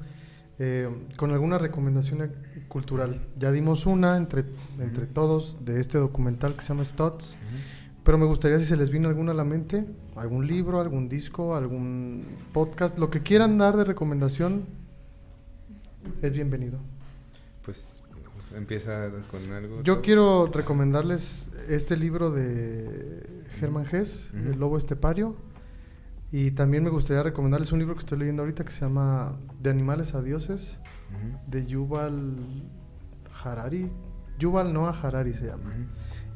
eh, 0.58 0.88
con 1.16 1.32
alguna 1.32 1.58
recomendación 1.58 2.32
cultural. 2.68 3.20
Ya 3.38 3.50
dimos 3.50 3.84
una 3.84 4.16
entre, 4.16 4.44
entre 4.78 5.06
todos 5.06 5.64
de 5.64 5.80
este 5.80 5.98
documental 5.98 6.54
que 6.54 6.62
se 6.62 6.68
llama 6.68 6.84
Stots, 6.84 7.36
pero 8.04 8.18
me 8.18 8.24
gustaría 8.24 8.58
si 8.58 8.64
se 8.64 8.76
les 8.76 8.90
vino 8.90 9.08
alguna 9.08 9.32
a 9.32 9.34
la 9.34 9.44
mente, 9.44 9.84
algún 10.16 10.46
libro, 10.46 10.80
algún 10.80 11.08
disco, 11.08 11.54
algún 11.54 12.24
podcast, 12.52 12.98
lo 12.98 13.10
que 13.10 13.22
quieran 13.22 13.58
dar 13.58 13.76
de 13.76 13.84
recomendación, 13.84 14.64
es 16.22 16.32
bienvenido. 16.32 16.78
Pues 17.64 18.00
empieza 18.56 19.10
con 19.30 19.52
algo. 19.52 19.82
Yo 19.82 20.00
quiero 20.00 20.46
recomendarles 20.46 21.50
este 21.68 21.96
libro 21.96 22.30
de 22.30 23.44
Germán 23.58 23.86
Gess, 23.86 24.30
El 24.32 24.58
Lobo 24.58 24.78
Estepario. 24.78 25.36
Y 26.30 26.50
también 26.50 26.84
me 26.84 26.90
gustaría 26.90 27.22
recomendarles 27.22 27.72
un 27.72 27.78
libro 27.78 27.94
que 27.94 28.00
estoy 28.00 28.18
leyendo 28.18 28.42
ahorita 28.42 28.64
que 28.64 28.70
se 28.70 28.82
llama 28.82 29.38
De 29.60 29.70
animales 29.70 30.14
a 30.14 30.22
dioses, 30.22 30.78
de 31.46 31.66
Yuval 31.66 32.36
Harari. 33.42 33.90
Yuval 34.38 34.72
Noah 34.72 34.98
Harari 35.02 35.32
se 35.32 35.46
llama. 35.46 35.72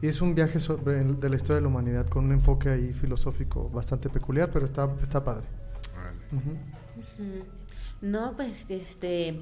Y 0.01 0.09
es 0.09 0.23
un 0.23 0.35
viaje 0.35 0.59
sobre 0.59 1.05
de 1.05 1.29
la 1.29 1.37
historia 1.37 1.57
de 1.57 1.61
la 1.63 1.69
humanidad 1.69 2.07
con 2.09 2.25
un 2.25 2.33
enfoque 2.33 2.71
ahí 2.71 2.93
filosófico 2.93 3.69
bastante 3.69 4.09
peculiar, 4.09 4.51
pero 4.51 4.65
está, 4.65 4.91
está 5.03 5.23
padre. 5.23 5.47
No, 8.01 8.35
pues 8.35 8.69
este 8.71 9.41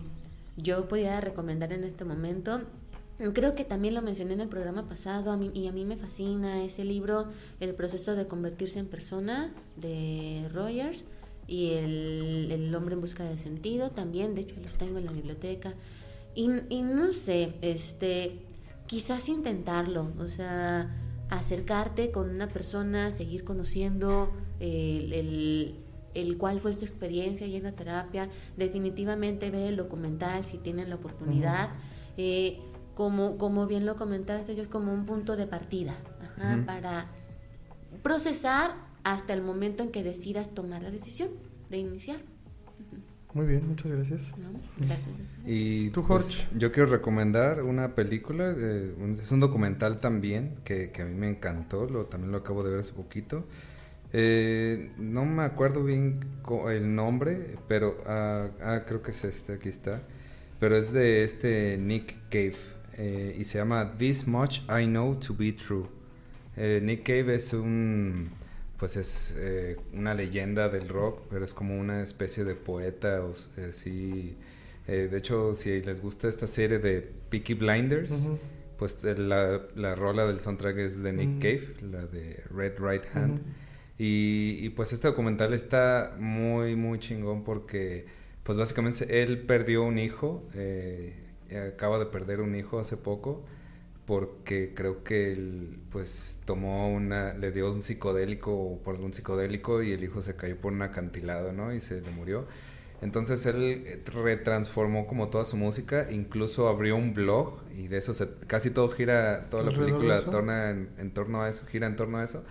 yo 0.56 0.88
podría 0.88 1.20
recomendar 1.20 1.72
en 1.72 1.84
este 1.84 2.04
momento 2.04 2.60
Creo 3.34 3.52
que 3.54 3.64
también 3.64 3.92
lo 3.92 4.00
mencioné 4.00 4.32
en 4.32 4.40
el 4.40 4.48
programa 4.48 4.88
pasado 4.88 5.38
y 5.52 5.66
a 5.66 5.72
mí 5.72 5.84
me 5.84 5.96
fascina 5.96 6.64
ese 6.64 6.84
libro, 6.84 7.28
El 7.60 7.74
proceso 7.74 8.14
de 8.14 8.26
convertirse 8.26 8.78
en 8.78 8.86
persona 8.86 9.52
de 9.76 10.48
Rogers 10.54 11.04
y 11.46 11.72
el, 11.72 12.48
el, 12.50 12.74
hombre 12.74 12.94
en 12.94 13.02
busca 13.02 13.24
de 13.24 13.36
sentido 13.36 13.90
también, 13.90 14.34
de 14.34 14.42
hecho 14.42 14.54
los 14.62 14.76
tengo 14.76 14.98
en 14.98 15.04
la 15.04 15.12
biblioteca. 15.12 15.74
Y, 16.34 16.48
y 16.70 16.80
no 16.80 17.12
sé, 17.12 17.54
este, 17.60 18.38
quizás 18.86 19.28
intentarlo, 19.28 20.12
o 20.18 20.26
sea, 20.26 20.88
acercarte 21.28 22.10
con 22.12 22.30
una 22.30 22.48
persona, 22.48 23.12
seguir 23.12 23.44
conociendo 23.44 24.32
el, 24.60 25.12
el, 25.12 25.74
el, 26.14 26.38
cuál 26.38 26.58
fue 26.60 26.72
su 26.72 26.86
experiencia 26.86 27.46
y 27.46 27.56
en 27.56 27.64
la 27.64 27.72
terapia, 27.72 28.30
definitivamente 28.56 29.50
ver 29.50 29.68
el 29.68 29.76
documental 29.76 30.44
si 30.46 30.56
tienen 30.56 30.88
la 30.88 30.96
oportunidad. 30.96 31.68
eh, 32.16 32.60
como, 32.94 33.38
como 33.38 33.66
bien 33.66 33.86
lo 33.86 33.96
comentaste, 33.96 34.60
es 34.60 34.68
como 34.68 34.92
un 34.92 35.06
punto 35.06 35.36
de 35.36 35.46
partida 35.46 35.94
para 36.66 37.06
procesar 38.02 38.74
hasta 39.04 39.32
el 39.32 39.42
momento 39.42 39.82
en 39.82 39.90
que 39.90 40.02
decidas 40.02 40.48
tomar 40.54 40.82
la 40.82 40.90
decisión 40.90 41.30
de 41.68 41.78
iniciar. 41.78 42.20
Muy 43.32 43.46
bien, 43.46 43.68
muchas 43.68 43.92
gracias. 43.92 44.34
Y 45.46 45.90
tú, 45.90 46.04
pues, 46.04 46.36
Jorge. 46.36 46.48
yo 46.58 46.72
quiero 46.72 46.90
recomendar 46.90 47.62
una 47.62 47.94
película, 47.94 48.52
eh, 48.56 48.94
es 49.12 49.30
un 49.30 49.38
documental 49.38 50.00
también 50.00 50.56
que, 50.64 50.90
a 50.98 51.04
mí 51.04 51.14
me 51.14 51.28
encantó, 51.28 51.86
lo, 51.86 52.06
también 52.06 52.32
lo 52.32 52.38
acabo 52.38 52.64
de 52.64 52.70
ver 52.70 52.80
hace 52.80 52.92
poquito. 52.92 53.44
Eh, 54.12 54.90
no 54.98 55.24
me 55.24 55.44
acuerdo 55.44 55.84
bien 55.84 56.26
el 56.68 56.94
nombre, 56.96 57.56
pero 57.68 57.96
ah, 58.06 58.48
ah, 58.60 58.82
creo 58.84 59.00
que 59.00 59.12
es 59.12 59.22
este, 59.22 59.54
aquí 59.54 59.68
está. 59.68 60.02
Pero 60.58 60.76
es 60.76 60.92
de 60.92 61.22
este 61.22 61.78
Nick 61.78 62.16
Cave 62.28 62.79
eh, 63.00 63.36
y 63.38 63.44
se 63.44 63.58
llama 63.58 63.96
This 63.98 64.26
Much 64.26 64.60
I 64.68 64.84
Know 64.84 65.16
to 65.16 65.34
Be 65.34 65.52
True. 65.52 65.86
Nick 66.56 67.04
Cave 67.04 67.36
es 67.36 67.54
un 67.54 68.30
pues 68.80 68.96
es 68.96 69.36
eh, 69.38 69.76
una 69.92 70.14
leyenda 70.14 70.70
del 70.70 70.88
rock, 70.88 71.20
pero 71.28 71.44
es 71.44 71.52
como 71.52 71.78
una 71.78 72.02
especie 72.02 72.44
de 72.44 72.54
poeta, 72.54 73.22
o, 73.22 73.32
eh, 73.58 73.72
sí, 73.72 74.36
eh, 74.88 75.08
de 75.10 75.18
hecho, 75.18 75.54
si 75.54 75.82
les 75.82 76.00
gusta 76.00 76.28
esta 76.28 76.46
serie 76.46 76.78
de 76.78 77.02
Peaky 77.28 77.54
Blinders, 77.54 78.30
pues 78.78 79.04
la, 79.04 79.60
la, 79.76 79.94
rola 79.94 80.26
del 80.26 80.40
soundtrack 80.40 80.78
es 80.78 81.02
de 81.02 81.12
Nick 81.12 81.42
Cave, 81.42 81.74
la 81.92 82.06
de 82.06 82.42
Red 82.50 82.78
Right 82.80 83.04
Hand. 83.12 83.42
y, 83.98 84.56
y, 84.60 84.70
pues 84.70 84.94
este 84.94 85.08
documental 85.08 85.52
está 85.52 86.16
muy, 86.18 86.74
muy 86.74 86.98
chingón 86.98 87.44
porque, 87.44 88.06
pues 88.42 88.56
básicamente 88.56 89.22
él 89.22 89.40
perdió 89.40 89.82
un 89.82 89.98
hijo, 89.98 90.42
acaba 91.58 91.98
de 91.98 92.06
perder 92.06 92.40
un 92.40 92.54
hijo 92.54 92.78
hace 92.78 92.96
poco 92.96 93.44
porque 94.06 94.72
creo 94.74 95.04
que 95.04 95.32
él 95.32 95.78
pues 95.90 96.40
tomó 96.44 96.92
una, 96.92 97.34
le 97.34 97.52
dio 97.52 97.72
un 97.72 97.80
psicodélico 97.80 98.80
por 98.82 98.96
algún 98.96 99.12
psicodélico 99.12 99.82
y 99.82 99.92
el 99.92 100.02
hijo 100.02 100.20
se 100.20 100.34
cayó 100.34 100.56
por 100.56 100.72
un 100.72 100.82
acantilado, 100.82 101.52
¿no? 101.52 101.72
Y 101.72 101.80
se 101.80 102.00
le 102.00 102.10
murió. 102.10 102.46
Entonces 103.02 103.46
él 103.46 104.02
retransformó 104.06 105.06
como 105.06 105.28
toda 105.28 105.44
su 105.44 105.56
música, 105.56 106.08
incluso 106.10 106.68
abrió 106.68 106.96
un 106.96 107.14
blog 107.14 107.60
y 107.72 107.88
de 107.88 107.98
eso 107.98 108.12
se, 108.12 108.28
casi 108.46 108.70
todo 108.70 108.90
gira, 108.90 109.48
toda 109.48 109.62
la 109.62 109.78
película 109.78 110.20
torna 110.22 110.70
en, 110.70 111.10
torno 111.12 111.42
a 111.42 111.48
eso, 111.48 111.64
gira 111.66 111.86
en 111.86 111.96
torno 111.96 112.18
a 112.18 112.24
eso, 112.24 112.44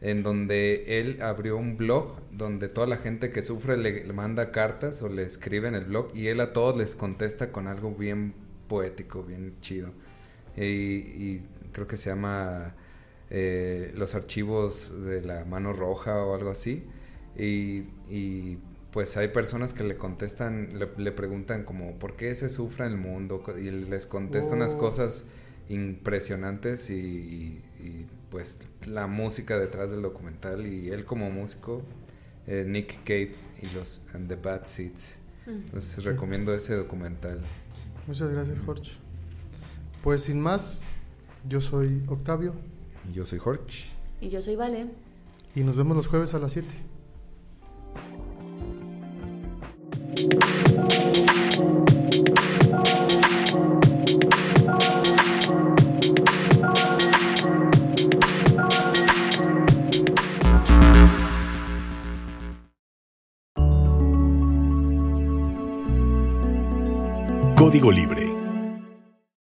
en 0.00 0.22
donde 0.22 1.00
él 1.00 1.18
abrió 1.22 1.56
un 1.56 1.76
blog 1.76 2.20
donde 2.30 2.68
toda 2.68 2.86
la 2.86 2.96
gente 2.96 3.30
que 3.30 3.42
sufre 3.42 3.76
le, 3.76 4.04
le 4.04 4.12
manda 4.12 4.52
cartas 4.52 5.02
o 5.02 5.08
le 5.08 5.22
escribe 5.22 5.68
en 5.68 5.74
el 5.74 5.86
blog 5.86 6.10
y 6.14 6.28
él 6.28 6.40
a 6.40 6.52
todos 6.52 6.76
les 6.76 6.94
contesta 6.94 7.50
con 7.50 7.66
algo 7.66 7.94
bien 7.94 8.34
poético, 8.68 9.22
bien 9.22 9.54
chido 9.60 9.92
y, 10.64 11.40
creo 11.72 11.86
que 11.86 11.96
se 11.96 12.10
llama 12.10 12.74
eh, 13.30 13.92
Los 13.96 14.14
archivos 14.14 15.04
de 15.04 15.22
la 15.22 15.44
mano 15.44 15.72
roja 15.72 16.24
o 16.24 16.34
algo 16.34 16.50
así. 16.50 16.84
Y, 17.36 18.58
pues 18.90 19.18
hay 19.18 19.28
personas 19.28 19.74
que 19.74 19.84
le 19.84 19.96
contestan, 19.96 20.78
le, 20.96 21.12
preguntan 21.12 21.64
como, 21.64 21.98
¿por 21.98 22.16
qué 22.16 22.34
se 22.34 22.48
sufre 22.48 22.86
en 22.86 22.92
el 22.92 22.98
mundo? 22.98 23.44
Y 23.56 23.70
les 23.70 24.06
contesta 24.06 24.54
unas 24.54 24.74
oh. 24.74 24.78
cosas 24.78 25.26
impresionantes 25.68 26.88
y, 26.90 27.60
pues 28.30 28.58
la 28.86 29.06
música 29.06 29.58
detrás 29.58 29.90
del 29.90 30.02
documental 30.02 30.66
y 30.66 30.90
él 30.90 31.04
como 31.04 31.30
músico, 31.30 31.82
eh, 32.46 32.64
Nick 32.66 33.02
Cave 33.04 33.34
y 33.62 33.74
los 33.74 34.02
and 34.14 34.28
the 34.28 34.36
Bad 34.36 34.64
Seeds. 34.64 35.20
Mm. 35.46 35.50
Entonces 35.50 36.04
recomiendo 36.04 36.54
ese 36.54 36.74
documental. 36.74 37.40
Muchas 38.06 38.30
gracias, 38.30 38.60
Jorge. 38.60 38.92
Pues 40.02 40.22
sin 40.22 40.40
más, 40.40 40.82
yo 41.48 41.60
soy 41.60 42.02
Octavio. 42.08 42.54
Yo 43.12 43.26
soy 43.26 43.38
Jorge. 43.38 43.84
Y 44.20 44.28
yo 44.28 44.42
soy 44.42 44.56
Vale. 44.56 44.86
Y 45.54 45.60
nos 45.62 45.76
vemos 45.76 45.96
los 45.96 46.06
jueves 46.06 46.34
a 46.34 46.38
las 46.38 46.52
7. 46.52 46.66
Código 67.68 67.90
Libre 67.90 68.37